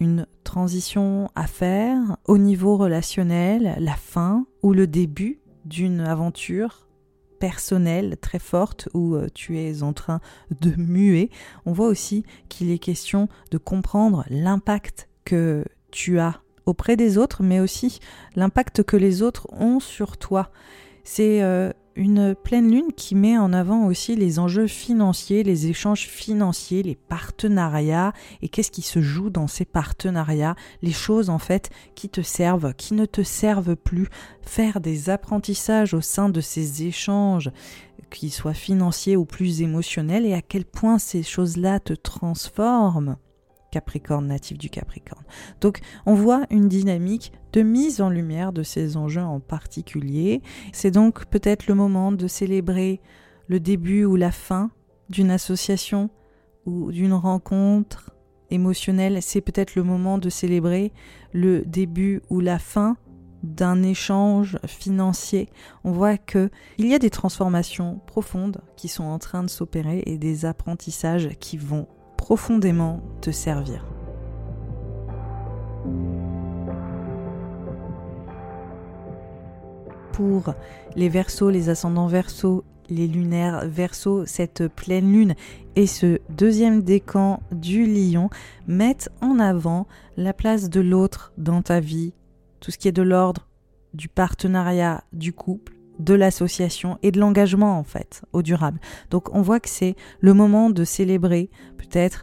une 0.00 0.26
transition 0.42 1.30
à 1.36 1.46
faire 1.46 2.16
au 2.24 2.36
niveau 2.36 2.76
relationnel, 2.76 3.76
la 3.78 3.94
fin 3.94 4.46
ou 4.64 4.72
le 4.72 4.88
début 4.88 5.38
d'une 5.64 6.00
aventure 6.00 6.85
personnelle 7.38 8.16
très 8.20 8.38
forte 8.38 8.88
où 8.94 9.14
euh, 9.14 9.28
tu 9.34 9.58
es 9.58 9.82
en 9.82 9.92
train 9.92 10.20
de 10.60 10.72
muer, 10.76 11.30
on 11.64 11.72
voit 11.72 11.88
aussi 11.88 12.24
qu'il 12.48 12.70
est 12.70 12.78
question 12.78 13.28
de 13.50 13.58
comprendre 13.58 14.24
l'impact 14.28 15.08
que 15.24 15.64
tu 15.90 16.18
as 16.18 16.40
auprès 16.66 16.96
des 16.96 17.16
autres, 17.16 17.42
mais 17.42 17.60
aussi 17.60 18.00
l'impact 18.34 18.82
que 18.82 18.96
les 18.96 19.22
autres 19.22 19.46
ont 19.52 19.80
sur 19.80 20.16
toi. 20.16 20.50
C'est 21.04 21.42
euh, 21.42 21.72
une 21.96 22.34
pleine 22.34 22.70
lune 22.70 22.92
qui 22.94 23.14
met 23.14 23.38
en 23.38 23.52
avant 23.52 23.86
aussi 23.86 24.14
les 24.16 24.38
enjeux 24.38 24.66
financiers, 24.66 25.42
les 25.42 25.66
échanges 25.66 26.06
financiers, 26.06 26.82
les 26.82 26.94
partenariats. 26.94 28.12
Et 28.42 28.48
qu'est-ce 28.48 28.70
qui 28.70 28.82
se 28.82 29.00
joue 29.00 29.30
dans 29.30 29.46
ces 29.46 29.64
partenariats, 29.64 30.54
les 30.82 30.92
choses 30.92 31.30
en 31.30 31.38
fait 31.38 31.70
qui 31.94 32.08
te 32.08 32.20
servent, 32.20 32.74
qui 32.74 32.94
ne 32.94 33.06
te 33.06 33.22
servent 33.22 33.76
plus, 33.76 34.08
faire 34.42 34.80
des 34.80 35.10
apprentissages 35.10 35.94
au 35.94 36.02
sein 36.02 36.28
de 36.28 36.40
ces 36.40 36.84
échanges, 36.84 37.50
qu'ils 38.10 38.32
soient 38.32 38.54
financiers 38.54 39.16
ou 39.16 39.24
plus 39.24 39.62
émotionnels. 39.62 40.26
Et 40.26 40.34
à 40.34 40.42
quel 40.42 40.64
point 40.64 40.98
ces 40.98 41.22
choses-là 41.22 41.80
te 41.80 41.94
transforment? 41.94 43.16
Capricorne, 43.76 44.28
natif 44.28 44.56
du 44.56 44.70
Capricorne. 44.70 45.24
Donc 45.60 45.80
on 46.06 46.14
voit 46.14 46.46
une 46.48 46.66
dynamique 46.66 47.30
de 47.52 47.60
mise 47.60 48.00
en 48.00 48.08
lumière 48.08 48.54
de 48.54 48.62
ces 48.62 48.96
enjeux 48.96 49.20
en 49.20 49.38
particulier. 49.38 50.40
C'est 50.72 50.90
donc 50.90 51.26
peut-être 51.26 51.66
le 51.66 51.74
moment 51.74 52.10
de 52.10 52.26
célébrer 52.26 53.02
le 53.48 53.60
début 53.60 54.06
ou 54.06 54.16
la 54.16 54.32
fin 54.32 54.70
d'une 55.10 55.30
association 55.30 56.08
ou 56.64 56.90
d'une 56.90 57.12
rencontre 57.12 58.12
émotionnelle. 58.48 59.18
C'est 59.20 59.42
peut-être 59.42 59.74
le 59.74 59.82
moment 59.82 60.16
de 60.16 60.30
célébrer 60.30 60.90
le 61.34 61.60
début 61.66 62.22
ou 62.30 62.40
la 62.40 62.58
fin 62.58 62.96
d'un 63.42 63.82
échange 63.82 64.58
financier, 64.66 65.50
on 65.84 65.92
voit 65.92 66.16
que 66.16 66.50
il 66.78 66.88
y 66.88 66.94
a 66.94 66.98
des 66.98 67.10
transformations 67.10 68.00
profondes 68.06 68.62
qui 68.74 68.88
sont 68.88 69.04
en 69.04 69.18
train 69.18 69.42
de 69.42 69.50
s'opérer 69.50 70.02
et 70.06 70.16
des 70.16 70.46
apprentissages 70.46 71.28
qui 71.38 71.58
vont 71.58 71.86
profondément 72.26 73.00
te 73.20 73.30
servir. 73.30 73.86
Pour 80.10 80.52
les 80.96 81.08
versos, 81.08 81.50
les 81.50 81.68
ascendants 81.68 82.08
versos, 82.08 82.64
les 82.88 83.06
lunaires 83.06 83.68
versos, 83.68 84.26
cette 84.26 84.66
pleine 84.66 85.12
lune 85.12 85.34
et 85.76 85.86
ce 85.86 86.18
deuxième 86.28 86.82
décan 86.82 87.38
du 87.52 87.86
lion 87.86 88.28
mettent 88.66 89.08
en 89.20 89.38
avant 89.38 89.86
la 90.16 90.32
place 90.32 90.68
de 90.68 90.80
l'autre 90.80 91.32
dans 91.38 91.62
ta 91.62 91.78
vie, 91.78 92.12
tout 92.58 92.72
ce 92.72 92.78
qui 92.78 92.88
est 92.88 92.92
de 92.92 93.02
l'ordre 93.02 93.46
du 93.94 94.08
partenariat, 94.08 95.04
du 95.12 95.32
couple, 95.32 95.75
de 95.98 96.14
l'association 96.14 96.98
et 97.02 97.10
de 97.10 97.20
l'engagement 97.20 97.78
en 97.78 97.84
fait 97.84 98.22
au 98.32 98.42
durable. 98.42 98.80
Donc 99.10 99.34
on 99.34 99.42
voit 99.42 99.60
que 99.60 99.68
c'est 99.68 99.96
le 100.20 100.34
moment 100.34 100.70
de 100.70 100.84
célébrer 100.84 101.50
peut-être 101.76 102.22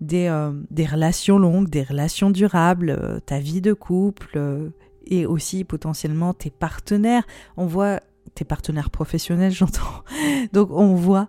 des, 0.00 0.26
euh, 0.26 0.52
des, 0.70 0.86
relations 0.86 1.38
longues, 1.38 1.68
des 1.68 1.82
relations 1.82 2.30
durables, 2.30 2.90
euh, 2.90 3.20
ta 3.20 3.38
vie 3.38 3.60
de 3.60 3.72
couple 3.72 4.32
euh, 4.36 4.70
et 5.06 5.26
aussi 5.26 5.64
potentiellement 5.64 6.34
tes 6.34 6.50
partenaires. 6.50 7.24
On 7.56 7.66
voit 7.66 8.00
tes 8.34 8.44
partenaires 8.44 8.90
professionnels, 8.90 9.52
j'entends. 9.52 10.02
Donc 10.52 10.70
on 10.70 10.94
voit 10.94 11.28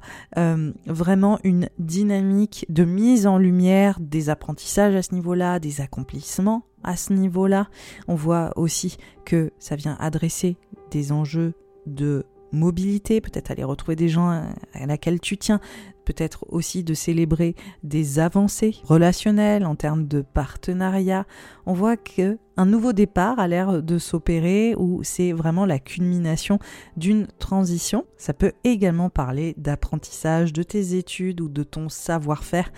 vraiment 0.87 1.39
une 1.43 1.69
dynamique 1.77 2.65
de 2.69 2.83
mise 2.83 3.27
en 3.27 3.37
lumière 3.37 3.99
des 3.99 4.29
apprentissages 4.29 4.95
à 4.95 5.01
ce 5.01 5.13
niveau-là, 5.13 5.59
des 5.59 5.81
accomplissements 5.81 6.65
à 6.83 6.95
ce 6.95 7.13
niveau-là. 7.13 7.67
On 8.07 8.15
voit 8.15 8.51
aussi 8.55 8.97
que 9.25 9.51
ça 9.59 9.75
vient 9.75 9.97
adresser 9.99 10.57
des 10.91 11.11
enjeux 11.11 11.53
de 11.85 12.25
mobilité, 12.51 13.21
peut-être 13.21 13.51
aller 13.51 13.63
retrouver 13.63 13.95
des 13.95 14.07
gens 14.07 14.29
à 14.73 14.85
laquelle 14.85 15.19
tu 15.19 15.37
tiens, 15.37 15.59
peut-être 16.05 16.45
aussi 16.49 16.83
de 16.83 16.93
célébrer 16.93 17.55
des 17.83 18.19
avancées 18.19 18.75
relationnelles 18.83 19.65
en 19.65 19.75
termes 19.75 20.07
de 20.07 20.21
partenariat. 20.21 21.25
On 21.65 21.73
voit 21.73 21.97
que 21.97 22.37
un 22.57 22.65
nouveau 22.65 22.93
départ 22.93 23.39
a 23.39 23.47
l'air 23.47 23.83
de 23.83 23.97
s'opérer 23.97 24.75
ou 24.77 25.01
c'est 25.03 25.33
vraiment 25.33 25.65
la 25.65 25.79
culmination 25.79 26.59
d'une 26.95 27.27
transition. 27.39 28.05
Ça 28.17 28.33
peut 28.33 28.53
également 28.63 29.09
parler 29.09 29.53
d'apprentissage 29.57 30.53
de 30.53 30.63
tes 30.63 30.95
études 30.95 31.41
ou 31.41 31.49
de 31.49 31.63
ton 31.63 31.89
savoir-faire 31.89 32.71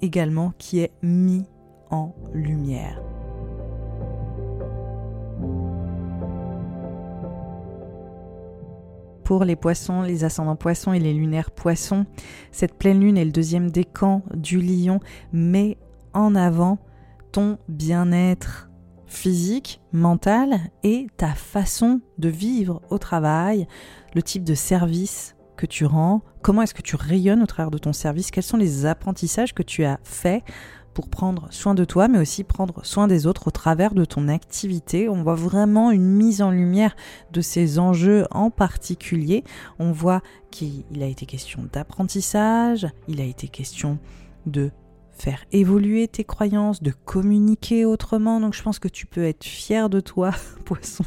également 0.00 0.52
qui 0.58 0.78
est 0.78 0.92
mis 1.02 1.44
en 1.90 2.14
lumière. 2.32 3.07
Pour 9.28 9.44
les 9.44 9.56
poissons, 9.56 10.00
les 10.00 10.24
ascendants 10.24 10.56
poissons 10.56 10.94
et 10.94 10.98
les 10.98 11.12
lunaires 11.12 11.50
poissons. 11.50 12.06
Cette 12.50 12.78
pleine 12.78 12.98
lune 12.98 13.18
est 13.18 13.26
le 13.26 13.30
deuxième 13.30 13.70
décan 13.70 14.22
du 14.32 14.58
lion 14.58 15.00
met 15.34 15.76
en 16.14 16.34
avant 16.34 16.78
ton 17.30 17.58
bien-être 17.68 18.70
physique, 19.06 19.82
mental 19.92 20.58
et 20.82 21.08
ta 21.18 21.34
façon 21.34 22.00
de 22.16 22.30
vivre 22.30 22.80
au 22.88 22.96
travail, 22.96 23.68
le 24.14 24.22
type 24.22 24.44
de 24.44 24.54
service 24.54 25.36
que 25.58 25.66
tu 25.66 25.84
rends, 25.84 26.22
comment 26.40 26.62
est-ce 26.62 26.72
que 26.72 26.80
tu 26.80 26.96
rayonnes 26.96 27.42
au 27.42 27.46
travers 27.46 27.70
de 27.70 27.76
ton 27.76 27.92
service, 27.92 28.30
quels 28.30 28.42
sont 28.42 28.56
les 28.56 28.86
apprentissages 28.86 29.52
que 29.52 29.62
tu 29.62 29.84
as 29.84 30.00
faits 30.04 30.42
pour 30.98 31.08
prendre 31.08 31.46
soin 31.52 31.76
de 31.76 31.84
toi, 31.84 32.08
mais 32.08 32.18
aussi 32.18 32.42
prendre 32.42 32.84
soin 32.84 33.06
des 33.06 33.28
autres 33.28 33.46
au 33.46 33.50
travers 33.52 33.94
de 33.94 34.04
ton 34.04 34.26
activité. 34.26 35.08
On 35.08 35.22
voit 35.22 35.36
vraiment 35.36 35.92
une 35.92 36.10
mise 36.10 36.42
en 36.42 36.50
lumière 36.50 36.96
de 37.30 37.40
ces 37.40 37.78
enjeux 37.78 38.26
en 38.32 38.50
particulier. 38.50 39.44
On 39.78 39.92
voit 39.92 40.22
qu'il 40.50 41.00
a 41.00 41.06
été 41.06 41.24
question 41.24 41.68
d'apprentissage, 41.72 42.88
il 43.06 43.20
a 43.20 43.24
été 43.24 43.46
question 43.46 44.00
de 44.46 44.72
faire 45.12 45.44
évoluer 45.52 46.08
tes 46.08 46.24
croyances, 46.24 46.82
de 46.82 46.92
communiquer 47.04 47.84
autrement. 47.84 48.40
Donc 48.40 48.54
je 48.54 48.62
pense 48.64 48.80
que 48.80 48.88
tu 48.88 49.06
peux 49.06 49.22
être 49.22 49.44
fier 49.44 49.88
de 49.88 50.00
toi, 50.00 50.32
poisson, 50.64 51.04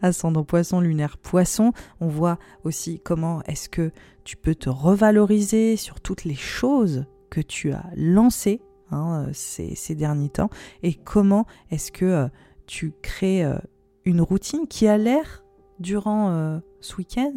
ascendant 0.00 0.44
poisson, 0.44 0.80
lunaire 0.80 1.18
poisson. 1.18 1.74
On 2.00 2.08
voit 2.08 2.38
aussi 2.64 3.02
comment 3.04 3.42
est-ce 3.42 3.68
que 3.68 3.92
tu 4.24 4.38
peux 4.38 4.54
te 4.54 4.70
revaloriser 4.70 5.76
sur 5.76 6.00
toutes 6.00 6.24
les 6.24 6.34
choses 6.34 7.04
que 7.28 7.42
tu 7.42 7.72
as 7.72 7.84
lancées 7.96 8.62
Hein, 8.92 9.26
euh, 9.26 9.30
ces, 9.32 9.94
derniers 9.96 10.28
temps 10.28 10.50
et 10.84 10.94
comment 10.94 11.44
est-ce 11.72 11.90
que 11.90 12.04
euh, 12.04 12.28
tu 12.66 12.92
crées 13.02 13.44
euh, 13.44 13.58
une 14.04 14.20
routine 14.20 14.68
qui 14.68 14.86
a 14.86 14.96
l'air 14.96 15.44
durant 15.80 16.60
ce 16.80 16.96
week-end 16.96 17.32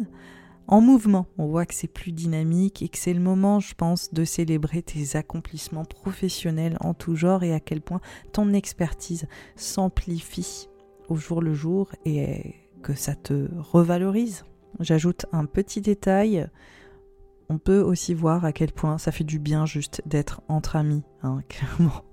en 0.68 0.80
mouvement? 0.80 1.26
On 1.38 1.48
voit 1.48 1.66
que 1.66 1.74
c'est 1.74 1.88
plus 1.88 2.12
dynamique 2.12 2.82
et 2.82 2.88
que 2.88 2.96
c'est 2.96 3.12
le 3.12 3.20
moment, 3.20 3.58
je 3.58 3.74
pense, 3.74 4.14
de 4.14 4.24
célébrer 4.24 4.82
tes 4.82 5.16
accomplissements 5.16 5.84
professionnels 5.84 6.76
en 6.80 6.94
tout 6.94 7.16
genre 7.16 7.42
et 7.42 7.52
à 7.52 7.58
quel 7.58 7.80
point 7.80 8.00
ton 8.32 8.52
expertise 8.52 9.26
s'amplifie 9.56 10.68
au 11.08 11.16
jour 11.16 11.42
le 11.42 11.52
jour 11.52 11.90
et 12.04 12.54
que 12.82 12.94
ça 12.94 13.16
te 13.16 13.48
revalorise. 13.58 14.44
J'ajoute 14.78 15.26
un 15.32 15.46
petit 15.46 15.80
détail 15.80 16.48
on 17.50 17.58
peut 17.58 17.80
aussi 17.80 18.14
voir 18.14 18.44
à 18.44 18.52
quel 18.52 18.70
point 18.70 18.96
ça 18.96 19.10
fait 19.10 19.24
du 19.24 19.40
bien 19.40 19.66
juste 19.66 20.02
d'être 20.06 20.40
entre 20.48 20.76
amis, 20.76 21.02
hein, 21.24 21.40
clairement. 21.48 22.04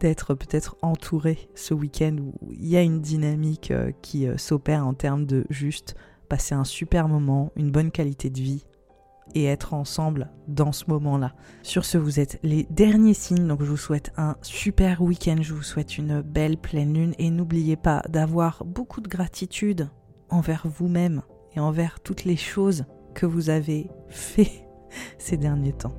d'être 0.00 0.34
peut-être 0.34 0.76
entouré 0.82 1.48
ce 1.54 1.72
week-end 1.72 2.16
où 2.20 2.52
il 2.52 2.66
y 2.66 2.76
a 2.76 2.82
une 2.82 3.00
dynamique 3.00 3.70
euh, 3.70 3.90
qui 4.02 4.28
euh, 4.28 4.36
s'opère 4.36 4.86
en 4.86 4.92
termes 4.92 5.24
de 5.24 5.46
juste 5.48 5.94
passer 6.28 6.54
un 6.54 6.64
super 6.64 7.08
moment, 7.08 7.52
une 7.56 7.70
bonne 7.70 7.90
qualité 7.90 8.28
de 8.28 8.38
vie 8.38 8.66
et 9.34 9.46
être 9.46 9.72
ensemble 9.72 10.30
dans 10.46 10.72
ce 10.72 10.84
moment-là. 10.88 11.32
Sur 11.62 11.86
ce, 11.86 11.96
vous 11.96 12.20
êtes 12.20 12.38
les 12.42 12.64
derniers 12.68 13.14
signes, 13.14 13.46
donc 13.46 13.62
je 13.62 13.70
vous 13.70 13.78
souhaite 13.78 14.12
un 14.18 14.36
super 14.42 15.00
week-end, 15.00 15.38
je 15.40 15.54
vous 15.54 15.62
souhaite 15.62 15.96
une 15.96 16.20
belle 16.20 16.58
pleine 16.58 16.92
lune 16.92 17.14
et 17.18 17.30
n'oubliez 17.30 17.76
pas 17.76 18.02
d'avoir 18.10 18.62
beaucoup 18.66 19.00
de 19.00 19.08
gratitude 19.08 19.88
envers 20.28 20.66
vous-même 20.66 21.22
et 21.54 21.60
envers 21.60 22.00
toutes 22.00 22.24
les 22.24 22.36
choses 22.36 22.84
que 23.14 23.24
vous 23.24 23.48
avez 23.48 23.88
fait 24.08 24.65
ces 25.18 25.36
derniers 25.36 25.72
temps. 25.72 25.94